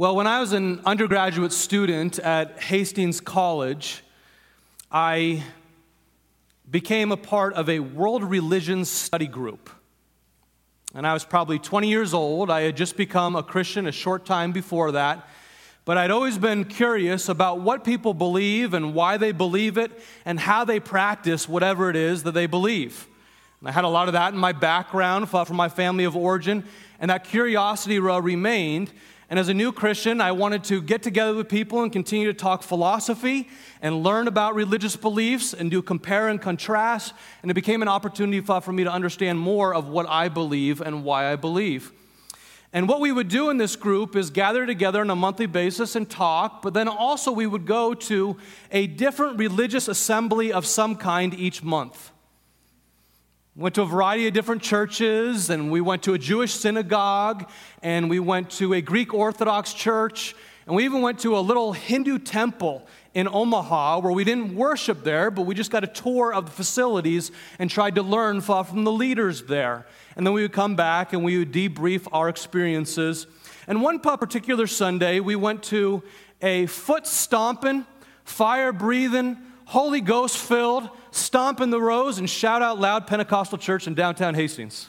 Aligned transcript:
Well, 0.00 0.16
when 0.16 0.26
I 0.26 0.40
was 0.40 0.54
an 0.54 0.80
undergraduate 0.86 1.52
student 1.52 2.18
at 2.20 2.58
Hastings 2.58 3.20
College, 3.20 4.02
I 4.90 5.44
became 6.70 7.12
a 7.12 7.18
part 7.18 7.52
of 7.52 7.68
a 7.68 7.80
world 7.80 8.24
religions 8.24 8.88
study 8.88 9.26
group. 9.26 9.68
And 10.94 11.06
I 11.06 11.12
was 11.12 11.26
probably 11.26 11.58
20 11.58 11.90
years 11.90 12.14
old. 12.14 12.50
I 12.50 12.62
had 12.62 12.78
just 12.78 12.96
become 12.96 13.36
a 13.36 13.42
Christian 13.42 13.86
a 13.86 13.92
short 13.92 14.24
time 14.24 14.52
before 14.52 14.92
that. 14.92 15.28
But 15.84 15.98
I'd 15.98 16.10
always 16.10 16.38
been 16.38 16.64
curious 16.64 17.28
about 17.28 17.60
what 17.60 17.84
people 17.84 18.14
believe 18.14 18.72
and 18.72 18.94
why 18.94 19.18
they 19.18 19.32
believe 19.32 19.76
it 19.76 19.92
and 20.24 20.40
how 20.40 20.64
they 20.64 20.80
practice 20.80 21.46
whatever 21.46 21.90
it 21.90 21.96
is 21.96 22.22
that 22.22 22.32
they 22.32 22.46
believe. 22.46 23.06
And 23.60 23.68
I 23.68 23.72
had 23.72 23.84
a 23.84 23.88
lot 23.88 24.08
of 24.08 24.14
that 24.14 24.32
in 24.32 24.38
my 24.38 24.52
background 24.52 25.28
from 25.28 25.56
my 25.56 25.68
family 25.68 26.04
of 26.04 26.16
origin, 26.16 26.64
and 26.98 27.10
that 27.10 27.24
curiosity 27.24 27.98
uh, 27.98 28.18
remained. 28.18 28.90
And 29.30 29.38
as 29.38 29.48
a 29.48 29.54
new 29.54 29.70
Christian, 29.70 30.20
I 30.20 30.32
wanted 30.32 30.64
to 30.64 30.82
get 30.82 31.04
together 31.04 31.34
with 31.34 31.48
people 31.48 31.84
and 31.84 31.92
continue 31.92 32.26
to 32.26 32.34
talk 32.34 32.64
philosophy 32.64 33.48
and 33.80 34.02
learn 34.02 34.26
about 34.26 34.56
religious 34.56 34.96
beliefs 34.96 35.54
and 35.54 35.70
do 35.70 35.80
compare 35.82 36.26
and 36.26 36.42
contrast. 36.42 37.14
And 37.42 37.50
it 37.50 37.54
became 37.54 37.80
an 37.80 37.86
opportunity 37.86 38.40
for 38.40 38.72
me 38.72 38.82
to 38.82 38.90
understand 38.90 39.38
more 39.38 39.72
of 39.72 39.88
what 39.88 40.08
I 40.08 40.28
believe 40.28 40.80
and 40.80 41.04
why 41.04 41.32
I 41.32 41.36
believe. 41.36 41.92
And 42.72 42.88
what 42.88 43.00
we 43.00 43.12
would 43.12 43.28
do 43.28 43.50
in 43.50 43.56
this 43.56 43.76
group 43.76 44.16
is 44.16 44.30
gather 44.30 44.66
together 44.66 45.00
on 45.00 45.10
a 45.10 45.16
monthly 45.16 45.46
basis 45.46 45.94
and 45.94 46.10
talk, 46.10 46.60
but 46.60 46.74
then 46.74 46.88
also 46.88 47.30
we 47.30 47.46
would 47.46 47.66
go 47.66 47.94
to 47.94 48.36
a 48.72 48.88
different 48.88 49.38
religious 49.38 49.86
assembly 49.86 50.52
of 50.52 50.66
some 50.66 50.96
kind 50.96 51.34
each 51.34 51.62
month. 51.62 52.10
Went 53.56 53.74
to 53.74 53.82
a 53.82 53.86
variety 53.86 54.28
of 54.28 54.32
different 54.32 54.62
churches, 54.62 55.50
and 55.50 55.72
we 55.72 55.80
went 55.80 56.04
to 56.04 56.14
a 56.14 56.18
Jewish 56.18 56.54
synagogue, 56.54 57.50
and 57.82 58.08
we 58.08 58.20
went 58.20 58.48
to 58.50 58.74
a 58.74 58.80
Greek 58.80 59.12
Orthodox 59.12 59.74
church, 59.74 60.36
and 60.66 60.76
we 60.76 60.84
even 60.84 61.02
went 61.02 61.18
to 61.20 61.36
a 61.36 61.40
little 61.40 61.72
Hindu 61.72 62.20
temple 62.20 62.86
in 63.12 63.26
Omaha 63.26 63.98
where 63.98 64.12
we 64.12 64.22
didn't 64.22 64.54
worship 64.54 65.02
there, 65.02 65.32
but 65.32 65.46
we 65.46 65.56
just 65.56 65.72
got 65.72 65.82
a 65.82 65.88
tour 65.88 66.32
of 66.32 66.44
the 66.44 66.52
facilities 66.52 67.32
and 67.58 67.68
tried 67.68 67.96
to 67.96 68.04
learn 68.04 68.40
from 68.40 68.84
the 68.84 68.92
leaders 68.92 69.42
there. 69.42 69.84
And 70.14 70.24
then 70.24 70.32
we 70.32 70.42
would 70.42 70.52
come 70.52 70.76
back 70.76 71.12
and 71.12 71.24
we 71.24 71.36
would 71.38 71.52
debrief 71.52 72.06
our 72.12 72.28
experiences. 72.28 73.26
And 73.66 73.82
one 73.82 73.98
particular 73.98 74.68
Sunday, 74.68 75.18
we 75.18 75.34
went 75.34 75.64
to 75.64 76.04
a 76.40 76.66
foot 76.66 77.04
stomping, 77.04 77.84
fire 78.22 78.72
breathing, 78.72 79.38
Holy 79.64 80.00
Ghost 80.00 80.38
filled, 80.38 80.88
stomp 81.10 81.60
in 81.60 81.70
the 81.70 81.80
rows, 81.80 82.18
and 82.18 82.28
shout 82.28 82.62
out 82.62 82.78
loud 82.78 83.06
Pentecostal 83.06 83.58
church 83.58 83.86
in 83.86 83.94
downtown 83.94 84.34
Hastings. 84.34 84.88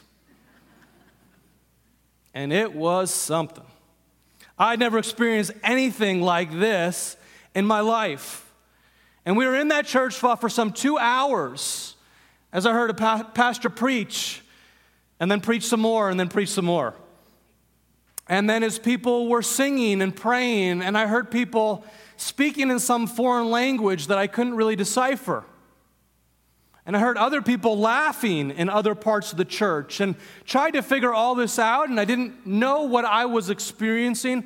And 2.34 2.54
it 2.54 2.74
was 2.74 3.12
something. 3.12 3.66
I'd 4.58 4.80
never 4.80 4.98
experienced 4.98 5.52
anything 5.64 6.22
like 6.22 6.52
this 6.52 7.18
in 7.56 7.66
my 7.66 7.80
life. 7.80 8.52
And 9.26 9.36
we 9.38 9.46
were 9.46 9.56
in 9.56 9.70
that 9.70 9.86
church 9.86 10.16
for, 10.16 10.50
some 10.50 10.72
two 10.72 10.98
hours 10.98 11.96
as 12.54 12.66
I 12.66 12.74
heard 12.74 12.90
a 12.90 12.94
pa- 12.94 13.30
pastor 13.34 13.70
preach, 13.70 14.42
and 15.20 15.32
then 15.32 15.42
preach 15.42 15.64
some 15.64 15.80
more, 15.80 16.10
and 16.10 16.20
then 16.20 16.28
preach 16.28 16.50
some 16.50 16.66
more. 16.66 16.96
And 18.28 18.50
then 18.50 18.64
as 18.64 18.80
people 18.80 19.28
were 19.28 19.42
singing 19.42 20.02
and 20.02 20.16
praying, 20.16 20.82
and 20.82 20.98
I 20.98 21.08
heard 21.08 21.32
people 21.32 21.86
speaking 22.18 22.70
in 22.70 22.80
some 22.80 23.08
foreign 23.08 23.52
language 23.52 24.08
that 24.08 24.18
I 24.18 24.28
couldn't 24.28 24.56
really 24.56 24.76
decipher. 24.76 25.44
And 26.92 26.98
I 26.98 27.00
heard 27.00 27.18
other 27.18 27.42
people 27.42 27.80
laughing 27.80 28.52
in 28.52 28.68
other 28.68 28.96
parts 28.96 29.32
of 29.32 29.38
the 29.38 29.46
church 29.46 30.02
and 30.02 30.14
tried 30.44 30.72
to 30.72 30.82
figure 30.82 31.14
all 31.14 31.36
this 31.36 31.58
out, 31.58 31.88
and 31.88 31.98
I 31.98 32.04
didn't 32.04 32.46
know 32.46 32.82
what 32.82 33.06
I 33.06 33.28
was 33.28 33.50
experiencing. 33.50 34.46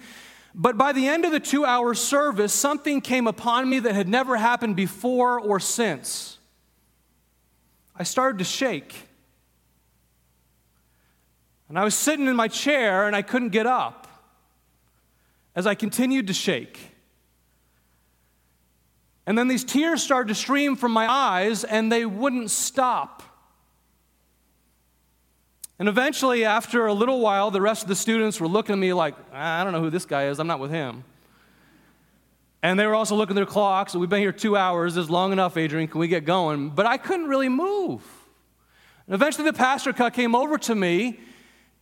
But 0.53 0.77
by 0.77 0.93
the 0.93 1.07
end 1.07 1.25
of 1.25 1.31
the 1.31 1.39
two 1.39 1.65
hour 1.65 1.95
service, 1.95 2.53
something 2.53 3.01
came 3.01 3.25
upon 3.25 3.67
me 3.67 3.79
that 3.79 3.95
had 3.95 4.07
never 4.07 4.37
happened 4.37 4.75
before 4.75 5.39
or 5.39 5.59
since. 5.59 6.37
I 7.95 8.03
started 8.03 8.37
to 8.37 8.43
shake. 8.43 8.93
And 11.67 11.79
I 11.79 11.83
was 11.83 11.95
sitting 11.95 12.27
in 12.27 12.35
my 12.35 12.47
chair 12.47 13.07
and 13.07 13.15
I 13.15 13.23
couldn't 13.23 13.49
get 13.49 13.65
up 13.65 14.07
as 15.55 15.65
I 15.65 15.73
continued 15.73 16.27
to 16.27 16.33
shake. 16.33 16.94
And 19.27 19.37
then 19.37 19.47
these 19.47 19.63
tears 19.63 20.03
started 20.03 20.27
to 20.29 20.35
stream 20.35 20.75
from 20.75 20.91
my 20.91 21.11
eyes, 21.11 21.63
and 21.63 21.91
they 21.91 22.05
wouldn't 22.05 22.51
stop. 22.51 23.23
And 25.77 25.89
eventually, 25.89 26.45
after 26.45 26.85
a 26.85 26.93
little 26.93 27.19
while, 27.19 27.51
the 27.51 27.61
rest 27.61 27.81
of 27.83 27.89
the 27.89 27.95
students 27.95 28.39
were 28.39 28.47
looking 28.47 28.73
at 28.73 28.79
me 28.79 28.93
like, 28.93 29.15
ah, 29.33 29.59
I 29.59 29.63
don't 29.63 29.73
know 29.73 29.81
who 29.81 29.89
this 29.89 30.05
guy 30.05 30.27
is, 30.27 30.39
I'm 30.39 30.47
not 30.47 30.59
with 30.59 30.71
him. 30.71 31.03
And 32.63 32.79
they 32.79 32.87
were 32.87 32.95
also 32.95 33.15
looking 33.15 33.33
at 33.33 33.35
their 33.35 33.45
clocks. 33.45 33.93
We've 33.93 34.09
been 34.09 34.21
here 34.21 34.31
two 34.31 34.57
hours. 34.57 34.95
This 34.95 35.03
is 35.03 35.09
long 35.09 35.31
enough, 35.31 35.55
Adrian. 35.57 35.87
Can 35.87 35.99
we 35.99 36.07
get 36.07 36.25
going? 36.25 36.69
But 36.69 36.85
I 36.87 36.97
couldn't 36.97 37.27
really 37.27 37.49
move. 37.49 38.01
And 39.05 39.13
eventually, 39.13 39.45
the 39.45 39.53
pastor 39.53 39.93
came 39.93 40.33
over 40.33 40.57
to 40.57 40.73
me 40.73 41.19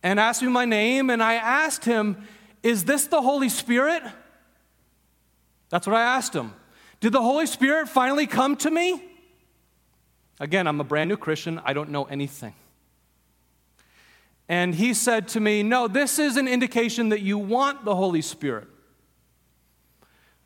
and 0.02 0.20
asked 0.20 0.42
me 0.42 0.48
my 0.48 0.66
name. 0.66 1.08
And 1.08 1.22
I 1.22 1.34
asked 1.34 1.86
him, 1.86 2.28
Is 2.62 2.84
this 2.84 3.06
the 3.06 3.22
Holy 3.22 3.48
Spirit? 3.48 4.02
That's 5.70 5.86
what 5.86 5.96
I 5.96 6.02
asked 6.02 6.34
him. 6.34 6.52
Did 7.04 7.12
the 7.12 7.20
Holy 7.20 7.44
Spirit 7.44 7.90
finally 7.90 8.26
come 8.26 8.56
to 8.56 8.70
me? 8.70 9.04
Again, 10.40 10.66
I'm 10.66 10.80
a 10.80 10.84
brand 10.84 11.10
new 11.10 11.18
Christian. 11.18 11.60
I 11.62 11.74
don't 11.74 11.90
know 11.90 12.04
anything. 12.04 12.54
And 14.48 14.74
he 14.74 14.94
said 14.94 15.28
to 15.28 15.40
me, 15.40 15.62
No, 15.62 15.86
this 15.86 16.18
is 16.18 16.38
an 16.38 16.48
indication 16.48 17.10
that 17.10 17.20
you 17.20 17.36
want 17.36 17.84
the 17.84 17.94
Holy 17.94 18.22
Spirit. 18.22 18.68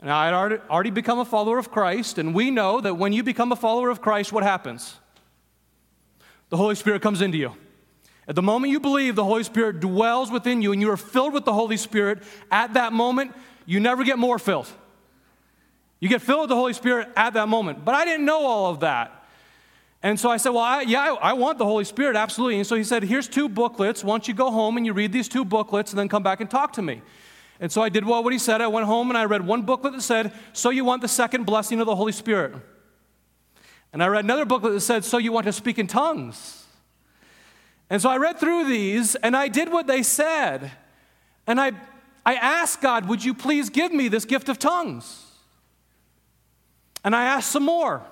And 0.01 0.11
I 0.11 0.25
had 0.25 0.61
already 0.69 0.91
become 0.91 1.21
a 1.21 1.25
follower 1.25 1.59
of 1.59 1.71
Christ, 1.71 2.19
and 2.19 2.35
we 2.35 2.51
know 2.51 2.81
that 2.81 2.97
when 2.97 3.13
you 3.13 3.23
become 3.23 3.53
a 3.53 3.57
follower 3.57 3.89
of 3.89 4.03
Christ, 4.03 4.33
what 4.33 4.43
happens? 4.43 4.97
The 6.49 6.57
Holy 6.57 6.75
Spirit 6.75 7.03
comes 7.03 7.21
into 7.21 7.39
you. 7.39 7.53
At 8.27 8.35
the 8.35 8.43
moment 8.43 8.73
you 8.73 8.81
believe, 8.81 9.15
the 9.15 9.23
Holy 9.23 9.45
Spirit 9.45 9.79
dwells 9.79 10.33
within 10.33 10.61
you, 10.61 10.73
and 10.73 10.81
you 10.81 10.91
are 10.91 10.97
filled 10.97 11.35
with 11.35 11.45
the 11.45 11.55
Holy 11.55 11.77
Spirit. 11.77 12.25
At 12.51 12.75
that 12.75 12.93
moment, 12.93 13.33
you 13.65 13.79
never 13.79 14.03
get 14.03 14.19
more 14.19 14.41
filled. 14.41 14.67
You 16.01 16.09
get 16.09 16.23
filled 16.23 16.43
with 16.43 16.49
the 16.51 16.57
Holy 16.57 16.73
Spirit 16.73 17.09
at 17.17 17.35
that 17.35 17.49
moment. 17.49 17.85
But 17.85 17.95
I 17.95 18.05
didn't 18.05 18.25
know 18.25 18.47
all 18.47 18.71
of 18.71 18.81
that. 18.81 19.27
And 20.03 20.19
so 20.19 20.31
I 20.31 20.37
said, 20.37 20.51
Well, 20.51 20.63
I, 20.63 20.83
yeah, 20.83 21.01
I, 21.01 21.31
I, 21.31 21.33
want 21.33 21.59
the 21.59 21.65
Holy 21.65 21.85
Spirit, 21.85 22.15
absolutely. 22.15 22.57
And 22.59 22.67
so 22.67 22.77
he 22.77 22.85
said, 22.85 23.03
Here's 23.03 23.29
two 23.29 23.49
booklets. 23.49 24.05
Why 24.05 24.13
don't 24.13 24.29
you 24.29 24.35
go 24.35 24.51
home 24.51 24.77
and 24.77 24.87
you 24.87 24.93
read 24.93 25.13
these 25.13 25.29
two 25.29 25.45
booklets 25.45 25.91
and 25.91 25.99
then 25.99 26.09
come 26.09 26.23
back 26.23 26.41
and 26.41 26.49
talk 26.49 26.73
to 26.75 26.83
me? 26.83 27.03
And 27.61 27.73
so 27.73 27.83
I 27.83 27.89
did 27.89 28.05
what 28.05 28.33
he 28.33 28.39
said. 28.39 28.61
I 28.61 28.69
went 28.69 28.87
home 28.87 29.11
and 29.11 29.19
I 29.19 29.25
read 29.25 29.45
one 29.45 29.63
booklet 29.63 29.95
that 29.95 30.03
said, 30.03 30.33
So 30.53 30.71
you 30.71 30.85
want 30.85 31.03
the 31.03 31.09
second 31.09 31.45
blessing 31.47 31.81
of 31.81 31.87
the 31.87 31.97
Holy 31.97 32.13
Spirit. 32.13 32.55
And 33.93 34.03
I 34.03 34.07
read 34.07 34.25
another 34.25 34.45
booklet 34.45 34.75
that 34.75 34.81
said, 34.81 35.05
So 35.05 35.19
you 35.19 35.33
want 35.33 35.47
to 35.47 35.53
speak 35.53 35.79
in 35.79 35.89
tongues. 35.89 36.67
And 37.91 38.01
so 38.01 38.09
I 38.09 38.19
read 38.19 38.39
through 38.39 38.69
these 38.69 39.17
and 39.17 39.37
I 39.37 39.49
did 39.49 39.73
what 39.73 39.89
they 39.89 40.05
said. 40.05 40.71
And 41.47 41.61
I, 41.61 41.73
I 42.25 42.35
asked 42.35 42.81
God, 42.81 43.09
Would 43.09 43.25
you 43.25 43.35
please 43.35 43.69
give 43.69 43.93
me 43.93 44.07
this 44.07 44.25
gift 44.25 44.49
of 44.49 44.61
tongues? 44.61 45.25
And 47.05 47.15
I 47.15 47.25
asked 47.25 47.51
some 47.51 47.65
more. 47.65 48.03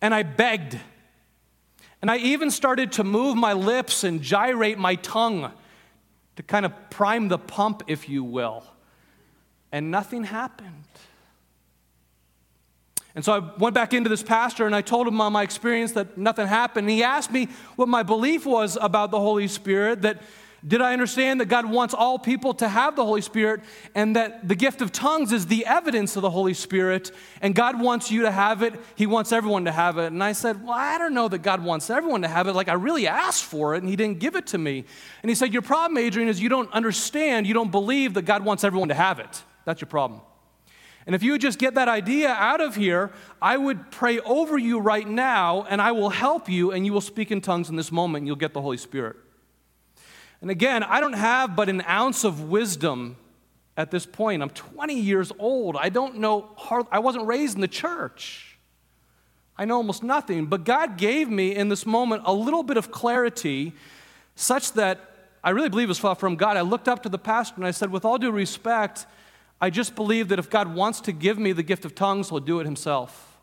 And 0.00 0.14
I 0.14 0.22
begged. 0.22 0.78
And 2.02 2.10
I 2.10 2.18
even 2.18 2.50
started 2.50 2.92
to 2.92 3.04
move 3.04 3.36
my 3.36 3.52
lips 3.52 4.04
and 4.04 4.20
gyrate 4.20 4.78
my 4.78 4.96
tongue 4.96 5.50
to 6.36 6.42
kind 6.42 6.66
of 6.66 6.72
prime 6.90 7.28
the 7.28 7.38
pump, 7.38 7.82
if 7.86 8.08
you 8.08 8.22
will. 8.24 8.64
And 9.72 9.90
nothing 9.90 10.24
happened. 10.24 10.84
And 13.14 13.24
so 13.24 13.32
I 13.32 13.58
went 13.58 13.74
back 13.74 13.94
into 13.94 14.10
this 14.10 14.22
pastor 14.22 14.66
and 14.66 14.74
I 14.74 14.80
told 14.82 15.06
him 15.06 15.14
my 15.14 15.42
experience 15.42 15.92
that 15.92 16.18
nothing 16.18 16.48
happened. 16.48 16.86
And 16.86 16.90
he 16.90 17.04
asked 17.04 17.30
me 17.30 17.48
what 17.76 17.88
my 17.88 18.02
belief 18.02 18.44
was 18.44 18.76
about 18.80 19.10
the 19.12 19.20
Holy 19.20 19.46
Spirit, 19.46 20.02
that 20.02 20.20
did 20.66 20.80
I 20.80 20.94
understand 20.94 21.40
that 21.40 21.46
God 21.46 21.66
wants 21.66 21.92
all 21.92 22.18
people 22.18 22.54
to 22.54 22.68
have 22.68 22.96
the 22.96 23.04
Holy 23.04 23.20
Spirit 23.20 23.60
and 23.94 24.16
that 24.16 24.48
the 24.48 24.54
gift 24.54 24.80
of 24.80 24.92
tongues 24.92 25.30
is 25.30 25.46
the 25.46 25.66
evidence 25.66 26.16
of 26.16 26.22
the 26.22 26.30
Holy 26.30 26.54
Spirit 26.54 27.10
and 27.42 27.54
God 27.54 27.78
wants 27.78 28.10
you 28.10 28.22
to 28.22 28.30
have 28.30 28.62
it? 28.62 28.74
He 28.94 29.06
wants 29.06 29.30
everyone 29.30 29.66
to 29.66 29.72
have 29.72 29.98
it. 29.98 30.06
And 30.06 30.24
I 30.24 30.32
said, 30.32 30.64
Well, 30.64 30.72
I 30.72 30.96
don't 30.96 31.12
know 31.12 31.28
that 31.28 31.42
God 31.42 31.62
wants 31.62 31.90
everyone 31.90 32.22
to 32.22 32.28
have 32.28 32.46
it. 32.46 32.54
Like, 32.54 32.68
I 32.68 32.74
really 32.74 33.06
asked 33.06 33.44
for 33.44 33.74
it 33.74 33.82
and 33.82 33.88
He 33.88 33.96
didn't 33.96 34.20
give 34.20 34.36
it 34.36 34.46
to 34.48 34.58
me. 34.58 34.84
And 35.22 35.28
he 35.30 35.34
said, 35.34 35.52
Your 35.52 35.62
problem, 35.62 35.98
Adrian, 35.98 36.30
is 36.30 36.40
you 36.40 36.48
don't 36.48 36.72
understand, 36.72 37.46
you 37.46 37.52
don't 37.52 37.70
believe 37.70 38.14
that 38.14 38.22
God 38.22 38.42
wants 38.42 38.64
everyone 38.64 38.88
to 38.88 38.94
have 38.94 39.18
it. 39.18 39.42
That's 39.66 39.82
your 39.82 39.88
problem. 39.88 40.22
And 41.06 41.14
if 41.14 41.22
you 41.22 41.32
would 41.32 41.42
just 41.42 41.58
get 41.58 41.74
that 41.74 41.88
idea 41.88 42.30
out 42.30 42.62
of 42.62 42.76
here, 42.76 43.12
I 43.42 43.58
would 43.58 43.90
pray 43.90 44.20
over 44.20 44.56
you 44.56 44.78
right 44.78 45.06
now 45.06 45.66
and 45.68 45.82
I 45.82 45.92
will 45.92 46.08
help 46.08 46.48
you 46.48 46.72
and 46.72 46.86
you 46.86 46.94
will 46.94 47.02
speak 47.02 47.30
in 47.30 47.42
tongues 47.42 47.68
in 47.68 47.76
this 47.76 47.92
moment 47.92 48.22
and 48.22 48.26
you'll 48.26 48.36
get 48.36 48.54
the 48.54 48.62
Holy 48.62 48.78
Spirit. 48.78 49.16
And 50.44 50.50
again, 50.50 50.82
I 50.82 51.00
don't 51.00 51.14
have 51.14 51.56
but 51.56 51.70
an 51.70 51.82
ounce 51.88 52.22
of 52.22 52.50
wisdom 52.50 53.16
at 53.78 53.90
this 53.90 54.04
point. 54.04 54.42
I'm 54.42 54.50
20 54.50 54.92
years 54.92 55.32
old. 55.38 55.74
I 55.74 55.88
don't 55.88 56.18
know, 56.18 56.50
I 56.92 56.98
wasn't 56.98 57.26
raised 57.26 57.54
in 57.54 57.62
the 57.62 57.66
church. 57.66 58.58
I 59.56 59.64
know 59.64 59.76
almost 59.76 60.02
nothing. 60.02 60.44
But 60.44 60.64
God 60.64 60.98
gave 60.98 61.30
me 61.30 61.54
in 61.54 61.70
this 61.70 61.86
moment 61.86 62.24
a 62.26 62.34
little 62.34 62.62
bit 62.62 62.76
of 62.76 62.90
clarity 62.90 63.72
such 64.34 64.74
that 64.74 65.00
I 65.42 65.48
really 65.48 65.70
believe 65.70 65.88
it 65.88 65.98
was 65.98 66.18
from 66.18 66.36
God. 66.36 66.58
I 66.58 66.60
looked 66.60 66.88
up 66.88 67.04
to 67.04 67.08
the 67.08 67.16
pastor 67.16 67.56
and 67.56 67.64
I 67.64 67.70
said, 67.70 67.90
with 67.90 68.04
all 68.04 68.18
due 68.18 68.30
respect, 68.30 69.06
I 69.62 69.70
just 69.70 69.94
believe 69.94 70.28
that 70.28 70.38
if 70.38 70.50
God 70.50 70.74
wants 70.74 71.00
to 71.00 71.12
give 71.12 71.38
me 71.38 71.52
the 71.52 71.62
gift 71.62 71.86
of 71.86 71.94
tongues, 71.94 72.28
he'll 72.28 72.38
do 72.40 72.60
it 72.60 72.66
himself. 72.66 73.38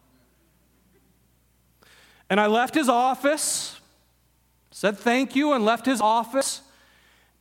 And 2.29 2.39
I 2.39 2.45
left 2.45 2.75
his 2.75 2.89
office, 2.89 3.79
said 4.69 4.99
thank 4.99 5.35
you, 5.35 5.53
and 5.53 5.65
left 5.65 5.87
his 5.87 5.99
office. 5.99 6.61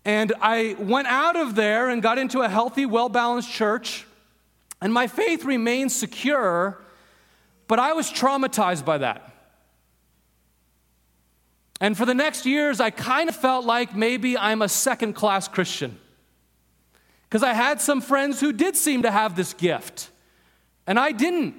And 0.04 0.32
I 0.40 0.76
went 0.78 1.08
out 1.08 1.36
of 1.36 1.54
there 1.54 1.88
and 1.88 2.02
got 2.02 2.18
into 2.18 2.40
a 2.40 2.48
healthy, 2.48 2.86
well 2.86 3.08
balanced 3.08 3.50
church. 3.50 4.06
And 4.80 4.92
my 4.92 5.06
faith 5.06 5.44
remained 5.44 5.92
secure, 5.92 6.80
but 7.68 7.78
I 7.78 7.92
was 7.92 8.10
traumatized 8.10 8.84
by 8.84 8.98
that. 8.98 9.30
And 11.80 11.96
for 11.96 12.04
the 12.04 12.14
next 12.14 12.44
years, 12.44 12.80
I 12.80 12.90
kind 12.90 13.28
of 13.28 13.36
felt 13.36 13.64
like 13.64 13.96
maybe 13.96 14.36
I'm 14.36 14.62
a 14.62 14.68
second 14.68 15.14
class 15.14 15.48
Christian. 15.48 15.98
Because 17.28 17.42
I 17.42 17.54
had 17.54 17.80
some 17.80 18.00
friends 18.00 18.40
who 18.40 18.52
did 18.52 18.76
seem 18.76 19.02
to 19.02 19.10
have 19.10 19.36
this 19.36 19.54
gift, 19.54 20.10
and 20.86 20.98
I 20.98 21.12
didn't. 21.12 21.54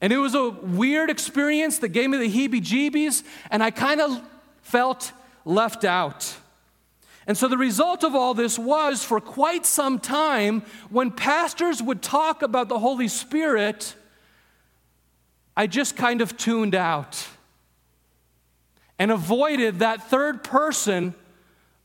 And 0.00 0.12
it 0.12 0.18
was 0.18 0.34
a 0.34 0.50
weird 0.50 1.10
experience 1.10 1.78
that 1.78 1.88
gave 1.88 2.10
me 2.10 2.18
the 2.18 2.30
heebie 2.30 2.62
jeebies, 2.62 3.22
and 3.50 3.62
I 3.62 3.70
kind 3.70 4.00
of 4.00 4.20
felt 4.62 5.12
left 5.44 5.84
out. 5.84 6.36
And 7.26 7.36
so 7.36 7.48
the 7.48 7.58
result 7.58 8.02
of 8.02 8.14
all 8.14 8.34
this 8.34 8.58
was 8.58 9.04
for 9.04 9.20
quite 9.20 9.66
some 9.66 9.98
time, 9.98 10.62
when 10.88 11.10
pastors 11.10 11.82
would 11.82 12.02
talk 12.02 12.42
about 12.42 12.68
the 12.68 12.78
Holy 12.78 13.08
Spirit, 13.08 13.94
I 15.56 15.66
just 15.66 15.96
kind 15.96 16.22
of 16.22 16.36
tuned 16.36 16.74
out 16.74 17.26
and 18.98 19.10
avoided 19.10 19.80
that 19.80 20.08
third 20.08 20.42
person 20.42 21.14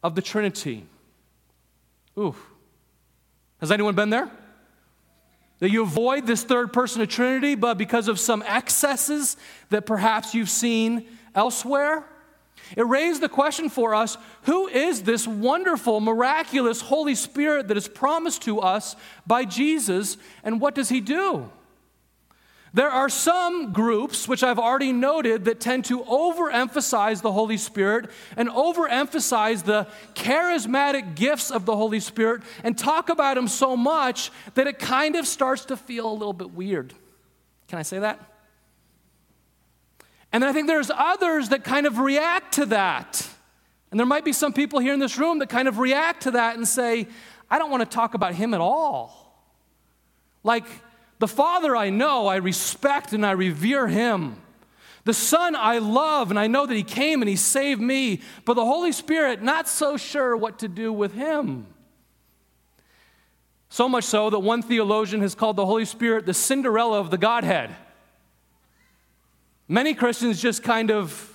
of 0.04 0.16
the 0.16 0.22
Trinity. 0.22 0.86
Ooh. 2.18 2.36
Has 3.60 3.72
anyone 3.72 3.96
been 3.96 4.10
there? 4.10 4.30
That 5.60 5.70
you 5.70 5.82
avoid 5.84 6.28
this 6.28 6.44
third 6.44 6.74
person 6.74 7.02
of 7.02 7.10
Trinity, 7.10 7.56
but 7.56 7.78
because 7.78 8.08
of 8.08 8.20
some 8.20 8.44
excesses 8.44 9.38
that 9.70 9.86
perhaps 9.86 10.34
you've 10.34 10.50
seen 10.50 11.08
elsewhere? 11.34 12.06
It 12.76 12.88
raised 12.88 13.22
the 13.22 13.30
question 13.30 13.70
for 13.70 13.94
us 13.94 14.18
who 14.44 14.68
is 14.68 15.04
this 15.04 15.28
wonderful, 15.28 16.00
miraculous 16.00 16.82
Holy 16.82 17.16
Spirit 17.16 17.68
that 17.68 17.78
is 17.78 17.88
promised 17.88 18.44
to 18.44 18.60
us 18.60 18.96
by 19.28 19.46
Jesus, 19.46 20.18
and 20.44 20.60
what 20.60 20.76
does 20.76 20.90
he 20.90 21.02
do? 21.02 21.50
There 22.76 22.90
are 22.90 23.08
some 23.08 23.72
groups, 23.72 24.28
which 24.28 24.44
I've 24.44 24.60
already 24.60 24.92
noted, 24.92 25.46
that 25.46 25.62
tend 25.62 25.86
to 25.86 26.02
overemphasize 26.02 27.22
the 27.22 27.32
Holy 27.32 27.56
Spirit 27.56 28.10
and 28.36 28.50
overemphasize 28.50 29.64
the 29.64 29.88
charismatic 30.14 31.16
gifts 31.16 31.52
of 31.52 31.66
the 31.66 31.74
Holy 31.74 32.02
Spirit 32.02 32.42
and 32.66 32.78
talk 32.78 33.08
about 33.08 33.38
Him 33.38 33.48
so 33.48 33.78
much 33.78 34.30
that 34.56 34.68
it 34.68 34.78
kind 34.78 35.16
of 35.16 35.26
starts 35.26 35.64
to 35.66 35.78
feel 35.78 36.12
a 36.12 36.12
little 36.12 36.34
bit 36.34 36.52
weird. 36.52 36.94
Can 37.70 37.80
I 37.80 37.84
say 37.84 38.00
that? 38.00 38.20
And 40.36 40.44
I 40.44 40.52
think 40.52 40.68
there's 40.68 40.92
others 40.94 41.48
that 41.48 41.64
kind 41.64 41.86
of 41.86 41.98
react 41.98 42.56
to 42.56 42.66
that. 42.66 43.26
And 43.90 43.98
there 43.98 44.06
might 44.06 44.26
be 44.26 44.34
some 44.34 44.52
people 44.52 44.80
here 44.80 44.94
in 44.94 45.00
this 45.00 45.18
room 45.18 45.40
that 45.40 45.48
kind 45.48 45.70
of 45.70 45.80
react 45.80 46.24
to 46.24 46.32
that 46.32 46.58
and 46.58 46.68
say, 46.68 47.08
I 47.50 47.58
don't 47.58 47.72
want 47.72 47.90
to 47.90 47.96
talk 47.96 48.16
about 48.16 48.36
Him 48.36 48.54
at 48.54 48.60
all. 48.60 49.34
Like, 50.44 50.66
the 51.20 51.28
Father 51.30 51.74
I 51.74 51.90
know, 51.90 52.28
I 52.28 52.36
respect 52.36 53.14
and 53.14 53.26
I 53.26 53.32
revere 53.32 53.88
him. 53.88 54.36
The 55.06 55.14
Son 55.14 55.56
I 55.56 55.78
love 55.78 56.32
and 56.32 56.38
I 56.38 56.48
know 56.48 56.66
that 56.66 56.76
he 56.76 56.84
came 56.84 57.22
and 57.22 57.30
he 57.30 57.38
saved 57.38 57.80
me, 57.80 58.20
but 58.44 58.56
the 58.56 58.66
Holy 58.66 58.92
Spirit, 58.92 59.42
not 59.42 59.70
so 59.70 59.96
sure 59.96 60.36
what 60.36 60.60
to 60.60 60.68
do 60.68 60.92
with 60.92 61.14
him. 61.14 61.66
So 63.70 63.88
much 63.88 64.04
so 64.04 64.30
that 64.30 64.40
one 64.40 64.62
theologian 64.62 65.22
has 65.22 65.34
called 65.34 65.56
the 65.56 65.66
Holy 65.66 65.86
Spirit 65.86 66.26
the 66.26 66.34
Cinderella 66.34 67.00
of 67.00 67.10
the 67.10 67.18
Godhead. 67.18 67.74
Many 69.68 69.96
Christians 69.96 70.40
just 70.40 70.62
kind 70.62 70.92
of 70.92 71.32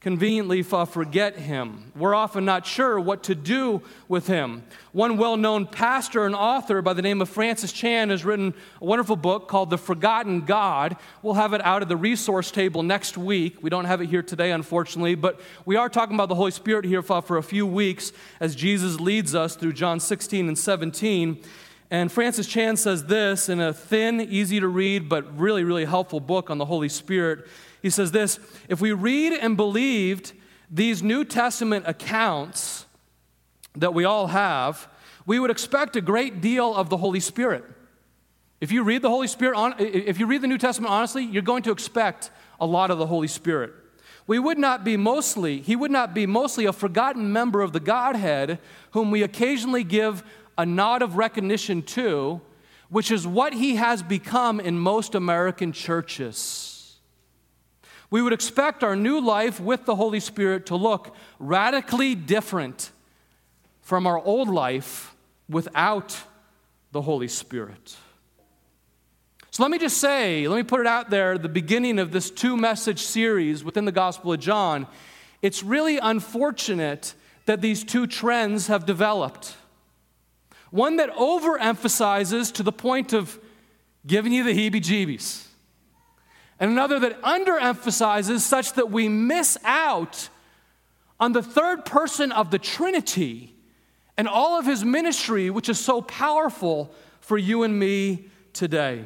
conveniently 0.00 0.62
forget 0.62 1.36
him. 1.36 1.92
We're 1.94 2.16
often 2.16 2.44
not 2.44 2.66
sure 2.66 2.98
what 2.98 3.22
to 3.24 3.36
do 3.36 3.80
with 4.08 4.26
him. 4.26 4.64
One 4.90 5.16
well 5.16 5.36
known 5.36 5.66
pastor 5.66 6.26
and 6.26 6.34
author 6.34 6.82
by 6.82 6.94
the 6.94 7.02
name 7.02 7.22
of 7.22 7.28
Francis 7.28 7.72
Chan 7.72 8.10
has 8.10 8.24
written 8.24 8.54
a 8.80 8.84
wonderful 8.84 9.14
book 9.14 9.46
called 9.46 9.70
The 9.70 9.78
Forgotten 9.78 10.40
God. 10.40 10.96
We'll 11.22 11.34
have 11.34 11.52
it 11.52 11.64
out 11.64 11.82
of 11.82 11.88
the 11.88 11.96
resource 11.96 12.50
table 12.50 12.82
next 12.82 13.16
week. 13.16 13.62
We 13.62 13.70
don't 13.70 13.84
have 13.84 14.00
it 14.00 14.08
here 14.08 14.24
today, 14.24 14.50
unfortunately, 14.50 15.14
but 15.14 15.40
we 15.64 15.76
are 15.76 15.88
talking 15.88 16.16
about 16.16 16.28
the 16.28 16.34
Holy 16.34 16.50
Spirit 16.50 16.84
here 16.84 17.02
for 17.02 17.36
a 17.36 17.42
few 17.42 17.68
weeks 17.68 18.12
as 18.40 18.56
Jesus 18.56 18.98
leads 18.98 19.36
us 19.36 19.54
through 19.54 19.74
John 19.74 20.00
16 20.00 20.48
and 20.48 20.58
17. 20.58 21.40
And 21.92 22.10
Francis 22.10 22.46
Chan 22.46 22.78
says 22.78 23.04
this 23.04 23.50
in 23.50 23.60
a 23.60 23.74
thin, 23.74 24.18
easy 24.18 24.58
to 24.60 24.66
read, 24.66 25.10
but 25.10 25.38
really, 25.38 25.62
really 25.62 25.84
helpful 25.84 26.20
book 26.20 26.48
on 26.48 26.56
the 26.56 26.64
Holy 26.64 26.88
Spirit. 26.88 27.46
He 27.82 27.90
says 27.90 28.12
this 28.12 28.40
If 28.66 28.80
we 28.80 28.92
read 28.92 29.34
and 29.34 29.58
believed 29.58 30.32
these 30.70 31.02
New 31.02 31.22
Testament 31.22 31.84
accounts 31.86 32.86
that 33.76 33.92
we 33.92 34.06
all 34.06 34.28
have, 34.28 34.88
we 35.26 35.38
would 35.38 35.50
expect 35.50 35.94
a 35.94 36.00
great 36.00 36.40
deal 36.40 36.74
of 36.74 36.88
the 36.88 36.96
Holy 36.96 37.20
Spirit. 37.20 37.62
If 38.58 38.72
you 38.72 38.84
read 38.84 39.02
the 39.02 39.10
Holy 39.10 39.28
Spirit, 39.28 39.74
if 39.78 40.18
you 40.18 40.24
read 40.24 40.40
the 40.40 40.46
New 40.46 40.56
Testament 40.56 40.90
honestly, 40.90 41.24
you're 41.24 41.42
going 41.42 41.64
to 41.64 41.72
expect 41.72 42.30
a 42.58 42.64
lot 42.64 42.90
of 42.90 42.96
the 42.96 43.06
Holy 43.06 43.28
Spirit. 43.28 43.74
We 44.26 44.38
would 44.38 44.58
not 44.58 44.84
be 44.84 44.96
mostly, 44.96 45.60
he 45.60 45.76
would 45.76 45.90
not 45.90 46.14
be 46.14 46.26
mostly 46.26 46.64
a 46.64 46.72
forgotten 46.72 47.32
member 47.32 47.60
of 47.60 47.72
the 47.72 47.80
Godhead 47.80 48.60
whom 48.92 49.10
we 49.10 49.22
occasionally 49.22 49.84
give 49.84 50.22
a 50.56 50.66
nod 50.66 51.02
of 51.02 51.16
recognition 51.16 51.82
to, 51.82 52.40
which 52.88 53.10
is 53.10 53.26
what 53.26 53.54
he 53.54 53.76
has 53.76 54.02
become 54.02 54.60
in 54.60 54.78
most 54.78 55.14
American 55.14 55.72
churches 55.72 56.72
we 58.12 58.20
would 58.20 58.34
expect 58.34 58.84
our 58.84 58.94
new 58.94 59.22
life 59.22 59.58
with 59.58 59.86
the 59.86 59.96
Holy 59.96 60.20
Spirit 60.20 60.66
to 60.66 60.76
look 60.76 61.16
radically 61.38 62.14
different 62.14 62.92
from 63.80 64.06
our 64.06 64.18
old 64.18 64.50
life 64.50 65.16
without 65.48 66.20
the 66.92 67.00
Holy 67.00 67.26
Spirit. 67.26 67.96
So 69.50 69.62
let 69.62 69.72
me 69.72 69.78
just 69.78 69.96
say, 69.96 70.46
let 70.46 70.58
me 70.58 70.62
put 70.62 70.80
it 70.80 70.86
out 70.86 71.08
there, 71.08 71.38
the 71.38 71.48
beginning 71.48 71.98
of 71.98 72.12
this 72.12 72.30
two 72.30 72.54
message 72.54 73.00
series 73.00 73.64
within 73.64 73.86
the 73.86 73.92
Gospel 73.92 74.34
of 74.34 74.40
John. 74.40 74.86
It's 75.40 75.62
really 75.62 75.96
unfortunate 75.96 77.14
that 77.46 77.62
these 77.62 77.82
two 77.82 78.06
trends 78.06 78.66
have 78.66 78.84
developed. 78.84 79.56
One 80.72 80.96
that 80.96 81.10
overemphasizes 81.14 82.52
to 82.54 82.64
the 82.64 82.72
point 82.72 83.12
of 83.12 83.38
giving 84.04 84.32
you 84.32 84.42
the 84.42 84.52
heebie 84.52 84.82
jeebies 84.82 85.46
and 86.58 86.70
another 86.70 86.98
that 87.00 87.20
underemphasizes 87.22 88.40
such 88.40 88.74
that 88.74 88.90
we 88.90 89.08
miss 89.08 89.58
out 89.64 90.28
on 91.18 91.32
the 91.32 91.42
third 91.42 91.84
person 91.84 92.32
of 92.32 92.50
the 92.50 92.58
Trinity 92.58 93.54
and 94.16 94.28
all 94.28 94.58
of 94.58 94.64
his 94.64 94.84
ministry, 94.84 95.50
which 95.50 95.68
is 95.68 95.78
so 95.78 96.00
powerful 96.00 96.94
for 97.20 97.36
you 97.36 97.64
and 97.64 97.78
me 97.78 98.26
today. 98.52 99.04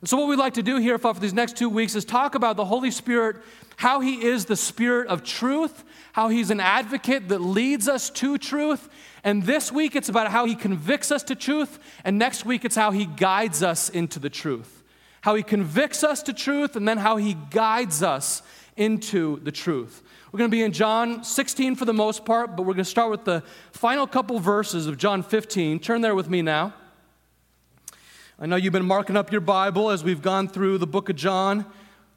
And 0.00 0.08
so, 0.08 0.16
what 0.16 0.28
we'd 0.28 0.38
like 0.38 0.54
to 0.54 0.62
do 0.62 0.78
here 0.78 0.98
for 0.98 1.14
these 1.14 1.34
next 1.34 1.56
two 1.56 1.68
weeks 1.68 1.94
is 1.94 2.04
talk 2.04 2.34
about 2.34 2.56
the 2.56 2.64
Holy 2.64 2.90
Spirit, 2.90 3.36
how 3.76 4.00
he 4.00 4.24
is 4.24 4.46
the 4.46 4.56
Spirit 4.56 5.08
of 5.08 5.22
truth, 5.22 5.84
how 6.12 6.28
he's 6.28 6.50
an 6.50 6.60
advocate 6.60 7.28
that 7.28 7.40
leads 7.40 7.88
us 7.88 8.10
to 8.10 8.38
truth. 8.38 8.88
And 9.24 9.42
this 9.42 9.72
week, 9.72 9.96
it's 9.96 10.08
about 10.08 10.30
how 10.30 10.44
he 10.44 10.54
convicts 10.54 11.10
us 11.10 11.22
to 11.24 11.34
truth. 11.34 11.80
And 12.04 12.18
next 12.18 12.44
week, 12.44 12.64
it's 12.64 12.76
how 12.76 12.92
he 12.92 13.06
guides 13.06 13.62
us 13.62 13.88
into 13.88 14.20
the 14.20 14.30
truth 14.30 14.82
how 15.24 15.34
he 15.34 15.42
convicts 15.42 16.04
us 16.04 16.22
to 16.22 16.34
truth, 16.34 16.76
and 16.76 16.86
then 16.86 16.98
how 16.98 17.16
he 17.16 17.32
guides 17.48 18.02
us 18.02 18.42
into 18.76 19.40
the 19.40 19.50
truth. 19.50 20.02
We're 20.30 20.36
going 20.36 20.50
to 20.50 20.54
be 20.54 20.62
in 20.62 20.72
John 20.72 21.24
16 21.24 21.76
for 21.76 21.86
the 21.86 21.94
most 21.94 22.26
part, 22.26 22.54
but 22.54 22.64
we're 22.64 22.74
going 22.74 22.84
to 22.84 22.90
start 22.90 23.10
with 23.10 23.24
the 23.24 23.42
final 23.72 24.06
couple 24.06 24.38
verses 24.38 24.86
of 24.86 24.98
John 24.98 25.22
15. 25.22 25.80
Turn 25.80 26.02
there 26.02 26.14
with 26.14 26.28
me 26.28 26.42
now. 26.42 26.74
I 28.38 28.44
know 28.44 28.56
you've 28.56 28.74
been 28.74 28.84
marking 28.84 29.16
up 29.16 29.32
your 29.32 29.40
Bible 29.40 29.88
as 29.88 30.04
we've 30.04 30.20
gone 30.20 30.46
through 30.46 30.76
the 30.76 30.86
book 30.86 31.08
of 31.08 31.16
John. 31.16 31.64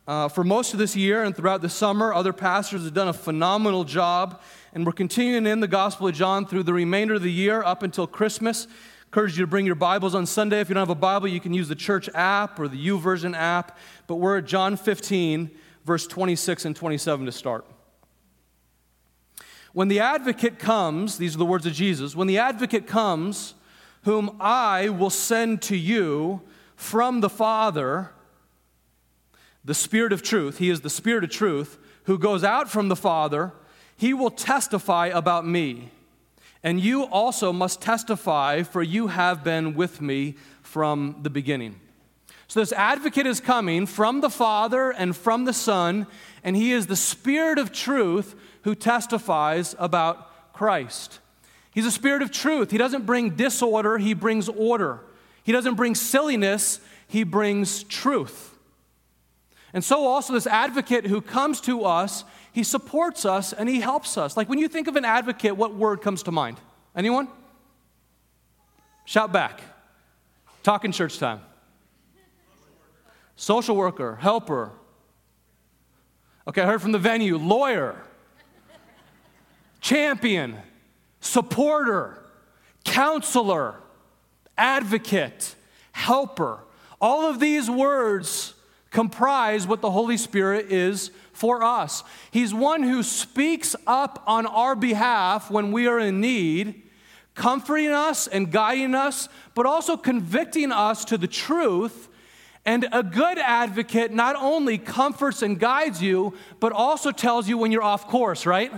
Uh, 0.08 0.30
for 0.30 0.44
most 0.44 0.74
of 0.74 0.80
this 0.80 0.96
year 0.96 1.24
and 1.24 1.36
throughout 1.36 1.62
the 1.62 1.70
summer, 1.70 2.14
other 2.14 2.32
pastors 2.32 2.84
have 2.86 2.94
done 2.94 3.10
a 3.10 3.14
phenomenal 3.14 3.84
job, 3.84 4.42
and 4.74 4.86
we're 4.86 4.92
continuing 4.94 5.46
in 5.46 5.60
the 5.60 5.68
Gospel 5.68 6.08
of 6.08 6.16
John 6.16 6.46
through 6.46 6.64
the 6.64 6.74
remainder 6.74 7.16
of 7.16 7.22
the 7.22 7.32
year 7.32 7.62
up 7.64 7.84
until 7.84 8.08
Christmas 8.08 8.68
encourage 9.08 9.38
you 9.38 9.44
to 9.44 9.48
bring 9.48 9.66
your 9.66 9.76
Bibles 9.76 10.14
on 10.14 10.26
Sunday. 10.26 10.60
If 10.60 10.68
you 10.68 10.76
don't 10.76 10.82
have 10.82 10.90
a 10.90 10.96
Bible, 10.96 11.30
you 11.30 11.40
can 11.40 11.54
use 11.54 11.70
the 11.70 11.76
church 11.76 12.10
app 12.14 12.60
or 12.60 12.68
the 12.68 12.88
YouVersion 12.88 13.36
app. 13.36 13.78
But 14.06 14.16
we're 14.16 14.40
at 14.40 14.46
John 14.46 14.76
15, 14.76 15.50
verse 15.86 16.06
26 16.08 16.66
and 16.66 16.76
27 16.76 17.26
to 17.26 17.32
start. 17.32 17.66
When 19.72 19.88
the 19.88 20.02
advocate 20.02 20.60
comes, 20.60 21.18
these 21.18 21.36
are 21.36 21.38
the 21.38 21.46
words 21.46 21.66
of 21.66 21.72
Jesus, 21.72 22.16
when 22.16 22.28
the 22.28 22.38
advocate 22.38 22.86
comes, 22.86 23.54
whom 24.04 24.36
I 24.42 24.90
will 24.90 25.10
send 25.10 25.62
to 25.64 25.78
you 25.78 26.42
from 26.76 27.22
the 27.22 27.30
Father, 27.30 28.12
the 29.68 29.74
Spirit 29.74 30.14
of 30.14 30.24
truth, 30.24 30.60
he 30.60 30.70
is 30.70 30.80
the 30.80 30.90
Spirit 30.90 31.26
of 31.26 31.30
truth, 31.30 31.78
who 32.06 32.18
goes 32.18 32.42
out 32.42 32.72
from 32.72 32.88
the 32.88 32.96
Father, 32.96 33.52
he 33.98 34.14
will 34.14 34.32
testify 34.32 35.08
about 35.08 35.46
me. 35.46 35.92
And 36.64 36.80
you 36.80 37.04
also 37.04 37.52
must 37.52 37.82
testify, 37.82 38.64
for 38.64 38.82
you 38.82 39.08
have 39.08 39.44
been 39.44 39.76
with 39.76 40.00
me 40.00 40.36
from 40.64 41.18
the 41.22 41.30
beginning. 41.30 41.82
So, 42.48 42.62
this 42.62 42.72
advocate 42.72 43.28
is 43.28 43.42
coming 43.42 43.86
from 43.86 44.22
the 44.22 44.30
Father 44.30 44.92
and 44.92 45.14
from 45.14 45.44
the 45.44 45.52
Son, 45.52 46.08
and 46.46 46.56
he 46.56 46.72
is 46.72 46.88
the 46.88 46.96
Spirit 46.96 47.60
of 47.60 47.74
truth 47.74 48.36
who 48.62 48.74
testifies 48.74 49.76
about 49.78 50.54
Christ. 50.54 51.20
He's 51.74 51.86
a 51.86 51.92
Spirit 51.92 52.22
of 52.22 52.32
truth. 52.32 52.72
He 52.72 52.78
doesn't 52.78 53.06
bring 53.06 53.32
disorder, 53.32 53.98
he 53.98 54.14
brings 54.14 54.48
order. 54.48 55.02
He 55.44 55.52
doesn't 55.52 55.76
bring 55.76 55.94
silliness, 55.94 56.80
he 57.06 57.26
brings 57.26 57.84
truth. 57.84 58.57
And 59.78 59.84
so, 59.84 60.08
also, 60.08 60.34
this 60.34 60.48
advocate 60.48 61.06
who 61.06 61.22
comes 61.22 61.62
to 61.62 61.86
us, 61.86 62.24
he 62.52 62.64
supports 62.64 63.26
us 63.26 63.54
and 63.54 63.70
he 63.70 63.80
helps 63.80 64.18
us. 64.18 64.36
Like 64.36 64.50
when 64.50 64.58
you 64.58 64.68
think 64.68 64.88
of 64.88 64.96
an 64.96 65.06
advocate, 65.06 65.56
what 65.56 65.76
word 65.76 66.02
comes 66.02 66.24
to 66.24 66.32
mind? 66.32 66.60
Anyone? 66.96 67.28
Shout 69.06 69.32
back. 69.32 69.62
Talk 70.64 70.84
in 70.84 70.92
church 70.92 71.20
time. 71.20 71.42
Social 73.36 73.76
worker, 73.76 74.16
helper. 74.16 74.72
Okay, 76.48 76.64
I 76.64 76.66
heard 76.66 76.82
from 76.82 76.92
the 76.92 76.98
venue 76.98 77.38
lawyer, 77.38 78.02
champion, 79.80 80.58
supporter, 81.20 82.18
counselor, 82.84 83.76
advocate, 84.58 85.54
helper. 85.92 86.62
All 87.00 87.30
of 87.30 87.40
these 87.40 87.70
words 87.70 88.56
comprise 88.92 89.68
what 89.68 89.82
the 89.82 89.92
Holy 89.92 90.18
Spirit 90.18 90.72
is 90.72 91.12
for 91.34 91.64
us. 91.64 92.04
He's 92.32 92.54
one 92.54 92.84
who 92.84 93.04
speaks 93.04 93.76
up 93.86 94.24
on 94.26 94.46
our 94.46 94.76
behalf 94.76 95.52
when 95.52 95.72
we 95.72 95.88
are 95.88 96.00
in 96.00 96.20
need, 96.20 96.84
comforting 97.36 97.92
us 97.92 98.28
and 98.28 98.52
guiding 98.52 98.96
us, 98.96 99.30
but 99.54 99.66
also 99.66 99.98
convicting 99.98 100.72
us 100.72 101.06
to 101.06 101.18
the 101.18 101.28
truth. 101.28 102.10
And 102.66 102.88
a 102.92 103.04
good 103.04 103.38
advocate 103.38 104.12
not 104.12 104.36
only 104.36 104.78
comforts 104.78 105.42
and 105.42 105.60
guides 105.60 106.02
you, 106.02 106.34
but 106.60 106.74
also 106.74 107.12
tells 107.12 107.48
you 107.48 107.58
when 107.58 107.72
you're 107.72 107.84
off 107.84 108.08
course, 108.08 108.46
right? 108.46 108.72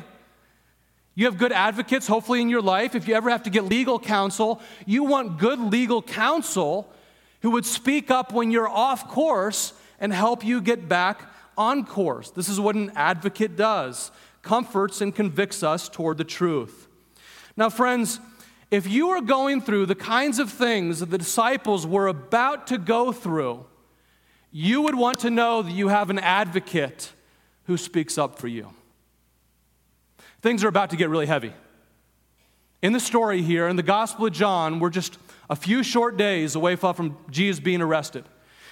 You 1.16 1.26
have 1.26 1.38
good 1.38 1.52
advocates, 1.52 2.08
hopefully, 2.08 2.40
in 2.40 2.50
your 2.50 2.62
life. 2.62 2.96
If 2.96 3.08
you 3.08 3.16
ever 3.16 3.30
have 3.30 3.44
to 3.44 3.50
get 3.50 3.66
legal 3.66 4.00
counsel, 4.00 4.62
you 4.86 5.04
want 5.04 5.40
good 5.40 5.60
legal 5.60 6.02
counsel 6.02 6.94
who 7.42 7.52
would 7.52 7.66
speak 7.66 8.12
up 8.12 8.32
when 8.32 8.52
you're 8.52 8.70
off 8.70 9.08
course 9.08 9.74
and 10.00 10.14
help 10.14 10.44
you 10.44 10.62
get 10.62 10.88
back 10.88 11.22
on 11.58 11.86
course. 11.86 12.32
This 12.32 12.50
is 12.50 12.60
what 12.60 12.76
an 12.76 12.92
advocate 12.96 13.56
does 13.56 14.12
comforts 14.42 15.02
and 15.02 15.14
convicts 15.14 15.64
us 15.64 15.90
toward 15.90 16.18
the 16.18 16.24
truth. 16.24 16.88
Now, 17.58 17.70
friends, 17.70 18.22
if 18.72 18.88
you 18.88 19.10
are 19.10 19.22
going 19.22 19.62
through 19.62 19.88
the 19.88 19.96
kinds 19.96 20.40
of 20.40 20.50
things 20.50 21.00
that 21.00 21.10
the 21.10 21.18
disciples 21.18 21.86
were 21.86 22.08
about 22.08 22.68
to 22.68 22.78
go 22.78 23.12
through, 23.12 23.66
you 24.52 24.82
would 24.82 24.96
want 24.96 25.20
to 25.20 25.30
know 25.30 25.62
that 25.62 25.72
you 25.72 25.90
have 25.90 26.10
an 26.10 26.20
advocate 26.20 27.12
who 27.66 27.78
speaks 27.78 28.18
up 28.18 28.40
for 28.40 28.48
you. 28.48 28.70
Things 30.42 30.64
are 30.64 30.70
about 30.70 30.92
to 30.92 30.96
get 30.96 31.10
really 31.10 31.26
heavy. 31.26 31.54
In 32.82 32.94
the 32.94 33.00
story 33.00 33.42
here, 33.42 33.68
in 33.68 33.76
the 33.76 33.84
Gospel 33.84 34.28
of 34.28 34.34
John, 34.34 34.80
we're 34.80 34.90
just 34.90 35.18
a 35.50 35.56
few 35.56 35.84
short 35.84 36.16
days 36.16 36.56
away 36.56 36.76
from 36.78 37.18
Jesus 37.30 37.60
being 37.60 37.82
arrested. 37.82 38.24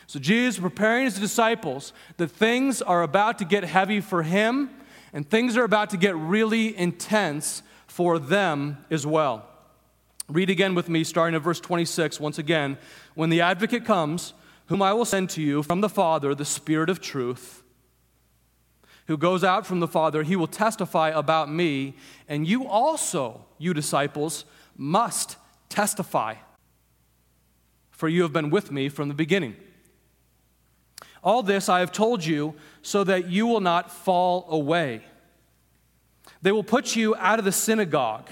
So 0.07 0.19
Jesus 0.19 0.57
preparing 0.57 1.05
his 1.05 1.19
disciples 1.19 1.91
that 2.15 2.29
things 2.29 2.81
are 2.81 3.03
about 3.03 3.37
to 3.39 3.45
get 3.45 3.65
heavy 3.65 3.99
for 3.99 4.23
him 4.23 4.69
and 5.13 5.29
things 5.29 5.57
are 5.57 5.63
about 5.63 5.89
to 5.89 5.97
get 5.97 6.15
really 6.15 6.77
intense 6.77 7.61
for 7.87 8.17
them 8.17 8.77
as 8.89 9.05
well. 9.05 9.45
Read 10.29 10.49
again 10.49 10.75
with 10.75 10.89
me, 10.89 11.03
starting 11.03 11.35
at 11.35 11.41
verse 11.41 11.59
26, 11.59 12.19
once 12.19 12.37
again. 12.37 12.77
When 13.15 13.29
the 13.29 13.41
advocate 13.41 13.85
comes, 13.85 14.33
whom 14.67 14.81
I 14.81 14.93
will 14.93 15.05
send 15.05 15.29
to 15.31 15.41
you 15.41 15.63
from 15.63 15.81
the 15.81 15.89
Father, 15.89 16.35
the 16.35 16.45
Spirit 16.45 16.89
of 16.89 17.01
truth, 17.01 17.63
who 19.07 19.17
goes 19.17 19.43
out 19.43 19.65
from 19.65 19.79
the 19.79 19.87
Father, 19.87 20.23
he 20.23 20.35
will 20.35 20.47
testify 20.47 21.09
about 21.09 21.49
me, 21.49 21.95
and 22.27 22.45
you 22.45 22.67
also, 22.67 23.45
you 23.57 23.73
disciples, 23.73 24.43
must 24.75 25.37
testify, 25.69 26.35
for 27.89 28.09
you 28.09 28.21
have 28.23 28.33
been 28.33 28.49
with 28.49 28.69
me 28.69 28.89
from 28.89 29.07
the 29.07 29.13
beginning. 29.13 29.55
All 31.27 31.43
this 31.43 31.67
I 31.67 31.81
have 31.81 31.91
told 31.91 32.23
you 32.23 32.55
so 32.81 33.03
that 33.03 33.29
you 33.29 33.47
will 33.47 33.59
not 33.59 33.91
fall 33.91 34.45
away. 34.47 35.01
They 36.41 36.53
will 36.53 36.63
put 36.63 36.95
you 36.95 37.17
out 37.17 37.37
of 37.37 37.43
the 37.43 37.51
synagogue. 37.51 38.29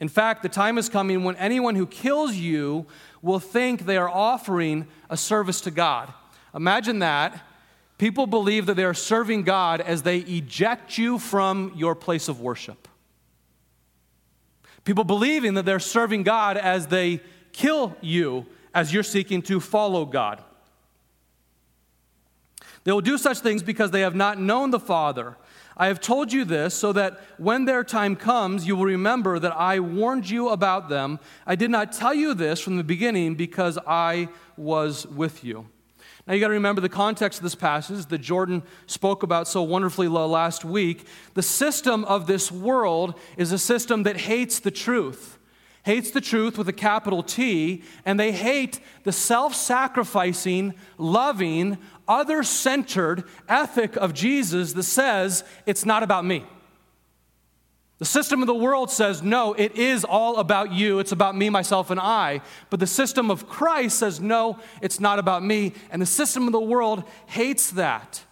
In 0.00 0.08
fact, 0.08 0.42
the 0.42 0.48
time 0.48 0.78
is 0.78 0.88
coming 0.88 1.24
when 1.24 1.36
anyone 1.36 1.74
who 1.74 1.86
kills 1.86 2.34
you 2.34 2.86
will 3.20 3.38
think 3.38 3.84
they 3.84 3.98
are 3.98 4.08
offering 4.08 4.86
a 5.10 5.16
service 5.18 5.60
to 5.60 5.70
God. 5.70 6.10
Imagine 6.54 7.00
that. 7.00 7.38
People 7.98 8.26
believe 8.26 8.64
that 8.64 8.76
they 8.76 8.84
are 8.84 8.94
serving 8.94 9.42
God 9.42 9.82
as 9.82 10.00
they 10.00 10.20
eject 10.20 10.96
you 10.96 11.18
from 11.18 11.70
your 11.76 11.94
place 11.94 12.28
of 12.28 12.40
worship. 12.40 12.88
People 14.86 15.04
believing 15.04 15.52
that 15.52 15.66
they're 15.66 15.78
serving 15.78 16.22
God 16.22 16.56
as 16.56 16.86
they 16.86 17.20
kill 17.52 17.94
you 18.00 18.46
as 18.72 18.90
you're 18.90 19.02
seeking 19.02 19.42
to 19.42 19.60
follow 19.60 20.06
God. 20.06 20.42
They 22.84 22.92
will 22.92 23.00
do 23.00 23.18
such 23.18 23.38
things 23.38 23.62
because 23.62 23.90
they 23.90 24.00
have 24.00 24.14
not 24.14 24.40
known 24.40 24.70
the 24.70 24.80
Father. 24.80 25.36
I 25.76 25.86
have 25.86 26.00
told 26.00 26.32
you 26.32 26.44
this 26.44 26.74
so 26.74 26.92
that 26.92 27.20
when 27.38 27.64
their 27.64 27.84
time 27.84 28.16
comes, 28.16 28.66
you 28.66 28.76
will 28.76 28.84
remember 28.84 29.38
that 29.38 29.56
I 29.56 29.80
warned 29.80 30.28
you 30.28 30.50
about 30.50 30.88
them. 30.88 31.18
I 31.46 31.56
did 31.56 31.70
not 31.70 31.92
tell 31.92 32.12
you 32.12 32.34
this 32.34 32.60
from 32.60 32.76
the 32.76 32.84
beginning 32.84 33.34
because 33.34 33.78
I 33.86 34.28
was 34.56 35.06
with 35.06 35.42
you. 35.42 35.66
Now, 36.26 36.34
you 36.34 36.40
got 36.40 36.48
to 36.48 36.54
remember 36.54 36.80
the 36.80 36.88
context 36.88 37.38
of 37.38 37.42
this 37.42 37.54
passage 37.54 38.06
that 38.06 38.18
Jordan 38.18 38.62
spoke 38.86 39.22
about 39.22 39.48
so 39.48 39.62
wonderfully 39.62 40.06
last 40.06 40.64
week. 40.64 41.06
The 41.34 41.42
system 41.42 42.04
of 42.04 42.26
this 42.26 42.52
world 42.52 43.18
is 43.36 43.50
a 43.52 43.58
system 43.58 44.02
that 44.02 44.18
hates 44.18 44.60
the 44.60 44.70
truth 44.70 45.38
hates 45.82 46.10
the 46.10 46.20
truth 46.20 46.58
with 46.58 46.68
a 46.68 46.72
capital 46.72 47.22
T, 47.22 47.82
and 48.04 48.18
they 48.18 48.32
hate 48.32 48.80
the 49.04 49.12
self 49.12 49.54
sacrificing, 49.54 50.74
loving, 50.98 51.78
other 52.06 52.42
centered 52.42 53.24
ethic 53.48 53.96
of 53.96 54.12
Jesus 54.12 54.72
that 54.74 54.82
says 54.82 55.44
it's 55.66 55.86
not 55.86 56.02
about 56.02 56.24
me. 56.24 56.44
The 57.98 58.06
system 58.06 58.40
of 58.40 58.46
the 58.46 58.54
world 58.54 58.90
says, 58.90 59.22
no, 59.22 59.52
it 59.52 59.76
is 59.76 60.04
all 60.04 60.38
about 60.38 60.72
you. 60.72 61.00
It's 61.00 61.12
about 61.12 61.36
me, 61.36 61.50
myself, 61.50 61.90
and 61.90 62.00
I. 62.00 62.40
But 62.70 62.80
the 62.80 62.86
system 62.86 63.30
of 63.30 63.46
Christ 63.46 63.98
says, 63.98 64.20
no, 64.20 64.58
it's 64.80 65.00
not 65.00 65.18
about 65.18 65.44
me. 65.44 65.74
And 65.90 66.00
the 66.00 66.06
system 66.06 66.46
of 66.46 66.52
the 66.52 66.60
world 66.60 67.04
hates 67.26 67.70
that. 67.72 68.24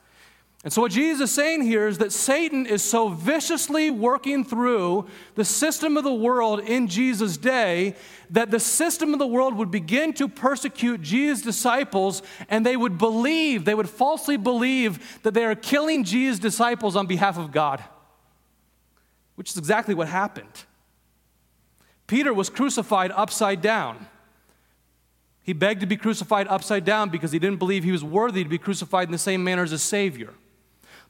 And 0.68 0.72
so, 0.74 0.82
what 0.82 0.92
Jesus 0.92 1.30
is 1.30 1.34
saying 1.34 1.62
here 1.62 1.88
is 1.88 1.96
that 1.96 2.12
Satan 2.12 2.66
is 2.66 2.82
so 2.82 3.08
viciously 3.08 3.90
working 3.90 4.44
through 4.44 5.06
the 5.34 5.42
system 5.42 5.96
of 5.96 6.04
the 6.04 6.12
world 6.12 6.60
in 6.60 6.88
Jesus' 6.88 7.38
day 7.38 7.96
that 8.28 8.50
the 8.50 8.60
system 8.60 9.14
of 9.14 9.18
the 9.18 9.26
world 9.26 9.54
would 9.54 9.70
begin 9.70 10.12
to 10.12 10.28
persecute 10.28 11.00
Jesus' 11.00 11.40
disciples, 11.40 12.20
and 12.50 12.66
they 12.66 12.76
would 12.76 12.98
believe, 12.98 13.64
they 13.64 13.74
would 13.74 13.88
falsely 13.88 14.36
believe 14.36 15.22
that 15.22 15.32
they 15.32 15.46
are 15.46 15.54
killing 15.54 16.04
Jesus' 16.04 16.38
disciples 16.38 16.96
on 16.96 17.06
behalf 17.06 17.38
of 17.38 17.50
God, 17.50 17.82
which 19.36 19.48
is 19.48 19.56
exactly 19.56 19.94
what 19.94 20.08
happened. 20.08 20.66
Peter 22.06 22.34
was 22.34 22.50
crucified 22.50 23.10
upside 23.12 23.62
down. 23.62 24.06
He 25.42 25.54
begged 25.54 25.80
to 25.80 25.86
be 25.86 25.96
crucified 25.96 26.46
upside 26.46 26.84
down 26.84 27.08
because 27.08 27.32
he 27.32 27.38
didn't 27.38 27.58
believe 27.58 27.84
he 27.84 27.92
was 27.92 28.04
worthy 28.04 28.42
to 28.44 28.50
be 28.50 28.58
crucified 28.58 29.08
in 29.08 29.12
the 29.12 29.16
same 29.16 29.42
manner 29.42 29.62
as 29.62 29.72
a 29.72 29.78
Savior. 29.78 30.34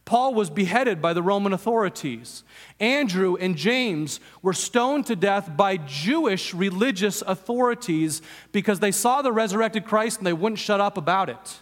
Paul 0.05 0.33
was 0.35 0.49
beheaded 0.49 1.03
by 1.03 1.13
the 1.13 1.23
Roman 1.23 1.53
authorities. 1.53 2.43
Andrew 2.81 3.37
and 3.37 3.57
James 3.57 4.21
were 4.41 4.55
stoned 4.55 5.07
to 5.07 5.17
death 5.17 5.55
by 5.55 5.77
Jewish 5.77 6.55
religious 6.55 7.23
authorities 7.23 8.23
because 8.51 8.81
they 8.81 8.93
saw 8.93 9.21
the 9.21 9.33
resurrected 9.33 9.85
Christ 9.85 10.19
and 10.19 10.27
they 10.27 10.33
wouldn't 10.33 10.59
shut 10.59 10.81
up 10.81 10.97
about 10.97 11.29
it. 11.29 11.61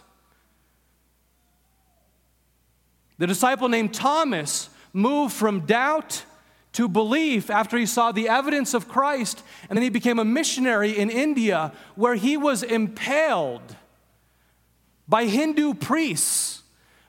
The 3.17 3.27
disciple 3.27 3.67
named 3.67 3.93
Thomas 3.93 4.69
moved 4.93 5.33
from 5.33 5.65
doubt 5.65 6.23
to 6.73 6.87
belief 6.87 7.49
after 7.49 7.77
he 7.77 7.85
saw 7.85 8.11
the 8.11 8.29
evidence 8.29 8.73
of 8.75 8.87
Christ, 8.87 9.43
and 9.67 9.75
then 9.75 9.83
he 9.83 9.89
became 9.89 10.19
a 10.19 10.25
missionary 10.25 10.97
in 10.97 11.09
India 11.09 11.73
where 11.95 12.15
he 12.15 12.37
was 12.37 12.61
impaled 12.61 13.75
by 15.07 15.25
Hindu 15.25 15.73
priests 15.73 16.61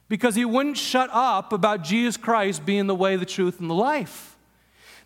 because 0.08 0.34
he 0.34 0.44
wouldn't 0.44 0.76
shut 0.76 1.10
up 1.12 1.52
about 1.52 1.84
Jesus 1.84 2.16
Christ 2.16 2.64
being 2.64 2.86
the 2.86 2.94
way, 2.94 3.16
the 3.16 3.26
truth, 3.26 3.60
and 3.60 3.68
the 3.68 3.74
life. 3.74 4.36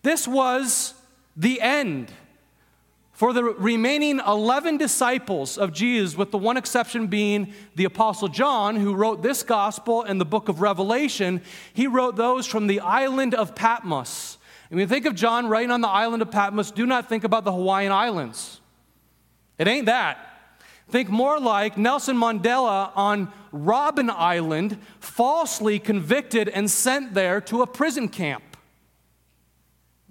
This 0.02 0.26
was 0.26 0.94
the 1.36 1.60
end 1.60 2.12
For 3.12 3.32
the 3.32 3.44
remaining 3.44 4.20
11 4.26 4.78
disciples 4.78 5.56
of 5.56 5.72
Jesus, 5.72 6.16
with 6.16 6.32
the 6.32 6.38
one 6.38 6.56
exception 6.56 7.06
being 7.06 7.52
the 7.76 7.84
Apostle 7.84 8.26
John, 8.26 8.74
who 8.74 8.94
wrote 8.94 9.22
this 9.22 9.44
gospel 9.44 10.02
and 10.02 10.20
the 10.20 10.24
book 10.24 10.48
of 10.48 10.60
Revelation, 10.60 11.40
he 11.72 11.86
wrote 11.86 12.16
those 12.16 12.46
from 12.46 12.66
the 12.66 12.80
island 12.80 13.34
of 13.34 13.54
Patmos. 13.54 14.38
And 14.70 14.76
when 14.76 14.80
you 14.80 14.88
think 14.88 15.06
of 15.06 15.14
John 15.14 15.46
writing 15.46 15.70
on 15.70 15.82
the 15.82 15.88
island 15.88 16.22
of 16.22 16.32
Patmos, 16.32 16.72
do 16.72 16.84
not 16.84 17.08
think 17.08 17.22
about 17.22 17.44
the 17.44 17.52
Hawaiian 17.52 17.92
Islands. 17.92 18.60
It 19.56 19.68
ain't 19.68 19.86
that. 19.86 20.31
Think 20.92 21.08
more 21.08 21.40
like 21.40 21.78
Nelson 21.78 22.18
Mandela 22.18 22.92
on 22.94 23.32
Robben 23.50 24.10
Island, 24.10 24.76
falsely 25.00 25.78
convicted 25.78 26.50
and 26.50 26.70
sent 26.70 27.14
there 27.14 27.40
to 27.40 27.62
a 27.62 27.66
prison 27.66 28.08
camp. 28.08 28.44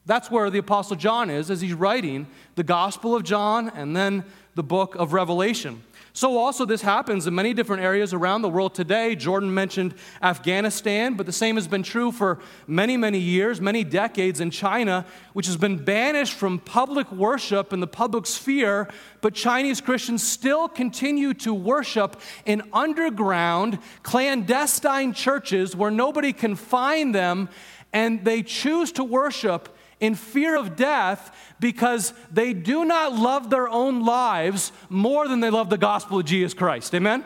That's 0.08 0.32
where 0.32 0.50
the 0.50 0.58
Apostle 0.58 0.96
John 0.96 1.30
is 1.30 1.52
as 1.52 1.62
he's 1.62 1.76
writing 1.76 2.26
the 2.56 2.64
Gospel 2.64 3.16
of 3.16 3.22
John 3.22 3.70
and 3.70 3.96
then 3.96 4.26
the 4.56 4.64
book 4.64 4.96
of 4.96 5.14
Revelation. 5.14 5.84
So, 6.14 6.38
also, 6.38 6.66
this 6.66 6.82
happens 6.82 7.26
in 7.26 7.34
many 7.34 7.54
different 7.54 7.84
areas 7.84 8.14
around 8.14 8.42
the 8.42 8.50
world 8.50 8.76
today. 8.76 9.16
Jordan 9.16 9.54
mentioned 9.54 9.94
Afghanistan, 10.22 11.14
but 11.14 11.26
the 11.26 11.32
same 11.32 11.56
has 11.56 11.70
been 11.70 11.84
true 11.84 12.12
for 12.12 12.40
many, 12.68 12.98
many 12.98 13.18
years, 13.18 13.62
many 13.62 13.86
decades 13.86 14.42
in 14.42 14.52
China, 14.52 15.06
which 15.32 15.46
has 15.46 15.56
been 15.56 15.78
banished 15.78 16.34
from 16.34 16.60
public 16.60 17.10
worship 17.14 17.72
in 17.72 17.80
the 17.80 17.88
public 17.88 18.26
sphere. 18.26 18.90
But 19.22 19.36
Chinese 19.36 19.80
Christians 19.80 20.22
still 20.22 20.68
continue 20.68 21.34
to 21.36 21.54
worship 21.54 22.20
in 22.46 22.62
underground, 22.74 23.80
clandestine 24.04 25.14
churches 25.14 25.78
where 25.78 25.92
nobody 25.92 26.34
can 26.34 26.56
find 26.56 27.16
them, 27.16 27.48
and 27.94 28.26
they 28.26 28.44
choose 28.44 28.92
to 28.94 29.04
worship 29.06 29.78
in 30.02 30.16
fear 30.16 30.58
of 30.58 30.76
death 30.76 31.34
because 31.60 32.14
they 32.32 32.52
do 32.52 32.84
not 32.84 33.14
love 33.14 33.50
their 33.50 33.70
own 33.70 34.04
lives 34.04 34.74
more 34.90 35.28
than 35.28 35.40
they 35.40 35.50
love 35.50 35.70
the 35.70 35.78
gospel 35.78 36.20
of 36.20 36.26
Jesus 36.26 36.54
Christ. 36.54 36.94
Amen? 36.94 37.24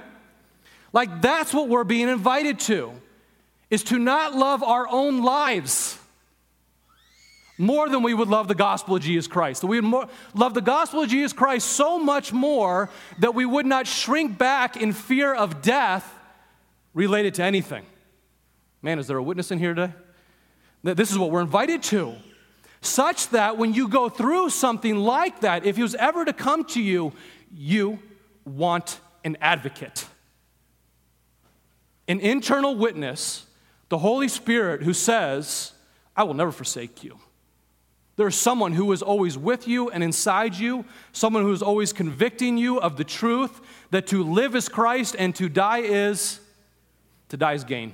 Like 0.93 1.21
that's 1.21 1.53
what 1.53 1.69
we're 1.69 1.85
being 1.85 2.09
invited 2.09 2.59
to 2.61 2.91
is 3.69 3.83
to 3.85 3.97
not 3.97 4.35
love 4.35 4.61
our 4.61 4.87
own 4.87 5.23
lives 5.23 5.97
more 7.57 7.87
than 7.87 8.03
we 8.03 8.13
would 8.13 8.27
love 8.27 8.49
the 8.49 8.55
gospel 8.55 8.97
of 8.97 9.01
Jesus 9.01 9.27
Christ. 9.27 9.61
That 9.61 9.67
we 9.67 9.79
would 9.79 9.89
more, 9.89 10.07
love 10.33 10.53
the 10.53 10.61
gospel 10.61 11.01
of 11.01 11.09
Jesus 11.09 11.33
Christ 11.33 11.67
so 11.67 11.97
much 11.97 12.33
more 12.33 12.89
that 13.19 13.33
we 13.33 13.45
would 13.45 13.65
not 13.65 13.87
shrink 13.87 14.37
back 14.37 14.75
in 14.77 14.91
fear 14.91 15.33
of 15.33 15.61
death 15.61 16.13
related 16.93 17.35
to 17.35 17.43
anything. 17.43 17.85
Man, 18.81 18.99
is 18.99 19.07
there 19.07 19.17
a 19.17 19.23
witness 19.23 19.51
in 19.51 19.59
here 19.59 19.73
today? 19.73 19.93
This 20.83 21.11
is 21.11 21.17
what 21.17 21.31
we're 21.31 21.41
invited 21.41 21.81
to 21.83 22.15
such 22.85 23.29
that 23.29 23.57
when 23.57 23.73
you 23.73 23.87
go 23.87 24.09
through 24.09 24.49
something 24.49 24.95
like 24.97 25.41
that, 25.41 25.65
if 25.65 25.75
he 25.75 25.83
was 25.83 25.95
ever 25.95 26.25
to 26.25 26.33
come 26.33 26.63
to 26.65 26.81
you, 26.81 27.13
you 27.53 27.99
want 28.45 28.99
an 29.23 29.37
advocate. 29.41 30.05
An 32.07 32.19
internal 32.19 32.75
witness, 32.75 33.45
the 33.89 33.97
Holy 33.97 34.27
Spirit, 34.27 34.83
who 34.83 34.93
says, 34.93 35.73
I 36.15 36.23
will 36.23 36.33
never 36.33 36.51
forsake 36.51 37.03
you. 37.03 37.19
There's 38.15 38.35
someone 38.35 38.73
who 38.73 38.91
is 38.93 39.01
always 39.01 39.37
with 39.37 39.67
you 39.67 39.89
and 39.89 40.03
inside 40.03 40.55
you, 40.55 40.85
someone 41.11 41.43
who 41.43 41.51
is 41.51 41.61
always 41.61 41.91
convicting 41.91 42.57
you 42.57 42.79
of 42.79 42.95
the 42.95 43.03
truth 43.03 43.59
that 43.91 44.07
to 44.07 44.23
live 44.23 44.55
is 44.55 44.69
Christ 44.69 45.15
and 45.19 45.35
to 45.35 45.49
die 45.49 45.79
is 45.79 46.39
to 47.29 47.37
die 47.37 47.53
is 47.53 47.63
gain. 47.63 47.93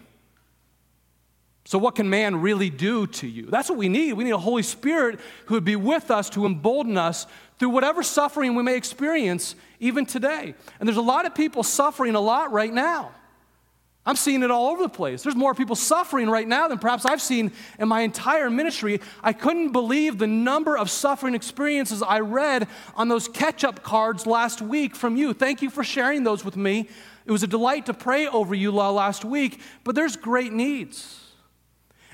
So, 1.72 1.78
what 1.78 1.96
can 1.96 2.10
man 2.10 2.42
really 2.42 2.70
do 2.70 3.08
to 3.08 3.26
you? 3.26 3.46
That's 3.46 3.70
what 3.70 3.78
we 3.78 3.88
need. 3.88 4.12
We 4.12 4.26
need 4.26 4.32
a 4.32 4.38
Holy 4.38 4.62
Spirit 4.62 5.22
who 5.46 5.54
would 5.54 5.64
be 5.64 5.78
with 5.78 6.12
us 6.12 6.30
to 6.32 6.46
embolden 6.46 6.98
us 6.98 7.28
through 7.60 7.70
whatever 7.70 8.04
suffering 8.04 8.56
we 8.56 8.64
may 8.64 8.76
experience, 8.76 9.56
even 9.80 10.06
today. 10.06 10.54
And 10.82 10.90
there's 10.90 10.98
a 10.98 11.02
lot 11.02 11.26
of 11.26 11.34
people 11.34 11.64
suffering 11.64 12.16
a 12.16 12.20
lot 12.20 12.52
right 12.52 12.74
now. 12.74 13.12
I'm 14.06 14.18
seeing 14.18 14.44
it 14.44 14.52
all 14.52 14.68
over 14.68 14.84
the 14.84 14.90
place. 14.90 15.24
There's 15.24 15.38
more 15.38 15.56
people 15.56 15.78
suffering 15.78 16.30
right 16.30 16.46
now 16.46 16.68
than 16.68 16.78
perhaps 16.78 17.06
I've 17.06 17.22
seen 17.22 17.54
in 17.80 17.88
my 17.88 18.02
entire 18.02 18.50
ministry. 18.50 19.00
I 19.24 19.32
couldn't 19.32 19.72
believe 19.72 20.18
the 20.18 20.28
number 20.28 20.78
of 20.78 20.90
suffering 20.90 21.36
experiences 21.36 22.04
I 22.04 22.20
read 22.20 22.68
on 22.96 23.08
those 23.08 23.30
catch 23.30 23.64
up 23.64 23.82
cards 23.82 24.28
last 24.28 24.62
week 24.62 24.94
from 24.94 25.16
you. 25.16 25.34
Thank 25.34 25.62
you 25.62 25.70
for 25.70 25.86
sharing 25.86 26.26
those 26.26 26.44
with 26.44 26.58
me. 26.58 26.90
It 27.26 27.32
was 27.32 27.44
a 27.44 27.48
delight 27.48 27.86
to 27.86 27.94
pray 27.94 28.28
over 28.28 28.54
you 28.54 28.74
last 28.74 29.24
week, 29.24 29.62
but 29.86 29.96
there's 29.96 30.18
great 30.18 30.52
needs. 30.52 31.21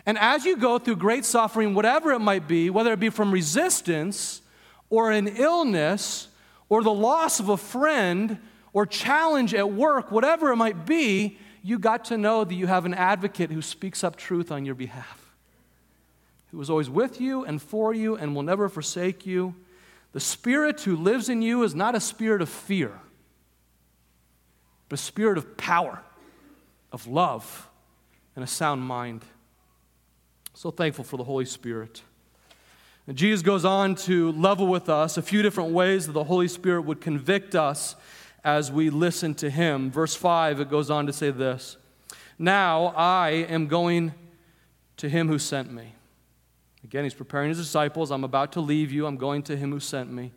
And 0.07 0.17
as 0.17 0.45
you 0.45 0.55
go 0.55 0.79
through 0.79 0.95
great 0.95 1.25
suffering, 1.25 1.73
whatever 1.75 2.13
it 2.13 2.19
might 2.19 2.47
be, 2.47 2.69
whether 2.69 2.93
it 2.93 2.99
be 2.99 3.09
from 3.09 3.29
resistance 3.29 4.41
or 4.89 5.11
an 5.11 5.27
illness 5.27 6.29
or 6.69 6.81
the 6.81 6.93
loss 6.93 7.41
of 7.41 7.49
a 7.49 7.57
friend 7.57 8.39
or 8.71 8.85
challenge 8.85 9.53
at 9.53 9.69
work, 9.69 10.09
whatever 10.09 10.49
it 10.49 10.55
might 10.55 10.85
be, 10.85 11.37
you 11.61 11.77
got 11.77 12.05
to 12.05 12.17
know 12.17 12.45
that 12.45 12.53
you 12.53 12.67
have 12.67 12.85
an 12.85 12.93
advocate 12.93 13.51
who 13.51 13.61
speaks 13.61 14.01
up 14.01 14.15
truth 14.15 14.49
on 14.49 14.65
your 14.65 14.75
behalf, 14.75 15.35
who 16.51 16.61
is 16.61 16.69
always 16.69 16.89
with 16.89 17.19
you 17.19 17.43
and 17.43 17.61
for 17.61 17.93
you 17.93 18.15
and 18.15 18.33
will 18.33 18.43
never 18.43 18.69
forsake 18.69 19.25
you. 19.25 19.55
The 20.13 20.21
Spirit 20.21 20.79
who 20.81 20.95
lives 20.95 21.27
in 21.27 21.41
you 21.41 21.63
is 21.63 21.75
not 21.75 21.95
a 21.95 21.99
spirit 21.99 22.41
of 22.41 22.47
fear, 22.47 22.97
but 24.87 24.99
a 24.99 25.03
spirit 25.03 25.37
of 25.37 25.57
power, 25.57 26.01
of 26.93 27.07
love, 27.07 27.67
and 28.37 28.43
a 28.43 28.47
sound 28.47 28.83
mind. 28.83 29.25
So 30.57 30.71
thankful 30.71 31.03
for 31.03 31.17
the 31.17 31.23
Holy 31.23 31.45
Spirit. 31.45 32.01
And 33.05 33.15
Jesus 33.15 33.43
goes 33.43 33.63
on 33.63 33.93
to 33.93 34.31
level 34.31 34.65
with 34.65 34.89
us 34.89 35.15
a 35.15 35.21
few 35.21 35.43
different 35.43 35.69
ways 35.69 36.07
that 36.07 36.13
the 36.13 36.23
Holy 36.23 36.47
Spirit 36.47 36.81
would 36.81 36.99
convict 36.99 37.53
us 37.53 37.95
as 38.43 38.71
we 38.71 38.89
listen 38.89 39.35
to 39.35 39.51
Him. 39.51 39.91
Verse 39.91 40.15
5, 40.15 40.61
it 40.61 40.67
goes 40.71 40.89
on 40.89 41.05
to 41.05 41.13
say 41.13 41.29
this 41.29 41.77
Now 42.39 42.87
I 42.97 43.45
am 43.47 43.67
going 43.67 44.15
to 44.97 45.07
Him 45.07 45.27
who 45.27 45.37
sent 45.37 45.71
me. 45.71 45.93
Again, 46.83 47.03
He's 47.03 47.13
preparing 47.13 47.49
His 47.49 47.59
disciples. 47.59 48.09
I'm 48.09 48.23
about 48.23 48.53
to 48.53 48.59
leave 48.59 48.91
you. 48.91 49.05
I'm 49.05 49.17
going 49.17 49.43
to 49.43 49.55
Him 49.55 49.71
who 49.71 49.79
sent 49.79 50.11
me. 50.11 50.31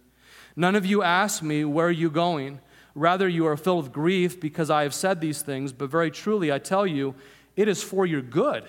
None 0.55 0.77
of 0.77 0.85
you 0.85 1.03
ask 1.03 1.43
me, 1.43 1.65
Where 1.65 1.87
are 1.87 1.91
you 1.91 2.11
going? 2.11 2.61
Rather, 2.95 3.27
you 3.27 3.47
are 3.47 3.57
filled 3.57 3.85
with 3.85 3.93
grief 3.95 4.39
because 4.39 4.69
I 4.69 4.83
have 4.83 4.93
said 4.93 5.23
these 5.23 5.41
things, 5.41 5.73
but 5.73 5.89
very 5.89 6.11
truly 6.11 6.53
I 6.53 6.59
tell 6.59 6.87
you, 6.87 7.15
it 7.57 7.69
is 7.69 7.83
for 7.83 8.05
your 8.05 8.21
good 8.21 8.69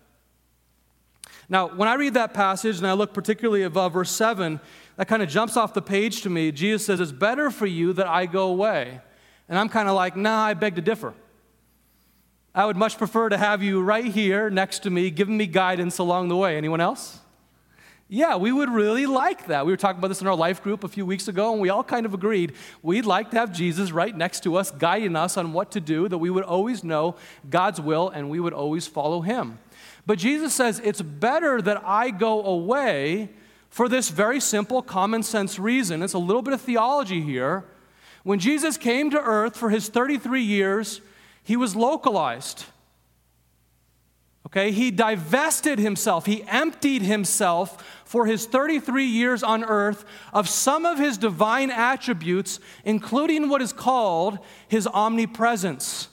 Now, 1.51 1.67
when 1.67 1.89
I 1.89 1.95
read 1.95 2.13
that 2.13 2.33
passage 2.33 2.77
and 2.77 2.87
I 2.87 2.93
look 2.93 3.13
particularly 3.13 3.63
above 3.63 3.91
verse 3.91 4.09
7, 4.09 4.61
that 4.95 5.09
kind 5.09 5.21
of 5.21 5.27
jumps 5.27 5.57
off 5.57 5.73
the 5.73 5.81
page 5.81 6.21
to 6.21 6.29
me. 6.29 6.49
Jesus 6.53 6.85
says, 6.85 7.01
It's 7.01 7.11
better 7.11 7.51
for 7.51 7.65
you 7.65 7.91
that 7.91 8.07
I 8.07 8.25
go 8.25 8.47
away. 8.47 9.01
And 9.49 9.59
I'm 9.59 9.67
kind 9.67 9.89
of 9.89 9.95
like, 9.95 10.15
Nah, 10.15 10.45
I 10.45 10.53
beg 10.53 10.75
to 10.75 10.81
differ. 10.81 11.13
I 12.55 12.65
would 12.65 12.77
much 12.77 12.97
prefer 12.97 13.27
to 13.27 13.37
have 13.37 13.61
you 13.61 13.81
right 13.81 14.05
here 14.05 14.49
next 14.49 14.83
to 14.83 14.89
me, 14.89 15.09
giving 15.09 15.35
me 15.35 15.45
guidance 15.45 15.97
along 15.97 16.29
the 16.29 16.37
way. 16.37 16.55
Anyone 16.55 16.79
else? 16.79 17.19
Yeah, 18.07 18.37
we 18.37 18.53
would 18.53 18.69
really 18.69 19.05
like 19.05 19.47
that. 19.47 19.65
We 19.65 19.73
were 19.73 19.77
talking 19.77 19.99
about 19.99 20.07
this 20.07 20.21
in 20.21 20.27
our 20.27 20.35
life 20.35 20.63
group 20.63 20.85
a 20.85 20.89
few 20.89 21.05
weeks 21.05 21.27
ago, 21.27 21.51
and 21.51 21.61
we 21.61 21.67
all 21.67 21.83
kind 21.83 22.05
of 22.05 22.13
agreed 22.13 22.53
we'd 22.81 23.05
like 23.05 23.31
to 23.31 23.37
have 23.37 23.51
Jesus 23.51 23.91
right 23.91 24.15
next 24.15 24.43
to 24.43 24.55
us, 24.55 24.71
guiding 24.71 25.17
us 25.17 25.35
on 25.35 25.51
what 25.51 25.71
to 25.71 25.81
do, 25.81 26.07
that 26.07 26.17
we 26.17 26.29
would 26.29 26.45
always 26.45 26.81
know 26.81 27.15
God's 27.49 27.81
will 27.81 28.07
and 28.07 28.29
we 28.29 28.39
would 28.39 28.53
always 28.53 28.87
follow 28.87 29.19
Him. 29.19 29.59
But 30.05 30.17
Jesus 30.17 30.53
says 30.53 30.81
it's 30.83 31.01
better 31.01 31.61
that 31.61 31.81
I 31.85 32.09
go 32.09 32.43
away 32.43 33.29
for 33.69 33.87
this 33.87 34.09
very 34.09 34.39
simple 34.39 34.81
common 34.81 35.23
sense 35.23 35.57
reason. 35.57 36.03
It's 36.03 36.13
a 36.13 36.19
little 36.19 36.41
bit 36.41 36.53
of 36.53 36.61
theology 36.61 37.21
here. 37.21 37.65
When 38.23 38.39
Jesus 38.39 38.77
came 38.77 39.09
to 39.11 39.19
earth 39.19 39.57
for 39.57 39.69
his 39.69 39.89
33 39.89 40.41
years, 40.41 41.01
he 41.43 41.55
was 41.55 41.75
localized. 41.75 42.65
Okay, 44.47 44.71
he 44.71 44.91
divested 44.91 45.79
himself, 45.79 46.25
he 46.25 46.43
emptied 46.43 47.03
himself 47.03 48.01
for 48.03 48.25
his 48.25 48.45
33 48.45 49.05
years 49.05 49.43
on 49.43 49.63
earth 49.63 50.03
of 50.33 50.49
some 50.49 50.85
of 50.85 50.97
his 50.97 51.17
divine 51.17 51.71
attributes, 51.71 52.59
including 52.83 53.47
what 53.47 53.61
is 53.61 53.71
called 53.71 54.39
his 54.67 54.87
omnipresence. 54.87 56.09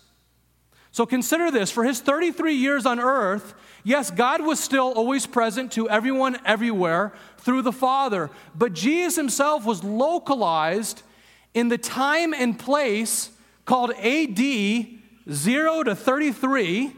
So 0.93 1.05
consider 1.05 1.51
this 1.51 1.73
for 1.73 1.83
his 1.83 2.01
33 2.01 2.55
years 2.55 2.87
on 2.87 3.01
earth, 3.01 3.55
yes, 3.89 4.11
God 4.11 4.43
was 4.43 4.61
still 4.61 4.93
always 4.93 5.27
present 5.27 5.73
to 5.73 5.89
everyone 5.89 6.39
everywhere 6.45 7.15
through 7.39 7.63
the 7.63 7.73
Father, 7.73 8.31
but 8.55 8.75
Jesus 8.75 9.17
himself 9.17 9.65
was 9.65 9.83
localized 9.83 11.03
in 11.55 11.69
the 11.69 11.79
time 11.79 12.35
and 12.35 12.59
place 12.59 13.31
called 13.65 13.93
AD 13.93 14.39
0 15.31 15.83
to 15.85 15.95
33, 15.95 16.93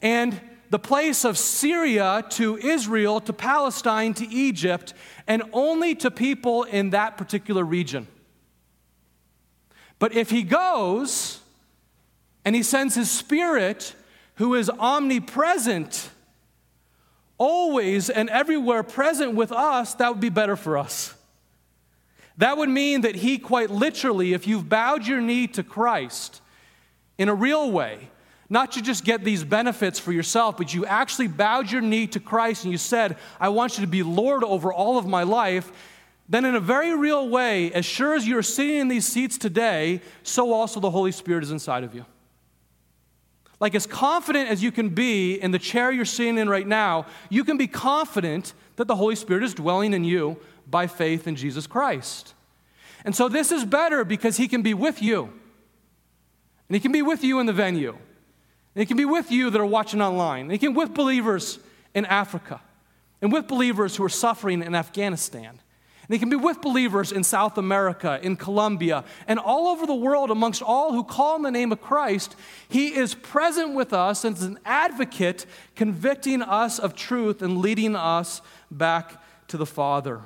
and 0.00 0.40
the 0.70 0.78
place 0.78 1.24
of 1.24 1.36
Syria 1.36 2.24
to 2.30 2.56
Israel 2.56 3.20
to 3.20 3.32
Palestine 3.32 4.14
to 4.14 4.26
Egypt, 4.28 4.94
and 5.26 5.42
only 5.52 5.94
to 5.96 6.10
people 6.10 6.62
in 6.62 6.90
that 6.90 7.18
particular 7.18 7.64
region. 7.64 8.08
But 9.98 10.14
if 10.14 10.30
he 10.30 10.44
goes 10.44 11.40
and 12.44 12.56
he 12.56 12.62
sends 12.62 12.94
his 12.94 13.10
spirit, 13.10 13.94
who 14.40 14.54
is 14.54 14.70
omnipresent, 14.70 16.08
always 17.36 18.08
and 18.08 18.30
everywhere 18.30 18.82
present 18.82 19.34
with 19.34 19.52
us, 19.52 19.92
that 19.92 20.08
would 20.08 20.20
be 20.20 20.30
better 20.30 20.56
for 20.56 20.78
us. 20.78 21.14
That 22.38 22.56
would 22.56 22.70
mean 22.70 23.02
that 23.02 23.16
he, 23.16 23.36
quite 23.36 23.68
literally, 23.68 24.32
if 24.32 24.46
you've 24.46 24.66
bowed 24.66 25.06
your 25.06 25.20
knee 25.20 25.46
to 25.48 25.62
Christ 25.62 26.40
in 27.18 27.28
a 27.28 27.34
real 27.34 27.70
way, 27.70 28.08
not 28.48 28.72
to 28.72 28.80
just 28.80 29.04
get 29.04 29.24
these 29.24 29.44
benefits 29.44 29.98
for 29.98 30.10
yourself, 30.10 30.56
but 30.56 30.72
you 30.72 30.86
actually 30.86 31.28
bowed 31.28 31.70
your 31.70 31.82
knee 31.82 32.06
to 32.06 32.18
Christ 32.18 32.64
and 32.64 32.72
you 32.72 32.78
said, 32.78 33.18
I 33.38 33.50
want 33.50 33.76
you 33.76 33.84
to 33.84 33.90
be 33.90 34.02
Lord 34.02 34.42
over 34.42 34.72
all 34.72 34.96
of 34.96 35.06
my 35.06 35.22
life, 35.22 35.70
then 36.30 36.46
in 36.46 36.54
a 36.54 36.60
very 36.60 36.96
real 36.96 37.28
way, 37.28 37.74
as 37.74 37.84
sure 37.84 38.14
as 38.14 38.26
you're 38.26 38.42
sitting 38.42 38.76
in 38.76 38.88
these 38.88 39.04
seats 39.04 39.36
today, 39.36 40.00
so 40.22 40.50
also 40.50 40.80
the 40.80 40.90
Holy 40.90 41.12
Spirit 41.12 41.44
is 41.44 41.50
inside 41.50 41.84
of 41.84 41.94
you. 41.94 42.06
Like, 43.60 43.74
as 43.74 43.86
confident 43.86 44.48
as 44.48 44.62
you 44.62 44.72
can 44.72 44.88
be 44.88 45.34
in 45.34 45.50
the 45.50 45.58
chair 45.58 45.92
you're 45.92 46.06
sitting 46.06 46.38
in 46.38 46.48
right 46.48 46.66
now, 46.66 47.06
you 47.28 47.44
can 47.44 47.58
be 47.58 47.66
confident 47.66 48.54
that 48.76 48.88
the 48.88 48.96
Holy 48.96 49.14
Spirit 49.14 49.44
is 49.44 49.52
dwelling 49.52 49.92
in 49.92 50.02
you 50.02 50.38
by 50.66 50.86
faith 50.86 51.26
in 51.26 51.36
Jesus 51.36 51.66
Christ. 51.66 52.34
And 53.04 53.14
so, 53.14 53.28
this 53.28 53.52
is 53.52 53.64
better 53.64 54.04
because 54.04 54.38
He 54.38 54.48
can 54.48 54.62
be 54.62 54.72
with 54.72 55.02
you. 55.02 55.24
And 56.68 56.76
He 56.76 56.80
can 56.80 56.92
be 56.92 57.02
with 57.02 57.22
you 57.22 57.38
in 57.38 57.46
the 57.46 57.52
venue. 57.52 57.90
And 57.92 58.80
He 58.80 58.86
can 58.86 58.96
be 58.96 59.04
with 59.04 59.30
you 59.30 59.50
that 59.50 59.60
are 59.60 59.66
watching 59.66 60.00
online. 60.00 60.42
And 60.42 60.52
He 60.52 60.58
can 60.58 60.72
be 60.72 60.78
with 60.78 60.94
believers 60.94 61.58
in 61.94 62.06
Africa 62.06 62.62
and 63.20 63.30
with 63.30 63.46
believers 63.46 63.96
who 63.96 64.04
are 64.04 64.10
suffering 64.10 64.62
in 64.62 64.74
Afghanistan 64.74 65.60
they 66.10 66.18
can 66.18 66.28
be 66.28 66.34
with 66.34 66.60
believers 66.60 67.12
in 67.12 67.22
South 67.22 67.56
America, 67.56 68.18
in 68.20 68.34
Colombia, 68.34 69.04
and 69.28 69.38
all 69.38 69.68
over 69.68 69.86
the 69.86 69.94
world 69.94 70.32
amongst 70.32 70.60
all 70.60 70.92
who 70.92 71.04
call 71.04 71.36
on 71.36 71.42
the 71.42 71.52
name 71.52 71.70
of 71.70 71.80
Christ. 71.80 72.34
He 72.68 72.96
is 72.96 73.14
present 73.14 73.74
with 73.74 73.92
us 73.92 74.24
and 74.24 74.36
is 74.36 74.42
an 74.42 74.58
advocate 74.64 75.46
convicting 75.76 76.42
us 76.42 76.80
of 76.80 76.96
truth 76.96 77.42
and 77.42 77.58
leading 77.58 77.94
us 77.94 78.42
back 78.72 79.22
to 79.46 79.56
the 79.56 79.64
Father. 79.64 80.22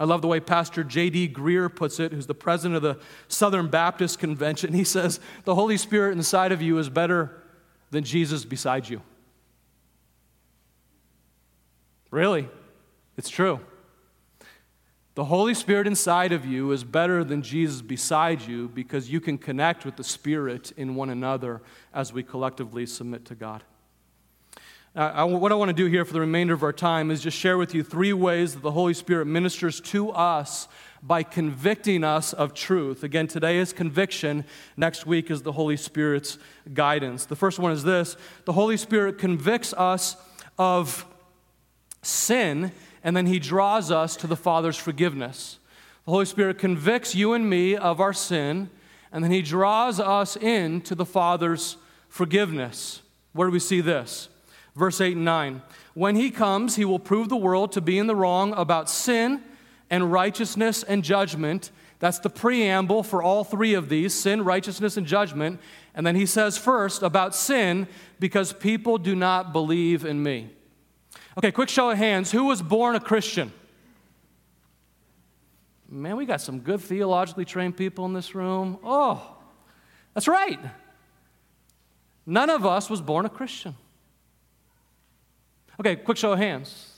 I 0.00 0.04
love 0.04 0.20
the 0.20 0.26
way 0.26 0.40
Pastor 0.40 0.82
J.D. 0.82 1.28
Greear 1.28 1.72
puts 1.72 2.00
it, 2.00 2.10
who's 2.10 2.26
the 2.26 2.34
president 2.34 2.74
of 2.74 2.82
the 2.82 2.98
Southern 3.28 3.68
Baptist 3.68 4.18
Convention. 4.18 4.74
He 4.74 4.82
says, 4.82 5.20
The 5.44 5.54
Holy 5.54 5.76
Spirit 5.76 6.16
inside 6.16 6.50
of 6.50 6.60
you 6.60 6.76
is 6.78 6.88
better 6.88 7.40
than 7.92 8.02
Jesus 8.02 8.44
beside 8.44 8.88
you. 8.88 9.00
Really, 12.10 12.48
it's 13.16 13.30
true. 13.30 13.60
The 15.16 15.24
Holy 15.24 15.54
Spirit 15.54 15.86
inside 15.86 16.32
of 16.32 16.44
you 16.44 16.72
is 16.72 16.84
better 16.84 17.24
than 17.24 17.40
Jesus 17.40 17.80
beside 17.80 18.42
you 18.42 18.68
because 18.68 19.10
you 19.10 19.18
can 19.18 19.38
connect 19.38 19.86
with 19.86 19.96
the 19.96 20.04
Spirit 20.04 20.72
in 20.76 20.94
one 20.94 21.08
another 21.08 21.62
as 21.94 22.12
we 22.12 22.22
collectively 22.22 22.84
submit 22.84 23.24
to 23.24 23.34
God. 23.34 23.64
I, 24.94 25.24
what 25.24 25.52
I 25.52 25.54
want 25.54 25.70
to 25.70 25.74
do 25.74 25.86
here 25.86 26.04
for 26.04 26.12
the 26.12 26.20
remainder 26.20 26.52
of 26.52 26.62
our 26.62 26.72
time 26.72 27.10
is 27.10 27.22
just 27.22 27.38
share 27.38 27.56
with 27.56 27.74
you 27.74 27.82
three 27.82 28.12
ways 28.12 28.52
that 28.52 28.62
the 28.62 28.72
Holy 28.72 28.92
Spirit 28.92 29.24
ministers 29.24 29.80
to 29.80 30.10
us 30.10 30.68
by 31.02 31.22
convicting 31.22 32.04
us 32.04 32.34
of 32.34 32.52
truth. 32.52 33.02
Again, 33.02 33.26
today 33.26 33.56
is 33.56 33.72
conviction, 33.72 34.44
next 34.76 35.06
week 35.06 35.30
is 35.30 35.40
the 35.40 35.52
Holy 35.52 35.78
Spirit's 35.78 36.36
guidance. 36.74 37.24
The 37.24 37.36
first 37.36 37.58
one 37.58 37.72
is 37.72 37.84
this 37.84 38.18
the 38.44 38.52
Holy 38.52 38.76
Spirit 38.76 39.16
convicts 39.16 39.72
us 39.72 40.16
of 40.58 41.06
sin 42.02 42.70
and 43.02 43.16
then 43.16 43.26
He 43.26 43.38
draws 43.38 43.90
us 43.90 44.16
to 44.16 44.26
the 44.26 44.36
Father's 44.36 44.76
forgiveness. 44.76 45.58
The 46.04 46.12
Holy 46.12 46.26
Spirit 46.26 46.58
convicts 46.58 47.14
you 47.14 47.32
and 47.32 47.48
me 47.48 47.76
of 47.76 48.00
our 48.00 48.12
sin, 48.12 48.70
and 49.12 49.24
then 49.24 49.30
He 49.30 49.42
draws 49.42 49.98
us 49.98 50.36
into 50.36 50.94
the 50.94 51.06
Father's 51.06 51.76
forgiveness. 52.08 53.02
Where 53.32 53.48
do 53.48 53.52
we 53.52 53.58
see 53.58 53.80
this? 53.80 54.28
Verse 54.74 55.00
8 55.00 55.16
and 55.16 55.24
9. 55.24 55.62
When 55.94 56.16
He 56.16 56.30
comes, 56.30 56.76
He 56.76 56.84
will 56.84 56.98
prove 56.98 57.28
the 57.28 57.36
world 57.36 57.72
to 57.72 57.80
be 57.80 57.98
in 57.98 58.06
the 58.06 58.16
wrong 58.16 58.52
about 58.54 58.90
sin 58.90 59.42
and 59.90 60.12
righteousness 60.12 60.82
and 60.82 61.02
judgment. 61.02 61.70
That's 61.98 62.18
the 62.18 62.30
preamble 62.30 63.02
for 63.02 63.22
all 63.22 63.44
three 63.44 63.74
of 63.74 63.88
these 63.88 64.12
sin, 64.12 64.44
righteousness, 64.44 64.96
and 64.96 65.06
judgment. 65.06 65.60
And 65.94 66.06
then 66.06 66.14
he 66.14 66.26
says 66.26 66.58
first 66.58 67.02
about 67.02 67.34
sin, 67.34 67.88
because 68.20 68.52
people 68.52 68.98
do 68.98 69.14
not 69.14 69.52
believe 69.52 70.04
in 70.04 70.22
me. 70.22 70.50
Okay, 71.38 71.52
quick 71.52 71.68
show 71.68 71.90
of 71.90 71.98
hands. 71.98 72.32
Who 72.32 72.44
was 72.44 72.62
born 72.62 72.96
a 72.96 73.00
Christian? 73.00 73.52
Man, 75.88 76.16
we 76.16 76.24
got 76.26 76.40
some 76.40 76.60
good 76.60 76.80
theologically 76.80 77.44
trained 77.44 77.76
people 77.76 78.06
in 78.06 78.12
this 78.12 78.34
room. 78.34 78.78
Oh, 78.82 79.36
that's 80.14 80.26
right. 80.26 80.58
None 82.24 82.50
of 82.50 82.64
us 82.64 82.90
was 82.90 83.00
born 83.00 83.26
a 83.26 83.28
Christian. 83.28 83.76
Okay, 85.78 85.94
quick 85.94 86.16
show 86.16 86.32
of 86.32 86.38
hands. 86.38 86.94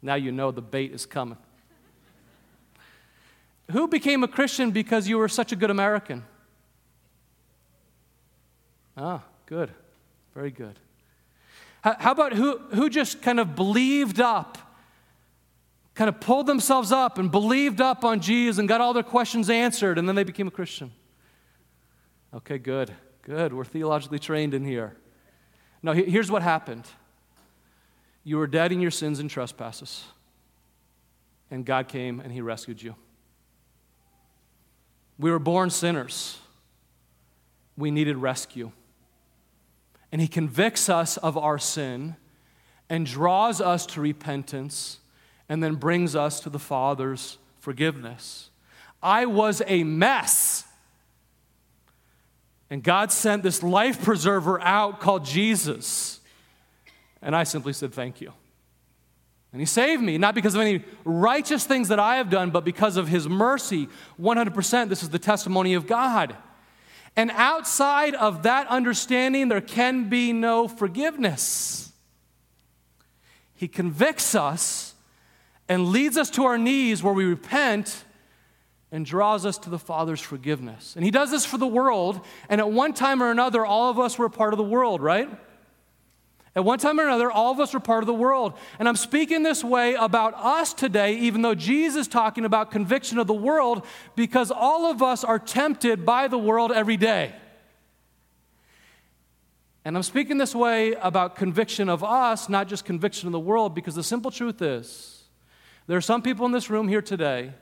Now 0.00 0.14
you 0.14 0.32
know 0.32 0.50
the 0.50 0.62
bait 0.62 0.92
is 0.92 1.04
coming. 1.04 1.36
Who 3.70 3.86
became 3.86 4.24
a 4.24 4.28
Christian 4.28 4.70
because 4.70 5.08
you 5.08 5.18
were 5.18 5.28
such 5.28 5.52
a 5.52 5.56
good 5.56 5.70
American? 5.70 6.24
Ah, 8.96 9.22
good. 9.44 9.70
Very 10.34 10.50
good. 10.50 10.78
How 11.82 12.10
about 12.10 12.32
who, 12.32 12.58
who 12.74 12.90
just 12.90 13.22
kind 13.22 13.38
of 13.38 13.54
believed 13.54 14.20
up, 14.20 14.58
kind 15.94 16.08
of 16.08 16.20
pulled 16.20 16.46
themselves 16.46 16.90
up 16.90 17.18
and 17.18 17.30
believed 17.30 17.80
up 17.80 18.04
on 18.04 18.20
Jesus 18.20 18.58
and 18.58 18.68
got 18.68 18.80
all 18.80 18.92
their 18.92 19.02
questions 19.04 19.48
answered, 19.48 19.98
and 19.98 20.08
then 20.08 20.16
they 20.16 20.24
became 20.24 20.48
a 20.48 20.50
Christian? 20.50 20.90
Okay, 22.34 22.58
good, 22.58 22.92
good. 23.22 23.52
We're 23.52 23.64
theologically 23.64 24.18
trained 24.18 24.52
in 24.52 24.64
here. 24.64 24.96
Now, 25.82 25.92
here's 25.92 26.30
what 26.30 26.42
happened 26.42 26.84
you 28.24 28.38
were 28.38 28.48
dead 28.48 28.72
in 28.72 28.80
your 28.80 28.90
sins 28.90 29.20
and 29.20 29.30
trespasses, 29.30 30.04
and 31.50 31.64
God 31.64 31.86
came 31.86 32.18
and 32.18 32.32
He 32.32 32.40
rescued 32.40 32.82
you. 32.82 32.96
We 35.18 35.30
were 35.30 35.38
born 35.38 35.70
sinners, 35.70 36.38
we 37.76 37.92
needed 37.92 38.16
rescue 38.16 38.72
and 40.12 40.20
He 40.20 40.28
convicts 40.28 40.88
us 40.88 41.16
of 41.16 41.36
our 41.36 41.58
sin 41.58 42.16
and 42.88 43.06
draws 43.06 43.60
us 43.60 43.86
to 43.86 44.00
repentance 44.00 44.98
and 45.48 45.62
then 45.62 45.74
brings 45.74 46.14
us 46.14 46.40
to 46.40 46.50
the 46.50 46.58
Father's 46.58 47.38
forgiveness. 47.58 48.50
I 49.02 49.26
was 49.26 49.62
a 49.66 49.84
mess. 49.84 50.64
And 52.70 52.82
God 52.82 53.12
sent 53.12 53.42
this 53.42 53.62
life 53.62 54.02
preserver 54.02 54.60
out 54.60 55.00
called 55.00 55.24
Jesus. 55.24 56.20
And 57.22 57.34
I 57.34 57.44
simply 57.44 57.72
said, 57.72 57.92
Thank 57.92 58.20
you. 58.20 58.32
And 59.52 59.60
He 59.60 59.66
saved 59.66 60.02
me, 60.02 60.18
not 60.18 60.34
because 60.34 60.54
of 60.54 60.60
any 60.60 60.84
righteous 61.04 61.64
things 61.64 61.88
that 61.88 62.00
I 62.00 62.16
have 62.16 62.28
done, 62.28 62.50
but 62.50 62.64
because 62.64 62.96
of 62.96 63.08
His 63.08 63.28
mercy. 63.28 63.88
100%, 64.20 64.88
this 64.88 65.02
is 65.02 65.10
the 65.10 65.18
testimony 65.18 65.74
of 65.74 65.86
God. 65.86 66.36
And 67.16 67.30
outside 67.30 68.14
of 68.14 68.42
that 68.42 68.66
understanding, 68.68 69.48
there 69.48 69.62
can 69.62 70.08
be 70.08 70.32
no 70.32 70.68
forgiveness. 70.68 71.92
He 73.54 73.68
convicts 73.68 74.34
us 74.34 74.94
and 75.68 75.88
leads 75.88 76.16
us 76.18 76.28
to 76.30 76.44
our 76.44 76.58
knees 76.58 77.02
where 77.02 77.14
we 77.14 77.24
repent 77.24 78.04
and 78.92 79.04
draws 79.04 79.44
us 79.44 79.58
to 79.58 79.70
the 79.70 79.78
Father's 79.78 80.20
forgiveness. 80.20 80.94
And 80.94 81.04
He 81.04 81.10
does 81.10 81.30
this 81.30 81.44
for 81.44 81.58
the 81.58 81.66
world. 81.66 82.20
And 82.48 82.60
at 82.60 82.70
one 82.70 82.92
time 82.92 83.22
or 83.22 83.30
another, 83.30 83.64
all 83.64 83.90
of 83.90 83.98
us 83.98 84.18
were 84.18 84.28
part 84.28 84.52
of 84.52 84.58
the 84.58 84.64
world, 84.64 85.00
right? 85.00 85.28
At 86.56 86.64
one 86.64 86.78
time 86.78 86.98
or 86.98 87.02
another, 87.02 87.30
all 87.30 87.52
of 87.52 87.60
us 87.60 87.74
are 87.74 87.80
part 87.80 88.02
of 88.02 88.06
the 88.06 88.14
world. 88.14 88.54
And 88.78 88.88
I'm 88.88 88.96
speaking 88.96 89.42
this 89.42 89.62
way 89.62 89.92
about 89.92 90.32
us 90.34 90.72
today, 90.72 91.18
even 91.18 91.42
though 91.42 91.54
Jesus 91.54 92.02
is 92.02 92.08
talking 92.08 92.46
about 92.46 92.70
conviction 92.70 93.18
of 93.18 93.26
the 93.26 93.34
world, 93.34 93.84
because 94.16 94.50
all 94.50 94.90
of 94.90 95.02
us 95.02 95.22
are 95.22 95.38
tempted 95.38 96.06
by 96.06 96.28
the 96.28 96.38
world 96.38 96.72
every 96.72 96.96
day. 96.96 97.34
And 99.84 99.96
I'm 99.96 100.02
speaking 100.02 100.38
this 100.38 100.54
way 100.54 100.94
about 100.94 101.36
conviction 101.36 101.90
of 101.90 102.02
us, 102.02 102.48
not 102.48 102.68
just 102.68 102.86
conviction 102.86 103.28
of 103.28 103.32
the 103.32 103.38
world, 103.38 103.74
because 103.74 103.94
the 103.94 104.02
simple 104.02 104.30
truth 104.30 104.62
is 104.62 105.24
there 105.86 105.98
are 105.98 106.00
some 106.00 106.22
people 106.22 106.46
in 106.46 106.52
this 106.52 106.70
room 106.70 106.88
here 106.88 107.02
today 107.02 107.52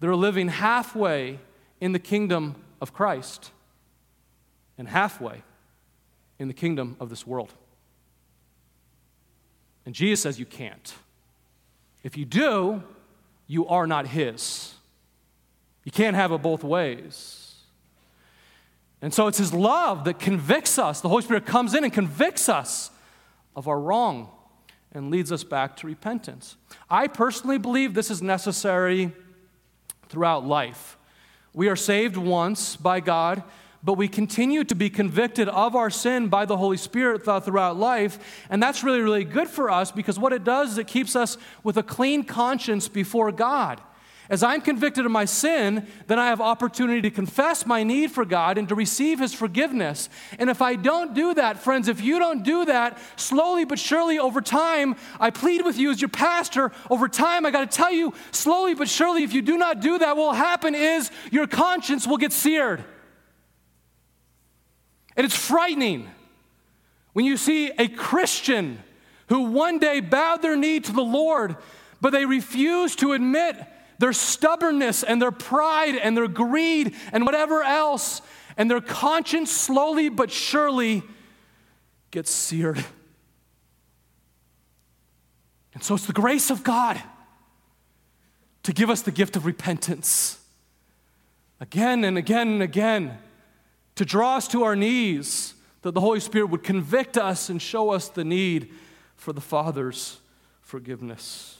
that 0.00 0.08
are 0.08 0.16
living 0.16 0.48
halfway 0.48 1.38
in 1.80 1.92
the 1.92 2.00
kingdom 2.00 2.56
of 2.80 2.92
Christ. 2.92 3.52
and 4.78 4.88
halfway 4.88 5.42
in 6.38 6.48
the 6.48 6.54
kingdom 6.54 6.96
of 6.98 7.08
this 7.08 7.24
world. 7.24 7.52
And 9.84 9.94
Jesus 9.94 10.22
says 10.22 10.38
you 10.38 10.46
can't. 10.46 10.94
If 12.02 12.16
you 12.16 12.24
do, 12.24 12.82
you 13.46 13.66
are 13.68 13.86
not 13.86 14.06
His. 14.06 14.74
You 15.84 15.92
can't 15.92 16.16
have 16.16 16.32
it 16.32 16.42
both 16.42 16.64
ways. 16.64 17.54
And 19.00 19.12
so 19.12 19.26
it's 19.26 19.38
His 19.38 19.52
love 19.52 20.04
that 20.04 20.18
convicts 20.18 20.78
us. 20.78 21.00
The 21.00 21.08
Holy 21.08 21.22
Spirit 21.22 21.44
comes 21.46 21.74
in 21.74 21.84
and 21.84 21.92
convicts 21.92 22.48
us 22.48 22.90
of 23.56 23.68
our 23.68 23.78
wrong 23.78 24.30
and 24.92 25.10
leads 25.10 25.32
us 25.32 25.42
back 25.42 25.76
to 25.76 25.86
repentance. 25.86 26.56
I 26.88 27.08
personally 27.08 27.58
believe 27.58 27.94
this 27.94 28.10
is 28.10 28.22
necessary 28.22 29.12
throughout 30.08 30.46
life. 30.46 30.96
We 31.54 31.68
are 31.68 31.76
saved 31.76 32.16
once 32.16 32.76
by 32.76 33.00
God, 33.00 33.42
but 33.82 33.94
we 33.94 34.08
continue 34.08 34.64
to 34.64 34.74
be 34.74 34.88
convicted 34.88 35.48
of 35.48 35.74
our 35.74 35.90
sin 35.90 36.28
by 36.28 36.44
the 36.44 36.56
Holy 36.56 36.76
Spirit 36.76 37.24
throughout 37.24 37.76
life. 37.76 38.44
And 38.48 38.62
that's 38.62 38.84
really, 38.84 39.00
really 39.00 39.24
good 39.24 39.48
for 39.48 39.70
us 39.70 39.90
because 39.90 40.18
what 40.18 40.32
it 40.32 40.44
does 40.44 40.72
is 40.72 40.78
it 40.78 40.86
keeps 40.86 41.16
us 41.16 41.36
with 41.64 41.76
a 41.76 41.82
clean 41.82 42.24
conscience 42.24 42.88
before 42.88 43.32
God. 43.32 43.80
As 44.30 44.42
I'm 44.42 44.60
convicted 44.60 45.04
of 45.04 45.12
my 45.12 45.24
sin, 45.24 45.86
then 46.06 46.18
I 46.18 46.28
have 46.28 46.40
opportunity 46.40 47.02
to 47.02 47.10
confess 47.10 47.66
my 47.66 47.82
need 47.82 48.12
for 48.12 48.24
God 48.24 48.56
and 48.56 48.68
to 48.68 48.74
receive 48.74 49.18
His 49.18 49.34
forgiveness. 49.34 50.08
And 50.38 50.48
if 50.48 50.62
I 50.62 50.76
don't 50.76 51.12
do 51.12 51.34
that, 51.34 51.58
friends, 51.58 51.88
if 51.88 52.00
you 52.00 52.18
don't 52.18 52.42
do 52.44 52.64
that, 52.64 52.98
slowly 53.16 53.64
but 53.64 53.78
surely 53.78 54.18
over 54.18 54.40
time, 54.40 54.96
I 55.20 55.30
plead 55.30 55.64
with 55.66 55.76
you 55.76 55.90
as 55.90 56.00
your 56.00 56.08
pastor, 56.08 56.70
over 56.88 57.08
time, 57.08 57.44
I 57.44 57.50
got 57.50 57.70
to 57.70 57.76
tell 57.76 57.92
you, 57.92 58.14
slowly 58.30 58.74
but 58.74 58.88
surely, 58.88 59.24
if 59.24 59.34
you 59.34 59.42
do 59.42 59.58
not 59.58 59.80
do 59.80 59.98
that, 59.98 60.16
what 60.16 60.28
will 60.28 60.32
happen 60.32 60.74
is 60.74 61.10
your 61.30 61.48
conscience 61.48 62.06
will 62.06 62.16
get 62.16 62.32
seared. 62.32 62.84
And 65.16 65.24
it's 65.24 65.36
frightening 65.36 66.10
when 67.12 67.24
you 67.24 67.36
see 67.36 67.70
a 67.78 67.88
Christian 67.88 68.82
who 69.28 69.42
one 69.42 69.78
day 69.78 70.00
bowed 70.00 70.42
their 70.42 70.56
knee 70.56 70.80
to 70.80 70.92
the 70.92 71.02
Lord, 71.02 71.56
but 72.00 72.10
they 72.10 72.24
refuse 72.24 72.96
to 72.96 73.12
admit 73.12 73.56
their 73.98 74.12
stubbornness 74.12 75.02
and 75.02 75.22
their 75.22 75.30
pride 75.30 75.96
and 75.96 76.16
their 76.16 76.28
greed 76.28 76.94
and 77.12 77.24
whatever 77.24 77.62
else, 77.62 78.20
and 78.56 78.70
their 78.70 78.80
conscience 78.80 79.50
slowly 79.50 80.08
but 80.08 80.30
surely 80.30 81.02
gets 82.10 82.30
seared. 82.30 82.84
And 85.74 85.82
so 85.82 85.94
it's 85.94 86.06
the 86.06 86.12
grace 86.12 86.50
of 86.50 86.62
God 86.64 87.00
to 88.64 88.72
give 88.72 88.90
us 88.90 89.02
the 89.02 89.10
gift 89.10 89.36
of 89.36 89.46
repentance 89.46 90.38
again 91.60 92.04
and 92.04 92.18
again 92.18 92.48
and 92.48 92.62
again, 92.62 93.18
to 93.96 94.04
draw 94.04 94.36
us 94.36 94.48
to 94.48 94.64
our 94.64 94.76
knees, 94.76 95.54
that 95.82 95.92
the 95.92 96.00
Holy 96.00 96.20
Spirit 96.20 96.46
would 96.46 96.62
convict 96.62 97.16
us 97.16 97.48
and 97.48 97.60
show 97.60 97.90
us 97.90 98.08
the 98.08 98.24
need 98.24 98.70
for 99.16 99.32
the 99.32 99.40
Father's 99.40 100.20
forgiveness. 100.60 101.58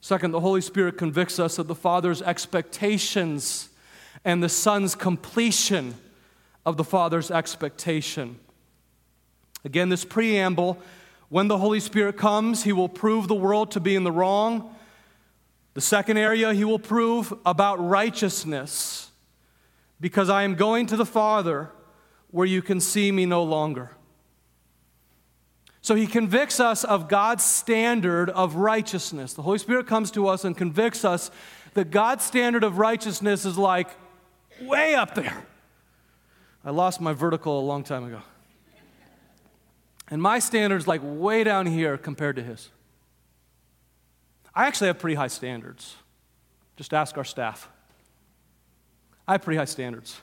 Second, 0.00 0.32
the 0.32 0.40
Holy 0.40 0.60
Spirit 0.60 0.98
convicts 0.98 1.38
us 1.38 1.58
of 1.58 1.66
the 1.66 1.74
Father's 1.74 2.20
expectations 2.20 3.70
and 4.24 4.42
the 4.42 4.48
Son's 4.48 4.94
completion 4.94 5.94
of 6.66 6.76
the 6.76 6.84
Father's 6.84 7.30
expectation. 7.30 8.38
Again, 9.64 9.88
this 9.88 10.04
preamble 10.04 10.78
when 11.30 11.48
the 11.48 11.58
Holy 11.58 11.80
Spirit 11.80 12.16
comes, 12.16 12.62
He 12.62 12.72
will 12.72 12.88
prove 12.88 13.28
the 13.28 13.34
world 13.34 13.70
to 13.72 13.80
be 13.80 13.96
in 13.96 14.04
the 14.04 14.12
wrong. 14.12 14.74
The 15.72 15.80
second 15.80 16.16
area, 16.16 16.52
He 16.52 16.64
will 16.64 16.78
prove 16.78 17.32
about 17.44 17.84
righteousness, 17.84 19.10
because 20.00 20.28
I 20.28 20.42
am 20.42 20.54
going 20.54 20.86
to 20.86 20.96
the 20.96 21.06
Father 21.06 21.70
where 22.30 22.46
you 22.46 22.62
can 22.62 22.80
see 22.80 23.12
me 23.12 23.26
no 23.26 23.42
longer. 23.42 23.92
So 25.80 25.94
he 25.94 26.06
convicts 26.06 26.60
us 26.60 26.82
of 26.82 27.08
God's 27.08 27.44
standard 27.44 28.30
of 28.30 28.56
righteousness. 28.56 29.34
The 29.34 29.42
Holy 29.42 29.58
Spirit 29.58 29.86
comes 29.86 30.10
to 30.12 30.28
us 30.28 30.44
and 30.44 30.56
convicts 30.56 31.04
us 31.04 31.30
that 31.74 31.90
God's 31.90 32.24
standard 32.24 32.64
of 32.64 32.78
righteousness 32.78 33.44
is 33.44 33.58
like 33.58 33.88
way 34.62 34.94
up 34.94 35.14
there. 35.14 35.46
I 36.64 36.70
lost 36.70 37.00
my 37.00 37.12
vertical 37.12 37.60
a 37.60 37.66
long 37.66 37.84
time 37.84 38.04
ago. 38.04 38.22
And 40.08 40.22
my 40.22 40.38
standard 40.38 40.76
is 40.76 40.86
like 40.86 41.00
way 41.04 41.44
down 41.44 41.66
here 41.66 41.98
compared 41.98 42.36
to 42.36 42.42
his. 42.42 42.70
I 44.54 44.66
actually 44.66 44.86
have 44.86 44.98
pretty 44.98 45.16
high 45.16 45.28
standards. 45.28 45.96
Just 46.76 46.94
ask 46.94 47.16
our 47.18 47.24
staff. 47.24 47.68
I 49.26 49.32
have 49.32 49.42
pretty 49.42 49.58
high 49.58 49.64
standards. 49.64 50.20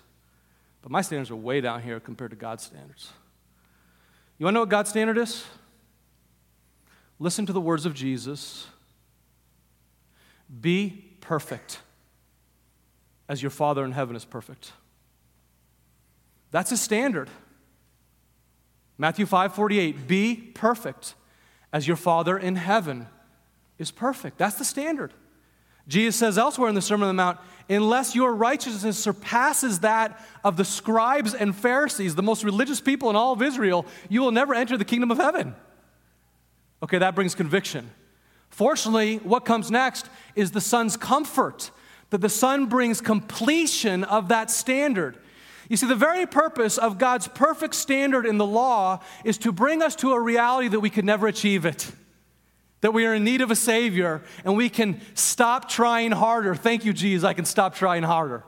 But 0.81 0.91
my 0.91 1.01
standards 1.01 1.29
are 1.31 1.35
way 1.35 1.61
down 1.61 1.81
here 1.81 1.99
compared 1.99 2.31
to 2.31 2.37
God's 2.37 2.63
standards. 2.63 3.11
You 4.37 4.45
want 4.45 4.53
to 4.53 4.55
know 4.55 4.61
what 4.61 4.69
God's 4.69 4.89
standard 4.89 5.17
is? 5.17 5.45
Listen 7.19 7.45
to 7.45 7.53
the 7.53 7.61
words 7.61 7.85
of 7.85 7.93
Jesus 7.93 8.67
Be 10.59 11.05
perfect 11.21 11.79
as 13.29 13.41
your 13.41 13.51
Father 13.51 13.85
in 13.85 13.91
heaven 13.91 14.15
is 14.15 14.25
perfect. 14.25 14.73
That's 16.49 16.71
his 16.71 16.81
standard. 16.81 17.29
Matthew 18.97 19.25
5 19.25 19.55
48, 19.55 20.07
be 20.07 20.35
perfect 20.35 21.15
as 21.71 21.87
your 21.87 21.95
Father 21.95 22.37
in 22.37 22.55
heaven 22.55 23.07
is 23.77 23.89
perfect. 23.89 24.37
That's 24.37 24.55
the 24.55 24.65
standard. 24.65 25.13
Jesus 25.87 26.15
says 26.15 26.37
elsewhere 26.37 26.69
in 26.69 26.75
the 26.75 26.81
Sermon 26.81 27.07
on 27.07 27.15
the 27.15 27.21
Mount, 27.21 27.39
unless 27.75 28.15
your 28.15 28.33
righteousness 28.33 28.97
surpasses 28.97 29.79
that 29.79 30.23
of 30.43 30.57
the 30.57 30.65
scribes 30.65 31.33
and 31.33 31.55
Pharisees, 31.55 32.15
the 32.15 32.23
most 32.23 32.43
religious 32.43 32.81
people 32.81 33.09
in 33.09 33.15
all 33.15 33.33
of 33.33 33.41
Israel, 33.41 33.85
you 34.09 34.21
will 34.21 34.31
never 34.31 34.53
enter 34.53 34.77
the 34.77 34.85
kingdom 34.85 35.11
of 35.11 35.17
heaven. 35.17 35.55
Okay, 36.83 36.97
that 36.97 37.15
brings 37.15 37.35
conviction. 37.35 37.89
Fortunately, 38.49 39.17
what 39.17 39.45
comes 39.45 39.71
next 39.71 40.07
is 40.35 40.51
the 40.51 40.61
Son's 40.61 40.97
comfort, 40.97 41.71
that 42.09 42.19
the 42.19 42.29
Son 42.29 42.65
brings 42.65 42.99
completion 42.99 44.03
of 44.03 44.27
that 44.27 44.51
standard. 44.51 45.17
You 45.69 45.77
see, 45.77 45.87
the 45.87 45.95
very 45.95 46.25
purpose 46.25 46.77
of 46.77 46.97
God's 46.97 47.29
perfect 47.29 47.75
standard 47.75 48.25
in 48.25 48.37
the 48.37 48.45
law 48.45 48.99
is 49.23 49.37
to 49.39 49.53
bring 49.53 49.81
us 49.81 49.95
to 49.97 50.11
a 50.11 50.19
reality 50.19 50.67
that 50.67 50.81
we 50.81 50.89
could 50.89 51.05
never 51.05 51.27
achieve 51.27 51.65
it 51.65 51.91
that 52.81 52.93
we 52.93 53.05
are 53.05 53.13
in 53.13 53.23
need 53.23 53.41
of 53.41 53.51
a 53.51 53.55
Savior 53.55 54.21
and 54.43 54.57
we 54.57 54.69
can 54.69 54.99
stop 55.13 55.69
trying 55.69 56.11
harder. 56.11 56.55
Thank 56.55 56.83
you, 56.83 56.93
Jesus, 56.93 57.23
I 57.23 57.33
can 57.33 57.45
stop 57.45 57.75
trying 57.75 58.03
harder. 58.03 58.43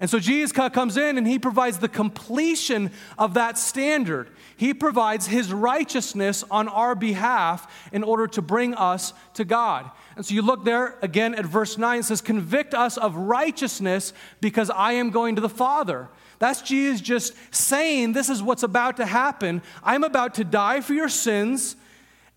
And 0.00 0.10
so 0.10 0.18
Jesus 0.18 0.50
comes 0.50 0.96
in 0.96 1.16
and 1.16 1.26
he 1.26 1.38
provides 1.38 1.78
the 1.78 1.88
completion 1.88 2.90
of 3.16 3.34
that 3.34 3.56
standard. 3.56 4.28
He 4.56 4.74
provides 4.74 5.28
his 5.28 5.52
righteousness 5.52 6.42
on 6.50 6.68
our 6.68 6.96
behalf 6.96 7.88
in 7.92 8.02
order 8.02 8.26
to 8.26 8.42
bring 8.42 8.74
us 8.74 9.12
to 9.34 9.44
God. 9.44 9.90
And 10.16 10.26
so 10.26 10.34
you 10.34 10.42
look 10.42 10.64
there 10.64 10.98
again 11.00 11.34
at 11.36 11.46
verse 11.46 11.78
9, 11.78 12.00
it 12.00 12.02
says, 12.02 12.20
Convict 12.20 12.74
us 12.74 12.96
of 12.96 13.14
righteousness 13.14 14.12
because 14.40 14.68
I 14.68 14.92
am 14.92 15.10
going 15.10 15.36
to 15.36 15.40
the 15.40 15.48
Father. 15.48 16.08
That's 16.40 16.60
Jesus 16.60 17.00
just 17.00 17.32
saying, 17.54 18.12
This 18.12 18.28
is 18.28 18.42
what's 18.42 18.64
about 18.64 18.96
to 18.96 19.06
happen. 19.06 19.62
I'm 19.82 20.02
about 20.02 20.34
to 20.34 20.44
die 20.44 20.80
for 20.80 20.92
your 20.92 21.08
sins 21.08 21.76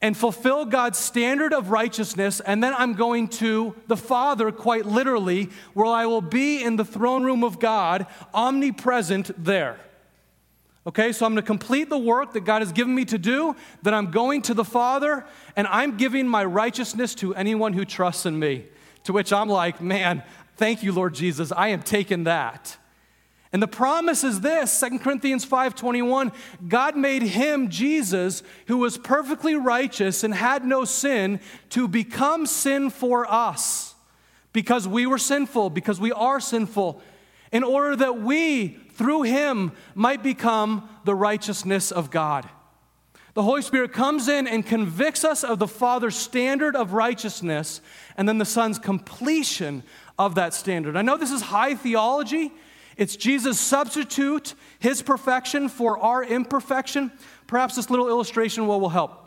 and 0.01 0.15
fulfill 0.15 0.65
God's 0.65 0.99
standard 0.99 1.53
of 1.53 1.71
righteousness, 1.71 2.39
and 2.39 2.63
then 2.63 2.73
I'm 2.77 2.93
going 2.93 3.27
to 3.29 3.75
the 3.88 3.97
Father, 3.97 4.51
quite 4.51 4.86
literally, 4.86 5.49
where 5.73 5.88
I 5.88 6.05
will 6.05 6.21
be 6.21 6.63
in 6.63 6.75
the 6.75 6.86
throne 6.86 7.23
room 7.23 7.43
of 7.43 7.60
God, 7.60 8.05
omnipresent 8.33 9.43
there. 9.43 9.79
Okay, 10.86 11.12
so 11.12 11.25
I'm 11.25 11.33
going 11.33 11.43
to 11.43 11.47
complete 11.47 11.89
the 11.89 11.97
work 11.97 12.33
that 12.33 12.45
God 12.45 12.62
has 12.62 12.71
given 12.71 12.93
me 12.95 13.05
to 13.05 13.17
do, 13.17 13.55
then 13.81 13.93
I'm 13.93 14.12
going 14.12 14.41
to 14.43 14.53
the 14.53 14.63
Father, 14.63 15.25
and 15.55 15.67
I'm 15.67 15.97
giving 15.97 16.27
my 16.27 16.45
righteousness 16.45 17.15
to 17.15 17.36
anyone 17.36 17.73
who 17.73 17.83
trusts 17.83 18.25
in 18.25 18.38
me. 18.38 18.67
To 19.05 19.13
which 19.13 19.33
I'm 19.33 19.49
like, 19.49 19.81
man, 19.81 20.23
thank 20.57 20.83
you, 20.83 20.93
Lord 20.93 21.15
Jesus, 21.15 21.51
I 21.51 21.69
am 21.69 21.81
taking 21.81 22.25
that. 22.25 22.77
And 23.58 23.63
the 23.63 23.67
promise 23.67 24.24
is 24.24 24.41
this, 24.41 24.72
2 24.72 25.00
Corinthians 25.00 25.43
5:21, 25.43 26.32
God 26.67 26.96
made 26.96 27.24
him 27.24 27.70
Jesus 27.70 28.43
who 28.67 28.78
was 28.78 29.00
perfectly 29.00 29.56
righteous 29.56 30.24
and 30.24 30.32
had 30.32 30.63
no 30.63 30.86
sin 30.86 31.39
to 31.72 31.88
become 31.88 32.46
sin 32.46 32.91
for 32.91 33.26
us 33.28 33.96
because 34.54 34.88
we 34.88 35.08
were 35.08 35.17
sinful, 35.17 35.72
because 35.72 36.00
we 36.00 36.12
are 36.12 36.39
sinful, 36.39 37.02
in 37.52 37.63
order 37.63 37.96
that 37.96 38.22
we 38.22 38.78
through 38.93 39.24
him 39.24 39.72
might 39.96 40.22
become 40.22 40.88
the 41.06 41.15
righteousness 41.15 41.91
of 41.91 42.12
God. 42.12 42.48
The 43.34 43.41
Holy 43.41 43.63
Spirit 43.63 43.91
comes 43.91 44.28
in 44.28 44.46
and 44.46 44.63
convicts 44.63 45.24
us 45.24 45.43
of 45.43 45.58
the 45.58 45.67
Father's 45.67 46.15
standard 46.15 46.76
of 46.76 46.93
righteousness 46.93 47.82
and 48.17 48.30
then 48.30 48.38
the 48.38 48.46
Son's 48.46 48.78
completion 48.78 49.82
of 50.20 50.36
that 50.36 50.54
standard. 50.54 50.96
I 50.96 51.02
know 51.02 51.17
this 51.17 51.32
is 51.32 51.41
high 51.41 51.74
theology. 51.74 52.54
It's 52.97 53.15
Jesus' 53.15 53.60
substitute, 53.60 54.55
his 54.79 55.01
perfection 55.01 55.69
for 55.69 55.99
our 55.99 56.23
imperfection. 56.23 57.12
Perhaps 57.45 57.75
this 57.75 57.89
little 57.89 58.10
illustration 58.10 58.67
will, 58.67 58.81
will 58.81 58.89
help. 58.89 59.23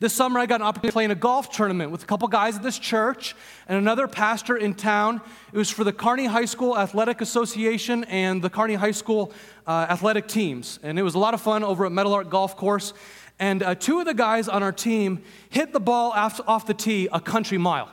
This 0.00 0.12
summer, 0.12 0.40
I 0.40 0.46
got 0.46 0.60
an 0.60 0.66
opportunity 0.66 0.88
to 0.88 0.92
play 0.92 1.04
in 1.04 1.10
a 1.10 1.16
golf 1.16 1.50
tournament 1.50 1.90
with 1.90 2.02
a 2.02 2.06
couple 2.06 2.26
guys 2.26 2.56
at 2.56 2.62
this 2.62 2.78
church 2.78 3.36
and 3.68 3.78
another 3.78 4.08
pastor 4.08 4.56
in 4.56 4.74
town. 4.74 5.20
It 5.52 5.58
was 5.58 5.70
for 5.70 5.84
the 5.84 5.92
Kearney 5.92 6.26
High 6.26 6.46
School 6.46 6.76
Athletic 6.76 7.20
Association 7.20 8.04
and 8.04 8.42
the 8.42 8.50
Kearney 8.50 8.74
High 8.74 8.92
School 8.92 9.32
uh, 9.66 9.86
athletic 9.88 10.26
teams. 10.26 10.80
And 10.82 10.98
it 10.98 11.02
was 11.02 11.14
a 11.14 11.18
lot 11.18 11.34
of 11.34 11.40
fun 11.40 11.62
over 11.62 11.86
at 11.86 11.92
Meadowlark 11.92 12.28
Golf 12.28 12.56
Course. 12.56 12.92
And 13.38 13.62
uh, 13.62 13.74
two 13.74 14.00
of 14.00 14.06
the 14.06 14.14
guys 14.14 14.48
on 14.48 14.62
our 14.62 14.72
team 14.72 15.22
hit 15.48 15.72
the 15.72 15.80
ball 15.80 16.10
off, 16.12 16.40
off 16.46 16.66
the 16.66 16.74
tee 16.74 17.08
a 17.12 17.20
country 17.20 17.58
mile. 17.58 17.90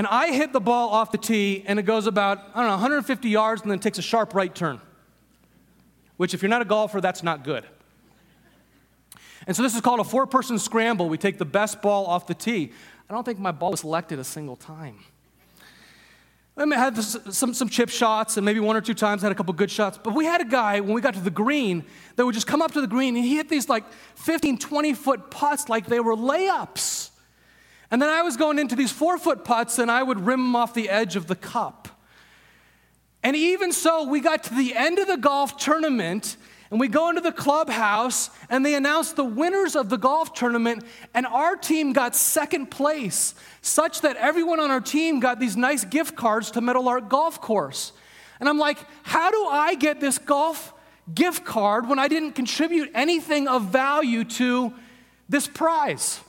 And 0.00 0.06
I 0.06 0.32
hit 0.32 0.54
the 0.54 0.60
ball 0.60 0.88
off 0.88 1.12
the 1.12 1.18
tee, 1.18 1.62
and 1.66 1.78
it 1.78 1.82
goes 1.82 2.06
about, 2.06 2.38
I 2.54 2.60
don't 2.60 2.68
know, 2.68 2.70
150 2.70 3.28
yards 3.28 3.60
and 3.60 3.70
then 3.70 3.80
takes 3.80 3.98
a 3.98 4.02
sharp 4.02 4.32
right 4.32 4.54
turn. 4.54 4.80
Which, 6.16 6.32
if 6.32 6.40
you're 6.40 6.48
not 6.48 6.62
a 6.62 6.64
golfer, 6.64 7.02
that's 7.02 7.22
not 7.22 7.44
good. 7.44 7.66
And 9.46 9.54
so 9.54 9.62
this 9.62 9.74
is 9.74 9.82
called 9.82 10.00
a 10.00 10.04
four 10.04 10.26
person 10.26 10.58
scramble. 10.58 11.10
We 11.10 11.18
take 11.18 11.36
the 11.36 11.44
best 11.44 11.82
ball 11.82 12.06
off 12.06 12.26
the 12.26 12.32
tee. 12.32 12.72
I 13.10 13.12
don't 13.12 13.24
think 13.24 13.38
my 13.38 13.52
ball 13.52 13.72
was 13.72 13.80
selected 13.80 14.18
a 14.18 14.24
single 14.24 14.56
time. 14.56 15.00
I 16.56 16.64
mean, 16.64 16.78
had 16.78 16.96
some, 16.96 17.52
some 17.52 17.68
chip 17.68 17.90
shots, 17.90 18.38
and 18.38 18.46
maybe 18.46 18.58
one 18.58 18.78
or 18.78 18.80
two 18.80 18.94
times 18.94 19.22
I 19.22 19.26
had 19.26 19.32
a 19.32 19.34
couple 19.36 19.52
good 19.52 19.70
shots. 19.70 20.00
But 20.02 20.14
we 20.14 20.24
had 20.24 20.40
a 20.40 20.46
guy, 20.46 20.80
when 20.80 20.94
we 20.94 21.02
got 21.02 21.12
to 21.12 21.20
the 21.20 21.28
green, 21.28 21.84
that 22.16 22.24
would 22.24 22.34
just 22.34 22.46
come 22.46 22.62
up 22.62 22.72
to 22.72 22.80
the 22.80 22.86
green, 22.86 23.16
and 23.16 23.24
he 23.26 23.36
hit 23.36 23.50
these 23.50 23.68
like 23.68 23.84
15, 24.14 24.56
20 24.56 24.94
foot 24.94 25.30
putts 25.30 25.68
like 25.68 25.84
they 25.84 26.00
were 26.00 26.16
layups. 26.16 27.10
And 27.90 28.00
then 28.00 28.08
I 28.08 28.22
was 28.22 28.36
going 28.36 28.58
into 28.58 28.76
these 28.76 28.92
four 28.92 29.18
foot 29.18 29.44
putts, 29.44 29.78
and 29.78 29.90
I 29.90 30.02
would 30.02 30.20
rim 30.20 30.40
them 30.40 30.56
off 30.56 30.74
the 30.74 30.88
edge 30.88 31.16
of 31.16 31.26
the 31.26 31.34
cup. 31.34 31.88
And 33.22 33.36
even 33.36 33.72
so, 33.72 34.04
we 34.04 34.20
got 34.20 34.44
to 34.44 34.54
the 34.54 34.74
end 34.74 34.98
of 34.98 35.06
the 35.06 35.16
golf 35.16 35.56
tournament, 35.56 36.36
and 36.70 36.78
we 36.78 36.86
go 36.86 37.08
into 37.08 37.20
the 37.20 37.32
clubhouse 37.32 38.30
and 38.48 38.64
they 38.64 38.74
announce 38.74 39.12
the 39.12 39.24
winners 39.24 39.74
of 39.74 39.88
the 39.88 39.98
golf 39.98 40.34
tournament, 40.34 40.84
and 41.14 41.26
our 41.26 41.56
team 41.56 41.92
got 41.92 42.14
second 42.14 42.70
place, 42.70 43.34
such 43.60 44.02
that 44.02 44.16
everyone 44.16 44.60
on 44.60 44.70
our 44.70 44.80
team 44.80 45.18
got 45.18 45.40
these 45.40 45.56
nice 45.56 45.84
gift 45.84 46.14
cards 46.14 46.52
to 46.52 46.60
Meadowlark 46.60 47.08
Golf 47.08 47.40
Course. 47.40 47.92
And 48.38 48.48
I'm 48.48 48.58
like, 48.58 48.78
how 49.02 49.30
do 49.30 49.46
I 49.46 49.74
get 49.74 50.00
this 50.00 50.16
golf 50.16 50.72
gift 51.12 51.44
card 51.44 51.88
when 51.88 51.98
I 51.98 52.08
didn't 52.08 52.32
contribute 52.32 52.90
anything 52.94 53.48
of 53.48 53.66
value 53.66 54.24
to 54.24 54.72
this 55.28 55.48
prize? 55.48 56.20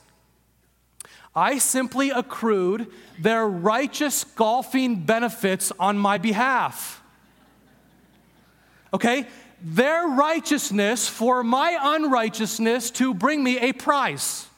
I 1.34 1.58
simply 1.58 2.10
accrued 2.10 2.88
their 3.18 3.46
righteous 3.46 4.24
golfing 4.24 5.04
benefits 5.04 5.72
on 5.78 5.98
my 5.98 6.18
behalf. 6.18 7.02
Okay? 8.92 9.26
their 9.62 10.08
righteousness 10.08 11.08
for 11.08 11.44
my 11.44 11.78
unrighteousness 11.80 12.90
to 12.90 13.14
bring 13.14 13.42
me 13.42 13.58
a 13.58 13.72
prize. 13.72 14.48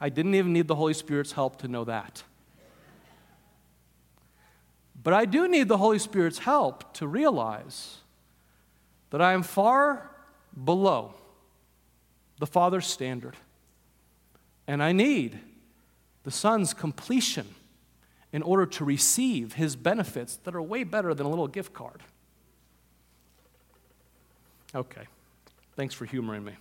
I 0.00 0.08
didn't 0.08 0.34
even 0.34 0.52
need 0.52 0.66
the 0.66 0.74
Holy 0.74 0.94
Spirit's 0.94 1.32
help 1.32 1.58
to 1.58 1.68
know 1.68 1.84
that. 1.84 2.24
But 5.02 5.14
I 5.14 5.24
do 5.24 5.46
need 5.46 5.68
the 5.68 5.78
Holy 5.78 5.98
Spirit's 5.98 6.38
help 6.38 6.94
to 6.94 7.06
realize 7.06 7.98
that 9.10 9.22
I 9.22 9.34
am 9.34 9.42
far 9.42 10.10
below 10.62 11.14
the 12.40 12.46
Father's 12.46 12.86
standard. 12.86 13.36
And 14.66 14.82
I 14.82 14.92
need 14.92 15.38
the 16.22 16.30
Son's 16.30 16.72
completion 16.72 17.54
in 18.32 18.42
order 18.42 18.66
to 18.66 18.84
receive 18.84 19.54
his 19.54 19.76
benefits 19.76 20.36
that 20.44 20.54
are 20.54 20.62
way 20.62 20.84
better 20.84 21.14
than 21.14 21.26
a 21.26 21.28
little 21.28 21.46
gift 21.46 21.72
card. 21.72 22.02
Okay. 24.74 25.02
Thanks 25.76 25.94
for 25.94 26.04
humoring 26.04 26.44
me. 26.44 26.52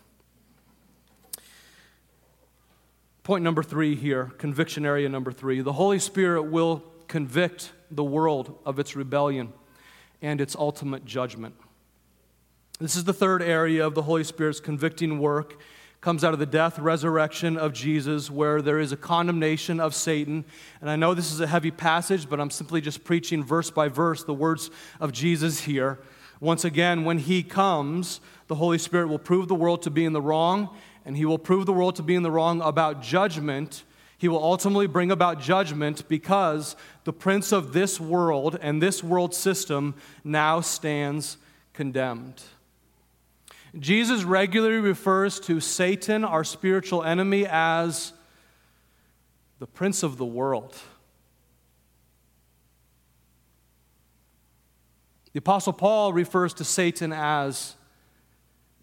Point 3.23 3.43
number 3.43 3.63
three 3.63 3.95
here, 3.95 4.25
conviction 4.37 4.85
area 4.85 5.07
number 5.07 5.31
three. 5.31 5.61
The 5.61 5.73
Holy 5.73 5.97
Spirit 5.97 6.43
will 6.43 6.83
convict 7.07 7.71
the 7.89 8.03
world 8.03 8.59
of 8.65 8.79
its 8.79 8.95
rebellion 8.95 9.53
and 10.21 10.41
its 10.41 10.55
ultimate 10.55 11.05
judgment. 11.05 11.55
This 12.79 12.95
is 12.95 13.05
the 13.05 13.13
third 13.13 13.41
area 13.41 13.85
of 13.85 13.95
the 13.95 14.01
Holy 14.01 14.23
Spirit's 14.23 14.59
convicting 14.59 15.19
work. 15.19 15.59
Comes 16.03 16.25
out 16.25 16.33
of 16.33 16.39
the 16.39 16.45
death, 16.45 16.79
resurrection 16.79 17.55
of 17.55 17.71
Jesus, 17.71 18.29
where 18.29 18.61
there 18.61 18.77
is 18.77 18.91
a 18.91 18.97
condemnation 18.97 19.79
of 19.79 19.95
Satan. 19.95 20.43
And 20.81 20.89
I 20.89 20.97
know 20.97 21.13
this 21.13 21.31
is 21.31 21.39
a 21.39 21.47
heavy 21.47 21.71
passage, 21.71 22.29
but 22.29 22.41
I'm 22.41 22.49
simply 22.49 22.81
just 22.81 23.05
preaching 23.05 23.41
verse 23.41 23.71
by 23.71 23.87
verse 23.87 24.21
the 24.21 24.33
words 24.33 24.69
of 24.99 25.13
Jesus 25.13 25.61
here. 25.61 25.99
Once 26.41 26.65
again, 26.65 27.05
when 27.05 27.19
he 27.19 27.41
comes, 27.41 28.19
the 28.47 28.55
Holy 28.55 28.77
Spirit 28.79 29.07
will 29.07 29.17
prove 29.17 29.47
the 29.47 29.55
world 29.55 29.81
to 29.83 29.89
be 29.89 30.03
in 30.03 30.11
the 30.11 30.21
wrong, 30.21 30.75
and 31.05 31.15
he 31.15 31.23
will 31.23 31.39
prove 31.39 31.65
the 31.65 31.71
world 31.71 31.95
to 31.95 32.03
be 32.03 32.15
in 32.15 32.23
the 32.23 32.31
wrong 32.31 32.59
about 32.59 33.01
judgment. 33.01 33.85
He 34.17 34.27
will 34.27 34.43
ultimately 34.43 34.87
bring 34.87 35.09
about 35.09 35.39
judgment 35.39 36.05
because 36.09 36.75
the 37.05 37.13
prince 37.13 37.53
of 37.53 37.71
this 37.71 37.97
world 37.97 38.59
and 38.61 38.81
this 38.81 39.01
world 39.01 39.33
system 39.33 39.95
now 40.21 40.59
stands 40.59 41.37
condemned. 41.71 42.43
Jesus 43.79 44.23
regularly 44.23 44.77
refers 44.77 45.39
to 45.41 45.59
Satan, 45.59 46.23
our 46.23 46.43
spiritual 46.43 47.03
enemy, 47.03 47.47
as 47.47 48.13
the 49.59 49.65
prince 49.65 50.03
of 50.03 50.17
the 50.17 50.25
world. 50.25 50.75
The 55.31 55.39
Apostle 55.39 55.73
Paul 55.73 56.13
refers 56.13 56.53
to 56.55 56.63
Satan 56.63 57.11
as 57.11 57.75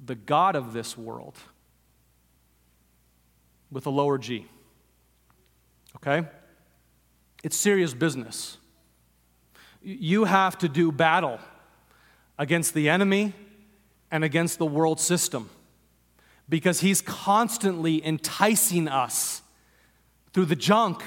the 0.05 0.17
God 0.17 0.57
of 0.57 0.73
this 0.73 0.99
world 0.99 1.37
with 3.71 3.87
a 3.87 3.91
lower 3.91 4.19
G. 4.19 4.47
Okay? 5.97 6.27
It's 7.45 7.57
serious 7.57 7.95
business. 7.95 8.59
You 9.83 10.25
have 10.25 10.59
to 10.59 10.69
do 10.69 10.91
battle 10.91 11.39
against 12.37 12.75
the 12.75 12.89
enemy 12.89 13.33
and 14.11 14.25
against 14.25 14.59
the 14.59 14.67
world 14.67 15.01
system 15.01 15.51
because 16.49 16.81
he's 16.81 17.01
constantly 17.01 18.05
enticing 18.05 18.89
us 18.89 19.43
through 20.33 20.47
the 20.47 20.57
junk 20.57 21.03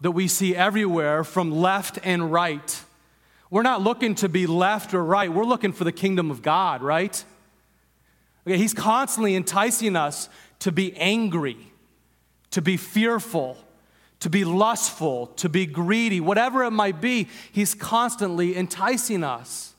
that 0.00 0.12
we 0.12 0.28
see 0.28 0.54
everywhere 0.54 1.24
from 1.24 1.50
left 1.50 1.98
and 2.04 2.30
right 2.32 2.84
we're 3.54 3.62
not 3.62 3.82
looking 3.82 4.16
to 4.16 4.28
be 4.28 4.48
left 4.48 4.94
or 4.94 5.04
right. 5.04 5.32
We're 5.32 5.44
looking 5.44 5.72
for 5.72 5.84
the 5.84 5.92
kingdom 5.92 6.32
of 6.32 6.42
God, 6.42 6.82
right? 6.82 7.24
Okay, 8.44 8.58
he's 8.58 8.74
constantly 8.74 9.36
enticing 9.36 9.94
us 9.94 10.28
to 10.58 10.72
be 10.72 10.96
angry, 10.96 11.56
to 12.50 12.60
be 12.60 12.76
fearful, 12.76 13.56
to 14.18 14.28
be 14.28 14.44
lustful, 14.44 15.28
to 15.36 15.48
be 15.48 15.66
greedy, 15.66 16.20
whatever 16.20 16.64
it 16.64 16.72
might 16.72 17.00
be. 17.00 17.28
He's 17.52 17.74
constantly 17.76 18.56
enticing 18.56 19.22
us. 19.22 19.73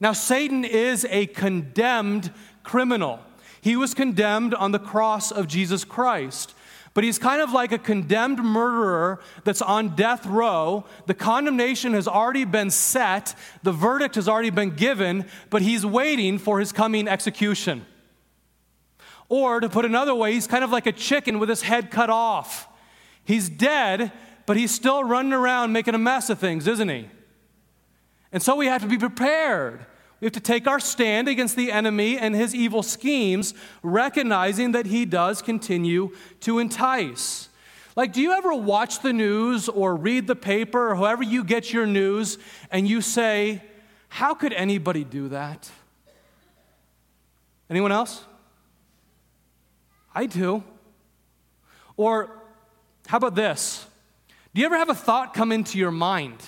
Now, 0.00 0.12
Satan 0.12 0.64
is 0.64 1.06
a 1.10 1.26
condemned 1.26 2.32
criminal. 2.62 3.20
He 3.60 3.76
was 3.76 3.92
condemned 3.92 4.54
on 4.54 4.72
the 4.72 4.78
cross 4.78 5.30
of 5.30 5.46
Jesus 5.46 5.84
Christ. 5.84 6.54
But 6.92 7.04
he's 7.04 7.18
kind 7.18 7.40
of 7.40 7.52
like 7.52 7.70
a 7.70 7.78
condemned 7.78 8.38
murderer 8.38 9.20
that's 9.44 9.62
on 9.62 9.94
death 9.94 10.26
row. 10.26 10.84
The 11.06 11.14
condemnation 11.14 11.92
has 11.92 12.08
already 12.08 12.44
been 12.44 12.70
set, 12.70 13.34
the 13.62 13.72
verdict 13.72 14.16
has 14.16 14.28
already 14.28 14.50
been 14.50 14.70
given, 14.70 15.26
but 15.50 15.62
he's 15.62 15.86
waiting 15.86 16.38
for 16.38 16.58
his 16.58 16.72
coming 16.72 17.06
execution. 17.06 17.86
Or 19.28 19.60
to 19.60 19.68
put 19.68 19.84
another 19.84 20.14
way, 20.14 20.32
he's 20.32 20.48
kind 20.48 20.64
of 20.64 20.70
like 20.70 20.86
a 20.86 20.92
chicken 20.92 21.38
with 21.38 21.48
his 21.48 21.62
head 21.62 21.92
cut 21.92 22.10
off. 22.10 22.66
He's 23.22 23.48
dead, 23.48 24.10
but 24.44 24.56
he's 24.56 24.72
still 24.72 25.04
running 25.04 25.32
around 25.32 25.72
making 25.72 25.94
a 25.94 25.98
mess 25.98 26.28
of 26.30 26.40
things, 26.40 26.66
isn't 26.66 26.88
he? 26.88 27.08
And 28.32 28.42
so 28.42 28.56
we 28.56 28.66
have 28.66 28.82
to 28.82 28.88
be 28.88 28.98
prepared. 28.98 29.86
We 30.20 30.26
have 30.26 30.32
to 30.32 30.40
take 30.40 30.66
our 30.66 30.80
stand 30.80 31.28
against 31.28 31.56
the 31.56 31.72
enemy 31.72 32.18
and 32.18 32.34
his 32.34 32.54
evil 32.54 32.82
schemes, 32.82 33.54
recognizing 33.82 34.72
that 34.72 34.86
he 34.86 35.06
does 35.06 35.40
continue 35.40 36.14
to 36.40 36.58
entice. 36.58 37.48
Like, 37.96 38.12
do 38.12 38.20
you 38.20 38.32
ever 38.32 38.54
watch 38.54 39.00
the 39.00 39.12
news 39.12 39.68
or 39.68 39.96
read 39.96 40.26
the 40.26 40.36
paper 40.36 40.90
or 40.90 40.94
however 40.94 41.22
you 41.22 41.42
get 41.42 41.72
your 41.72 41.86
news 41.86 42.38
and 42.70 42.86
you 42.86 43.00
say, 43.00 43.62
How 44.08 44.34
could 44.34 44.52
anybody 44.52 45.04
do 45.04 45.28
that? 45.28 45.70
Anyone 47.70 47.92
else? 47.92 48.24
I 50.14 50.26
do. 50.26 50.62
Or, 51.96 52.30
how 53.06 53.16
about 53.16 53.34
this? 53.34 53.86
Do 54.54 54.60
you 54.60 54.66
ever 54.66 54.76
have 54.76 54.90
a 54.90 54.94
thought 54.94 55.32
come 55.32 55.52
into 55.52 55.78
your 55.78 55.92
mind 55.92 56.42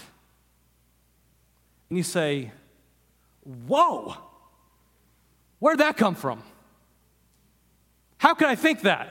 and 1.88 1.96
you 1.96 2.02
say, 2.02 2.50
Whoa! 3.44 4.16
Where'd 5.58 5.78
that 5.78 5.96
come 5.96 6.14
from? 6.14 6.42
How 8.18 8.34
can 8.34 8.48
I 8.48 8.54
think 8.54 8.82
that? 8.82 9.08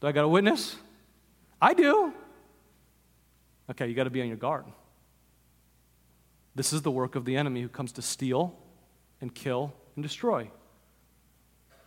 Do 0.00 0.06
I 0.06 0.12
got 0.12 0.24
a 0.24 0.28
witness? 0.28 0.76
I 1.60 1.74
do. 1.74 2.12
Okay, 3.70 3.88
you 3.88 3.94
got 3.94 4.04
to 4.04 4.10
be 4.10 4.20
on 4.22 4.28
your 4.28 4.36
guard. 4.36 4.64
This 6.54 6.72
is 6.72 6.82
the 6.82 6.90
work 6.90 7.16
of 7.16 7.24
the 7.24 7.36
enemy 7.36 7.62
who 7.62 7.68
comes 7.68 7.92
to 7.92 8.02
steal 8.02 8.54
and 9.20 9.34
kill 9.34 9.72
and 9.94 10.02
destroy. 10.02 10.50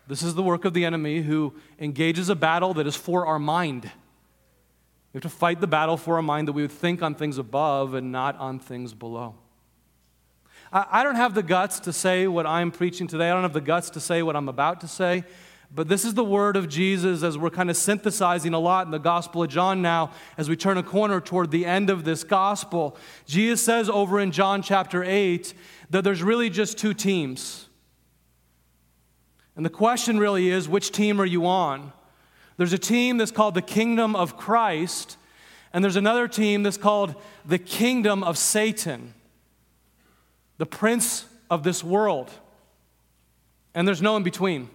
This 0.07 0.23
is 0.23 0.35
the 0.35 0.43
work 0.43 0.65
of 0.65 0.73
the 0.73 0.85
enemy 0.85 1.21
who 1.21 1.53
engages 1.79 2.29
a 2.29 2.35
battle 2.35 2.73
that 2.73 2.87
is 2.87 2.95
for 2.95 3.25
our 3.25 3.39
mind. 3.39 3.83
We 3.83 5.17
have 5.17 5.23
to 5.23 5.29
fight 5.29 5.61
the 5.61 5.67
battle 5.67 5.97
for 5.97 6.15
our 6.15 6.21
mind 6.21 6.47
that 6.47 6.53
we 6.53 6.61
would 6.61 6.71
think 6.71 7.01
on 7.01 7.15
things 7.15 7.37
above 7.37 7.93
and 7.93 8.11
not 8.11 8.35
on 8.37 8.59
things 8.59 8.93
below. 8.93 9.35
I 10.71 11.03
don't 11.03 11.15
have 11.15 11.33
the 11.33 11.43
guts 11.43 11.79
to 11.81 11.93
say 11.93 12.27
what 12.27 12.45
I'm 12.45 12.71
preaching 12.71 13.07
today. 13.07 13.29
I 13.29 13.33
don't 13.33 13.41
have 13.41 13.53
the 13.53 13.61
guts 13.61 13.89
to 13.91 13.99
say 13.99 14.21
what 14.21 14.35
I'm 14.35 14.49
about 14.49 14.81
to 14.81 14.87
say. 14.87 15.23
But 15.73 15.87
this 15.87 16.03
is 16.03 16.15
the 16.15 16.23
word 16.23 16.55
of 16.55 16.67
Jesus 16.67 17.21
as 17.21 17.37
we're 17.37 17.51
kind 17.51 17.69
of 17.69 17.77
synthesizing 17.77 18.53
a 18.53 18.59
lot 18.59 18.85
in 18.85 18.91
the 18.91 18.97
Gospel 18.97 19.43
of 19.43 19.49
John 19.49 19.81
now 19.81 20.11
as 20.37 20.49
we 20.49 20.55
turn 20.55 20.77
a 20.77 20.83
corner 20.83 21.21
toward 21.21 21.51
the 21.51 21.65
end 21.65 21.89
of 21.91 22.05
this 22.05 22.23
gospel. 22.23 22.97
Jesus 23.27 23.61
says 23.61 23.87
over 23.89 24.19
in 24.19 24.31
John 24.31 24.63
chapter 24.63 25.03
8 25.03 25.53
that 25.91 26.03
there's 26.03 26.23
really 26.23 26.49
just 26.49 26.77
two 26.77 26.95
teams. 26.95 27.67
And 29.55 29.65
the 29.65 29.69
question 29.69 30.17
really 30.17 30.49
is 30.49 30.67
which 30.67 30.91
team 30.91 31.21
are 31.21 31.25
you 31.25 31.45
on? 31.45 31.93
There's 32.57 32.73
a 32.73 32.77
team 32.79 33.17
that's 33.17 33.31
called 33.31 33.53
the 33.53 33.61
kingdom 33.61 34.15
of 34.15 34.37
Christ, 34.37 35.17
and 35.71 35.83
there's 35.83 35.95
another 35.95 36.27
team 36.27 36.63
that's 36.63 36.77
called 36.77 37.15
the 37.45 37.59
kingdom 37.59 38.23
of 38.23 38.37
Satan, 38.37 39.13
the 40.59 40.67
prince 40.67 41.25
of 41.49 41.63
this 41.63 41.83
world. 41.83 42.29
And 43.73 43.87
there's 43.87 44.01
no 44.01 44.15
in 44.17 44.23
between. 44.23 44.69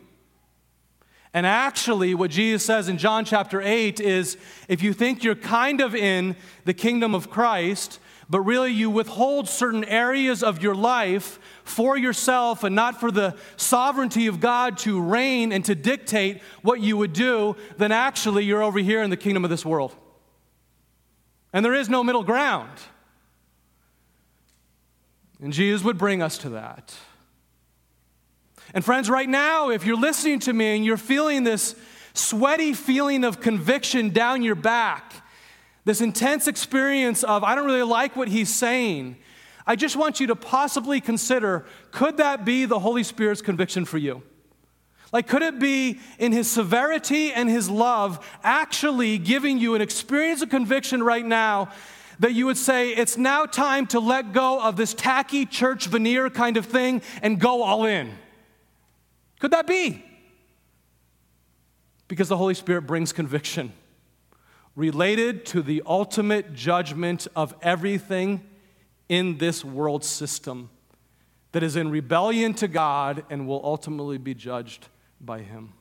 And 1.33 1.47
actually, 1.47 2.15
what 2.15 2.31
Jesus 2.31 2.65
says 2.65 2.89
in 2.89 2.97
John 2.97 3.25
chapter 3.25 3.61
8 3.61 4.01
is 4.01 4.37
if 4.69 4.83
you 4.83 4.93
think 4.93 5.23
you're 5.23 5.35
kind 5.35 5.81
of 5.81 5.95
in 5.95 6.37
the 6.65 6.75
kingdom 6.75 7.15
of 7.15 7.29
Christ, 7.29 7.99
but 8.31 8.41
really 8.41 8.73
you 8.73 8.89
withhold 8.89 9.49
certain 9.49 9.85
areas 9.85 10.43
of 10.43 10.63
your 10.63 10.75
life 10.75 11.39
for 11.65 11.99
yourself 11.99 12.65
and 12.65 12.75
not 12.75 12.99
for 12.99 13.11
the 13.11 13.37
sovereignty 13.57 14.27
of 14.27 14.41
God 14.41 14.79
to 14.79 15.01
reign 15.01 15.53
and 15.53 15.65
to 15.67 15.75
dictate 15.75 16.41
what 16.63 16.81
you 16.81 16.97
would 16.97 17.13
do, 17.13 17.57
then 17.77 17.93
actually 17.93 18.45
you're 18.45 18.63
over 18.63 18.79
here 18.79 19.03
in 19.03 19.11
the 19.11 19.17
kingdom 19.17 19.45
of 19.45 19.51
this 19.51 19.67
world. 19.67 19.95
And 21.53 21.65
there 21.65 21.75
is 21.75 21.91
no 21.91 22.03
middle 22.03 22.25
ground. 22.25 22.71
And 25.45 25.53
Jesus 25.53 25.85
would 25.85 25.99
bring 25.99 26.23
us 26.23 26.39
to 26.39 26.49
that. 26.51 26.95
And 28.73 28.83
friends, 28.83 29.11
right 29.11 29.29
now, 29.29 29.69
if 29.69 29.85
you're 29.85 29.95
listening 29.95 30.39
to 30.41 30.55
me 30.55 30.75
and 30.75 30.83
you're 30.87 30.97
feeling 30.97 31.45
this 31.45 31.77
sweaty 32.15 32.73
feeling 32.73 33.25
of 33.25 33.43
conviction 33.43 34.09
down 34.09 34.43
your 34.43 34.55
back, 34.55 35.13
this 35.85 36.01
intense 36.01 36.49
experience 36.49 37.23
of, 37.25 37.45
I 37.45 37.55
don't 37.55 37.67
really 37.67 37.83
like 37.83 38.17
what 38.17 38.29
he's 38.29 38.53
saying, 38.53 39.19
I 39.67 39.77
just 39.77 39.97
want 39.97 40.19
you 40.19 40.29
to 40.29 40.35
possibly 40.35 40.99
consider 40.99 41.67
could 41.91 42.17
that 42.17 42.47
be 42.47 42.65
the 42.65 42.79
Holy 42.79 43.03
Spirit's 43.03 43.43
conviction 43.43 43.85
for 43.85 43.99
you? 43.99 44.23
Like, 45.13 45.29
could 45.29 45.43
it 45.43 45.59
be 45.59 46.01
in 46.19 46.33
his 46.33 46.51
severity 46.51 47.35
and 47.35 47.51
his 47.51 47.69
love 47.69 48.27
actually 48.43 49.19
giving 49.19 49.59
you 49.59 49.75
an 49.75 49.83
experience 49.83 50.41
of 50.41 50.49
conviction 50.49 51.03
right 51.03 51.25
now 51.25 51.69
that 52.19 52.33
you 52.33 52.47
would 52.47 52.57
say, 52.57 52.91
it's 52.91 53.17
now 53.17 53.47
time 53.47 53.87
to 53.89 54.01
let 54.01 54.33
go 54.33 54.61
of 54.61 54.77
this 54.77 54.95
tacky 54.95 55.47
church 55.47 55.87
veneer 55.87 56.31
kind 56.31 56.57
of 56.57 56.67
thing 56.67 57.03
and 57.23 57.41
go 57.41 57.63
all 57.63 57.85
in? 57.85 58.13
Could 59.41 59.51
that 59.51 59.67
be? 59.67 60.05
Because 62.09 62.29
the 62.29 62.37
Holy 62.37 62.55
Spirit 62.55 62.83
brings 62.83 63.13
conviction 63.13 63.73
related 64.77 65.47
to 65.47 65.63
the 65.63 65.83
ultimate 65.87 66.55
judgment 66.55 67.29
of 67.37 67.55
everything 67.63 68.43
in 69.09 69.39
this 69.39 69.65
world 69.65 70.05
system 70.05 70.71
that 71.53 71.63
is 71.63 71.77
in 71.77 71.91
rebellion 71.91 72.55
to 72.55 72.67
God 72.67 73.25
and 73.31 73.47
will 73.47 73.61
ultimately 73.65 74.19
be 74.19 74.35
judged 74.35 74.89
by 75.21 75.41
Him. 75.41 75.73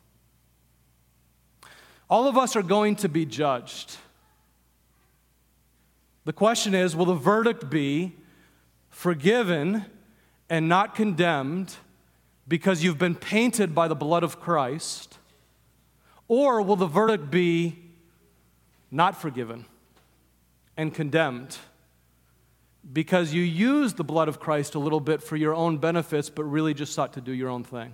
All 2.10 2.28
of 2.28 2.38
us 2.38 2.56
are 2.56 2.62
going 2.62 2.96
to 2.98 3.10
be 3.10 3.26
judged. 3.26 3.98
The 6.26 6.34
question 6.34 6.74
is 6.74 6.96
will 6.96 7.06
the 7.06 7.16
verdict 7.16 7.70
be 7.70 8.16
forgiven 8.90 9.86
and 10.50 10.70
not 10.70 10.96
condemned 10.96 11.76
because 12.48 12.84
you've 12.84 12.98
been 12.98 13.16
painted 13.16 13.74
by 13.74 13.88
the 13.88 13.96
blood 13.96 14.24
of 14.24 14.40
Christ? 14.40 15.18
Or 16.28 16.62
will 16.62 16.76
the 16.76 16.88
verdict 16.88 17.30
be 17.30 17.78
not 18.92 19.20
forgiven 19.20 19.66
and 20.78 20.94
condemned 20.94 21.58
because 22.92 23.34
you 23.34 23.42
used 23.42 23.98
the 23.98 24.04
blood 24.04 24.28
of 24.28 24.40
Christ 24.40 24.76
a 24.76 24.80
little 24.80 25.00
bit 25.00 25.24
for 25.24 25.36
your 25.36 25.54
own 25.54 25.78
benefits, 25.78 26.30
but 26.30 26.44
really 26.44 26.74
just 26.74 26.94
sought 26.94 27.14
to 27.14 27.22
do 27.22 27.32
your 27.32 27.50
own 27.50 27.64
thing? 27.64 27.94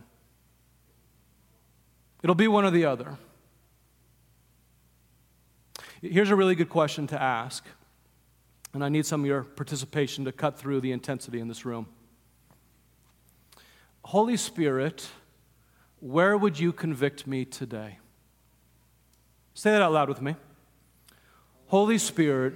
It'll 2.22 2.36
be 2.36 2.48
one 2.48 2.66
or 2.66 2.72
the 2.72 2.86
other. 2.86 3.18
Here's 6.02 6.30
a 6.30 6.36
really 6.36 6.56
good 6.56 6.70
question 6.70 7.08
to 7.08 7.22
ask, 7.22 7.66
and 8.74 8.84
I 8.84 8.90
need 8.90 9.06
some 9.06 9.22
of 9.22 9.28
your 9.28 9.44
participation 9.44 10.26
to 10.26 10.32
cut 10.32 10.58
through 10.58 10.82
the 10.82 10.92
intensity 10.92 11.40
in 11.40 11.48
this 11.48 11.66
room. 11.66 11.88
Holy 14.06 14.38
Spirit, 14.38 15.08
where 16.00 16.38
would 16.38 16.60
you 16.60 16.72
convict 16.72 17.28
me 17.28 17.46
today? 17.46 17.98
Say 19.54 19.72
that 19.72 19.82
out 19.82 19.92
loud 19.92 20.10
with 20.10 20.22
me. 20.22 20.36
Holy 21.68 21.98
Spirit, 21.98 22.54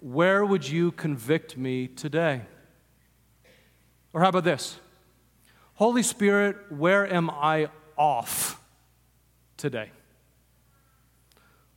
where 0.00 0.44
would 0.44 0.68
you 0.68 0.92
convict 0.92 1.56
me 1.56 1.88
today? 1.88 2.42
Or 4.12 4.20
how 4.20 4.28
about 4.28 4.44
this? 4.44 4.78
Holy 5.74 6.02
Spirit, 6.02 6.56
where 6.70 7.12
am 7.12 7.30
I 7.30 7.68
off 7.98 8.60
today? 9.56 9.90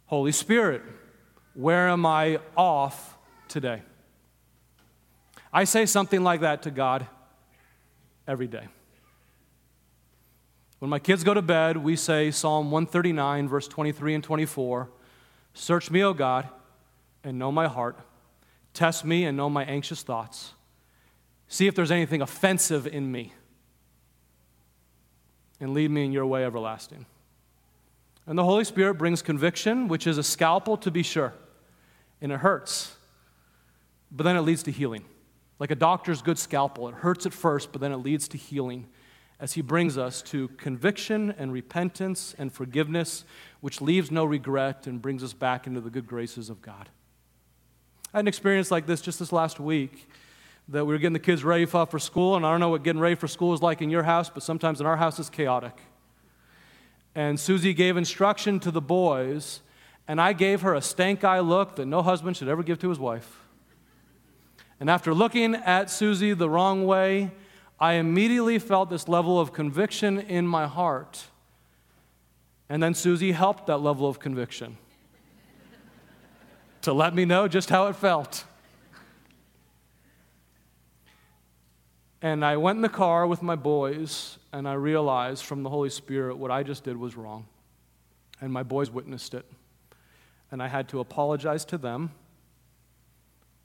Holy 0.06 0.32
Spirit, 0.32 0.84
where 1.56 1.90
am 1.90 2.06
I 2.06 2.40
off 2.56 3.17
today? 3.48 3.82
I 5.52 5.64
say 5.64 5.86
something 5.86 6.24
like 6.24 6.42
that 6.42 6.64
to 6.64 6.72
God 6.72 7.08
every 8.28 8.48
day. 8.48 8.68
When 10.80 10.90
my 10.90 11.00
kids 11.00 11.24
go 11.24 11.34
to 11.34 11.42
bed, 11.42 11.78
we 11.78 11.96
say 11.96 12.30
Psalm 12.30 12.70
139, 12.70 13.48
verse 13.48 13.68
23 13.68 14.16
and 14.16 14.24
24 14.24 14.90
Search 15.54 15.90
me, 15.90 16.04
O 16.04 16.14
God, 16.14 16.48
and 17.24 17.40
know 17.40 17.52
my 17.52 17.68
heart. 17.68 17.98
Test 18.76 19.04
me 19.04 19.26
and 19.26 19.36
know 19.36 19.50
my 19.50 19.66
anxious 19.66 20.04
thoughts. 20.04 20.54
See 21.48 21.66
if 21.66 21.74
there's 21.74 21.90
anything 21.90 22.22
offensive 22.22 22.86
in 22.86 23.12
me. 23.12 23.34
And 25.60 25.74
lead 25.74 25.90
me 25.90 26.06
in 26.06 26.12
your 26.12 26.28
way 26.28 26.46
everlasting. 26.46 27.08
And 28.28 28.38
the 28.38 28.44
Holy 28.44 28.66
Spirit 28.66 28.96
brings 28.96 29.24
conviction, 29.24 29.88
which 29.88 30.06
is 30.06 30.20
a 30.20 30.24
scalpel 30.24 30.78
to 30.78 30.92
be 30.92 31.02
sure. 31.02 31.34
And 32.22 32.32
it 32.32 32.42
hurts. 32.42 32.97
But 34.12 34.24
then 34.24 34.36
it 34.36 34.42
leads 34.42 34.64
to 34.64 34.72
healing. 34.72 35.06
Like 35.60 35.72
a 35.72 35.76
doctor's 35.76 36.22
good 36.22 36.38
scalpel. 36.38 36.88
It 36.88 36.96
hurts 36.96 37.26
at 37.26 37.34
first, 37.34 37.72
but 37.72 37.82
then 37.82 37.92
it 37.92 37.98
leads 37.98 38.28
to 38.30 38.38
healing 38.38 38.88
as 39.40 39.54
he 39.54 39.62
brings 39.62 39.98
us 39.98 40.22
to 40.24 40.48
conviction 40.50 41.34
and 41.38 41.52
repentance 41.54 42.34
and 42.38 42.52
forgiveness, 42.52 43.24
which 43.62 43.82
leaves 43.82 44.10
no 44.10 44.26
regret 44.26 44.88
and 44.88 45.02
brings 45.02 45.24
us 45.24 45.34
back 45.34 45.68
into 45.68 45.80
the 45.80 45.90
good 45.90 46.08
graces 46.08 46.50
of 46.50 46.62
God. 46.62 46.90
I 48.14 48.18
had 48.18 48.24
an 48.24 48.28
experience 48.28 48.72
like 48.72 48.88
this 48.88 49.02
just 49.02 49.20
this 49.20 49.32
last 49.32 49.60
week 49.60 50.10
that 50.70 50.86
we 50.86 50.94
were 50.94 50.98
getting 50.98 51.14
the 51.14 51.20
kids 51.20 51.44
ready 51.44 51.66
for 51.66 52.00
school, 52.00 52.36
and 52.36 52.46
I 52.46 52.52
don't 52.52 52.60
know 52.60 52.70
what 52.70 52.84
getting 52.84 53.02
ready 53.02 53.16
for 53.16 53.28
school 53.28 53.54
is 53.54 53.62
like 53.62 53.82
in 53.82 53.90
your 53.90 54.04
house, 54.04 54.30
but 54.30 54.44
sometimes 54.44 54.82
in 54.82 54.88
our 54.88 54.98
house 54.98 55.20
it's 55.20 55.30
chaotic. 55.30 55.78
And 57.16 57.40
Susie 57.40 57.74
gave 57.74 57.96
instruction 57.96 58.60
to 58.62 58.72
the 58.72 58.82
boys, 58.82 59.62
and 60.08 60.20
I 60.20 60.34
gave 60.34 60.62
her 60.62 60.74
a 60.74 60.82
stank 60.82 61.24
eye 61.24 61.40
look 61.40 61.76
that 61.76 61.86
no 61.86 62.02
husband 62.02 62.38
should 62.38 62.48
ever 62.48 62.64
give 62.64 62.80
to 62.80 62.90
his 62.90 63.00
wife. 63.00 63.47
And 64.80 64.90
after 64.90 65.14
looking 65.14 65.56
at 65.56 65.90
Susie 65.90 66.34
the 66.34 66.50
wrong 66.50 66.86
way, 66.86 67.32
I 67.80 67.94
immediately 67.94 68.60
felt 68.60 68.90
this 68.90 69.08
level 69.08 69.40
of 69.40 69.54
conviction 69.54 70.20
in 70.20 70.48
my 70.48 70.68
heart. 70.68 71.26
And 72.70 72.82
then 72.82 72.94
Susie 72.94 73.32
helped 73.32 73.68
that 73.68 73.78
level 73.78 74.08
of 74.08 74.20
conviction 74.20 74.78
to 76.82 76.94
let 76.94 77.14
me 77.14 77.26
know 77.26 77.48
just 77.48 77.70
how 77.70 77.88
it 77.88 77.96
felt. 77.96 78.46
And 82.22 82.44
I 82.44 82.58
went 82.58 82.78
in 82.78 82.82
the 82.82 82.90
car 82.90 83.28
with 83.28 83.44
my 83.44 83.56
boys, 83.56 84.40
and 84.52 84.68
I 84.68 84.74
realized 84.74 85.46
from 85.46 85.64
the 85.64 85.70
Holy 85.70 85.90
Spirit 85.90 86.38
what 86.38 86.50
I 86.50 86.64
just 86.64 86.84
did 86.84 86.98
was 86.98 87.16
wrong. 87.16 87.46
And 88.42 88.52
my 88.52 88.64
boys 88.64 88.90
witnessed 88.90 89.34
it. 89.34 89.46
And 90.52 90.64
I 90.64 90.68
had 90.68 90.88
to 90.90 91.00
apologize 91.00 91.64
to 91.66 91.78
them, 91.78 92.12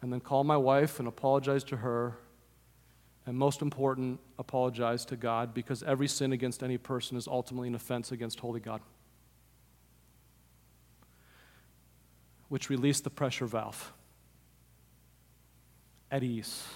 and 0.03 0.13
then 0.13 0.21
call 0.21 0.45
my 0.45 0.57
wife 0.57 0.99
and 0.99 1.09
apologize 1.09 1.65
to 1.65 1.79
her, 1.79 2.19
and 3.25 3.39
most 3.39 3.63
important, 3.63 4.19
apologize 4.39 5.05
to 5.07 5.17
God 5.17 5.55
because 5.55 5.85
every 5.85 6.09
sin 6.09 6.33
against 6.33 6.63
any 6.63 6.77
person 6.77 7.17
is 7.17 7.29
ultimately 7.29 7.69
an 7.69 7.77
offense 7.77 8.11
against 8.11 8.41
holy 8.41 8.59
God. 8.59 8.81
Which 12.49 12.69
released 12.69 13.05
the 13.05 13.11
pressure 13.11 13.47
valve 13.47 13.93
at 16.11 16.25
ease. 16.25 16.67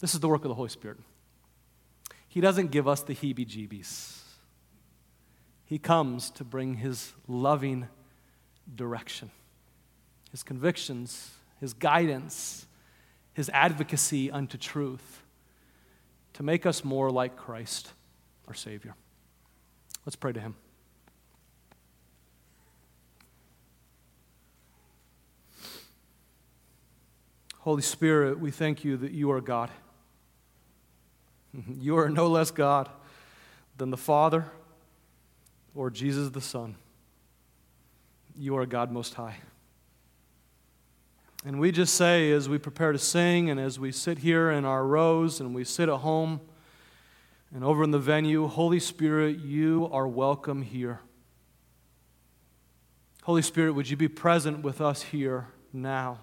This 0.00 0.14
is 0.14 0.20
the 0.20 0.28
work 0.28 0.44
of 0.44 0.48
the 0.48 0.54
Holy 0.54 0.68
Spirit. 0.68 0.98
He 2.28 2.40
doesn't 2.40 2.72
give 2.72 2.88
us 2.88 3.02
the 3.02 3.14
heebie 3.14 3.46
jeebies. 3.46 4.18
He 5.64 5.78
comes 5.78 6.30
to 6.32 6.44
bring 6.44 6.74
His 6.74 7.12
loving 7.28 7.88
direction, 8.74 9.30
His 10.34 10.42
convictions, 10.42 11.30
His 11.60 11.74
guidance, 11.74 12.66
His 13.34 13.48
advocacy 13.50 14.32
unto 14.32 14.58
truth 14.58 15.22
to 16.32 16.42
make 16.42 16.66
us 16.66 16.82
more 16.82 17.08
like 17.08 17.36
Christ, 17.36 17.92
our 18.48 18.54
Savior. 18.54 18.96
Let's 20.04 20.16
pray 20.16 20.32
to 20.32 20.40
Him. 20.40 20.56
Holy 27.60 27.82
Spirit, 27.82 28.40
we 28.40 28.50
thank 28.50 28.82
you 28.82 28.96
that 28.96 29.12
you 29.12 29.30
are 29.30 29.40
God. 29.40 29.70
You 31.78 31.96
are 31.96 32.10
no 32.10 32.26
less 32.26 32.50
God 32.50 32.88
than 33.76 33.90
the 33.90 33.96
Father 33.96 34.46
or 35.76 35.90
Jesus 35.90 36.30
the 36.30 36.40
Son. 36.40 36.74
You 38.36 38.56
are 38.56 38.66
God 38.66 38.90
Most 38.90 39.14
High. 39.14 39.36
And 41.46 41.60
we 41.60 41.72
just 41.72 41.94
say, 41.94 42.32
as 42.32 42.48
we 42.48 42.56
prepare 42.56 42.92
to 42.92 42.98
sing, 42.98 43.50
and 43.50 43.60
as 43.60 43.78
we 43.78 43.92
sit 43.92 44.18
here 44.18 44.50
in 44.50 44.64
our 44.64 44.86
rows, 44.86 45.40
and 45.40 45.54
we 45.54 45.62
sit 45.62 45.90
at 45.90 45.96
home 45.96 46.40
and 47.54 47.62
over 47.62 47.84
in 47.84 47.90
the 47.90 47.98
venue, 47.98 48.46
Holy 48.46 48.80
Spirit, 48.80 49.40
you 49.40 49.90
are 49.92 50.08
welcome 50.08 50.62
here. 50.62 51.00
Holy 53.24 53.42
Spirit, 53.42 53.72
would 53.72 53.90
you 53.90 53.96
be 53.96 54.08
present 54.08 54.62
with 54.62 54.80
us 54.80 55.02
here 55.02 55.48
now? 55.70 56.20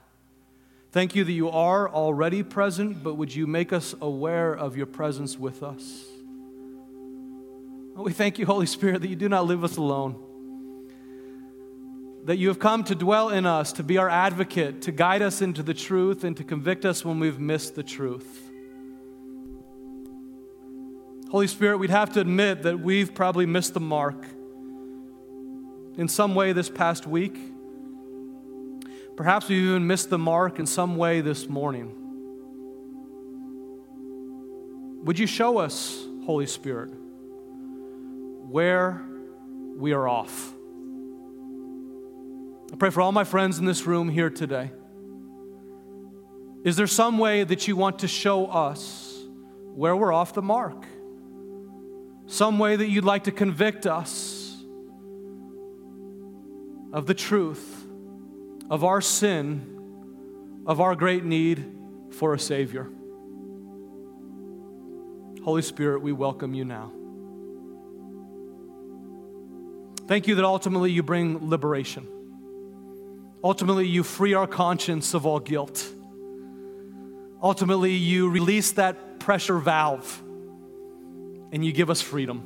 Thank 0.91 1.15
you 1.15 1.23
that 1.23 1.31
you 1.31 1.51
are 1.51 1.87
already 1.87 2.41
present, 2.41 3.03
but 3.03 3.13
would 3.13 3.33
you 3.33 3.45
make 3.45 3.71
us 3.71 3.93
aware 4.01 4.53
of 4.53 4.75
your 4.75 4.87
presence 4.87 5.37
with 5.37 5.61
us? 5.61 6.03
We 7.95 8.11
thank 8.11 8.39
you, 8.39 8.47
Holy 8.47 8.65
Spirit, 8.65 9.01
that 9.01 9.07
you 9.07 9.15
do 9.15 9.29
not 9.29 9.45
leave 9.45 9.63
us 9.63 9.77
alone 9.77 10.30
that 12.25 12.37
you 12.37 12.47
have 12.49 12.59
come 12.59 12.83
to 12.83 12.95
dwell 12.95 13.29
in 13.29 13.45
us, 13.45 13.73
to 13.73 13.83
be 13.83 13.97
our 13.97 14.09
advocate, 14.09 14.83
to 14.83 14.91
guide 14.91 15.21
us 15.21 15.41
into 15.41 15.63
the 15.63 15.73
truth, 15.73 16.23
and 16.23 16.37
to 16.37 16.43
convict 16.43 16.85
us 16.85 17.03
when 17.03 17.19
we've 17.19 17.39
missed 17.39 17.75
the 17.75 17.83
truth. 17.83 18.49
Holy 21.29 21.47
Spirit, 21.47 21.77
we'd 21.77 21.89
have 21.89 22.11
to 22.13 22.19
admit 22.19 22.63
that 22.63 22.79
we've 22.79 23.15
probably 23.15 23.45
missed 23.45 23.73
the 23.73 23.79
mark 23.79 24.25
in 25.97 26.07
some 26.07 26.35
way 26.35 26.53
this 26.53 26.69
past 26.69 27.07
week. 27.07 27.37
Perhaps 29.15 29.47
we've 29.47 29.63
even 29.63 29.87
missed 29.87 30.09
the 30.09 30.17
mark 30.17 30.59
in 30.59 30.65
some 30.65 30.97
way 30.97 31.21
this 31.21 31.47
morning. 31.47 31.97
Would 35.05 35.17
you 35.17 35.27
show 35.27 35.57
us, 35.57 36.05
Holy 36.25 36.45
Spirit, 36.45 36.91
where 38.49 39.01
we 39.75 39.93
are 39.93 40.07
off? 40.07 40.53
I 42.71 42.77
pray 42.77 42.89
for 42.89 43.01
all 43.01 43.11
my 43.11 43.25
friends 43.25 43.59
in 43.59 43.65
this 43.65 43.85
room 43.85 44.07
here 44.07 44.29
today. 44.29 44.71
Is 46.63 46.77
there 46.77 46.87
some 46.87 47.17
way 47.17 47.43
that 47.43 47.67
you 47.67 47.75
want 47.75 47.99
to 47.99 48.07
show 48.07 48.45
us 48.45 49.19
where 49.73 49.95
we're 49.95 50.13
off 50.13 50.33
the 50.33 50.41
mark? 50.41 50.85
Some 52.27 52.59
way 52.59 52.75
that 52.75 52.87
you'd 52.87 53.03
like 53.03 53.25
to 53.25 53.31
convict 53.31 53.85
us 53.85 54.63
of 56.93 57.07
the 57.07 57.13
truth, 57.13 57.85
of 58.69 58.83
our 58.83 59.01
sin, 59.01 60.63
of 60.65 60.79
our 60.79 60.95
great 60.95 61.25
need 61.25 61.65
for 62.11 62.33
a 62.33 62.39
Savior? 62.39 62.87
Holy 65.43 65.63
Spirit, 65.63 66.01
we 66.03 66.11
welcome 66.11 66.53
you 66.53 66.63
now. 66.63 66.91
Thank 70.07 70.27
you 70.27 70.35
that 70.35 70.45
ultimately 70.45 70.91
you 70.91 71.03
bring 71.03 71.49
liberation. 71.49 72.07
Ultimately, 73.43 73.87
you 73.87 74.03
free 74.03 74.33
our 74.33 74.45
conscience 74.47 75.13
of 75.13 75.25
all 75.25 75.39
guilt. 75.39 75.89
Ultimately, 77.41 77.93
you 77.93 78.29
release 78.29 78.71
that 78.73 79.19
pressure 79.19 79.57
valve 79.57 80.21
and 81.51 81.65
you 81.65 81.71
give 81.71 81.89
us 81.89 82.01
freedom. 82.01 82.43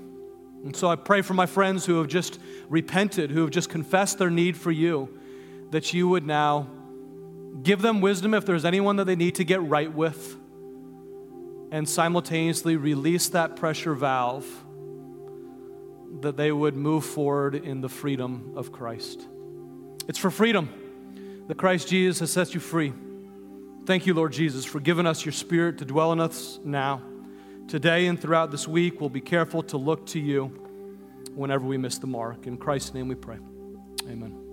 And 0.64 0.76
so 0.76 0.88
I 0.90 0.96
pray 0.96 1.22
for 1.22 1.34
my 1.34 1.46
friends 1.46 1.86
who 1.86 1.98
have 1.98 2.08
just 2.08 2.40
repented, 2.70 3.30
who 3.30 3.42
have 3.42 3.52
just 3.52 3.70
confessed 3.70 4.18
their 4.18 4.30
need 4.30 4.56
for 4.56 4.72
you, 4.72 5.20
that 5.72 5.94
you 5.94 6.08
would 6.08 6.26
now 6.26 6.68
give 7.62 7.82
them 7.82 8.02
wisdom 8.02 8.34
if 8.34 8.46
there's 8.46 8.66
anyone 8.66 8.96
that 8.96 9.06
they 9.06 9.16
need 9.16 9.36
to 9.36 9.44
get 9.44 9.62
right 9.62 9.94
with, 9.94 10.38
and 11.72 11.88
simultaneously 11.88 12.78
release 12.78 13.30
that 13.30 13.56
pressure 13.56 13.94
valve 13.94 14.46
that 16.22 16.38
they 16.38 16.52
would 16.52 16.76
move 16.76 17.06
forward 17.06 17.56
in 17.56 17.82
the 17.82 17.90
freedom 17.90 18.54
of 18.56 18.72
Christ. 18.72 19.28
It's 20.08 20.18
for 20.18 20.32
freedom 20.32 20.70
that 21.48 21.58
Christ 21.58 21.88
Jesus 21.88 22.20
has 22.20 22.32
set 22.32 22.54
you 22.54 22.60
free. 22.60 22.94
Thank 23.86 24.06
you, 24.06 24.14
Lord 24.14 24.34
Jesus, 24.34 24.66
for 24.66 24.80
giving 24.80 25.06
us 25.06 25.26
your 25.26 25.32
spirit 25.32 25.78
to 25.78 25.86
dwell 25.86 26.12
in 26.12 26.20
us 26.20 26.60
now. 26.64 27.02
Today 27.68 28.08
and 28.08 28.20
throughout 28.20 28.52
this 28.52 28.68
week, 28.68 29.00
we'll 29.00 29.10
be 29.10 29.22
careful 29.22 29.64
to 29.64 29.78
look 29.78 30.06
to 30.08 30.20
you 30.20 30.46
whenever 31.36 31.66
we 31.66 31.78
miss 31.78 31.98
the 31.98 32.08
mark. 32.08 32.48
In 32.48 32.58
Christ's 32.58 32.94
name 32.94 33.08
we 33.08 33.16
pray. 33.16 33.38
Amen. 34.08 34.45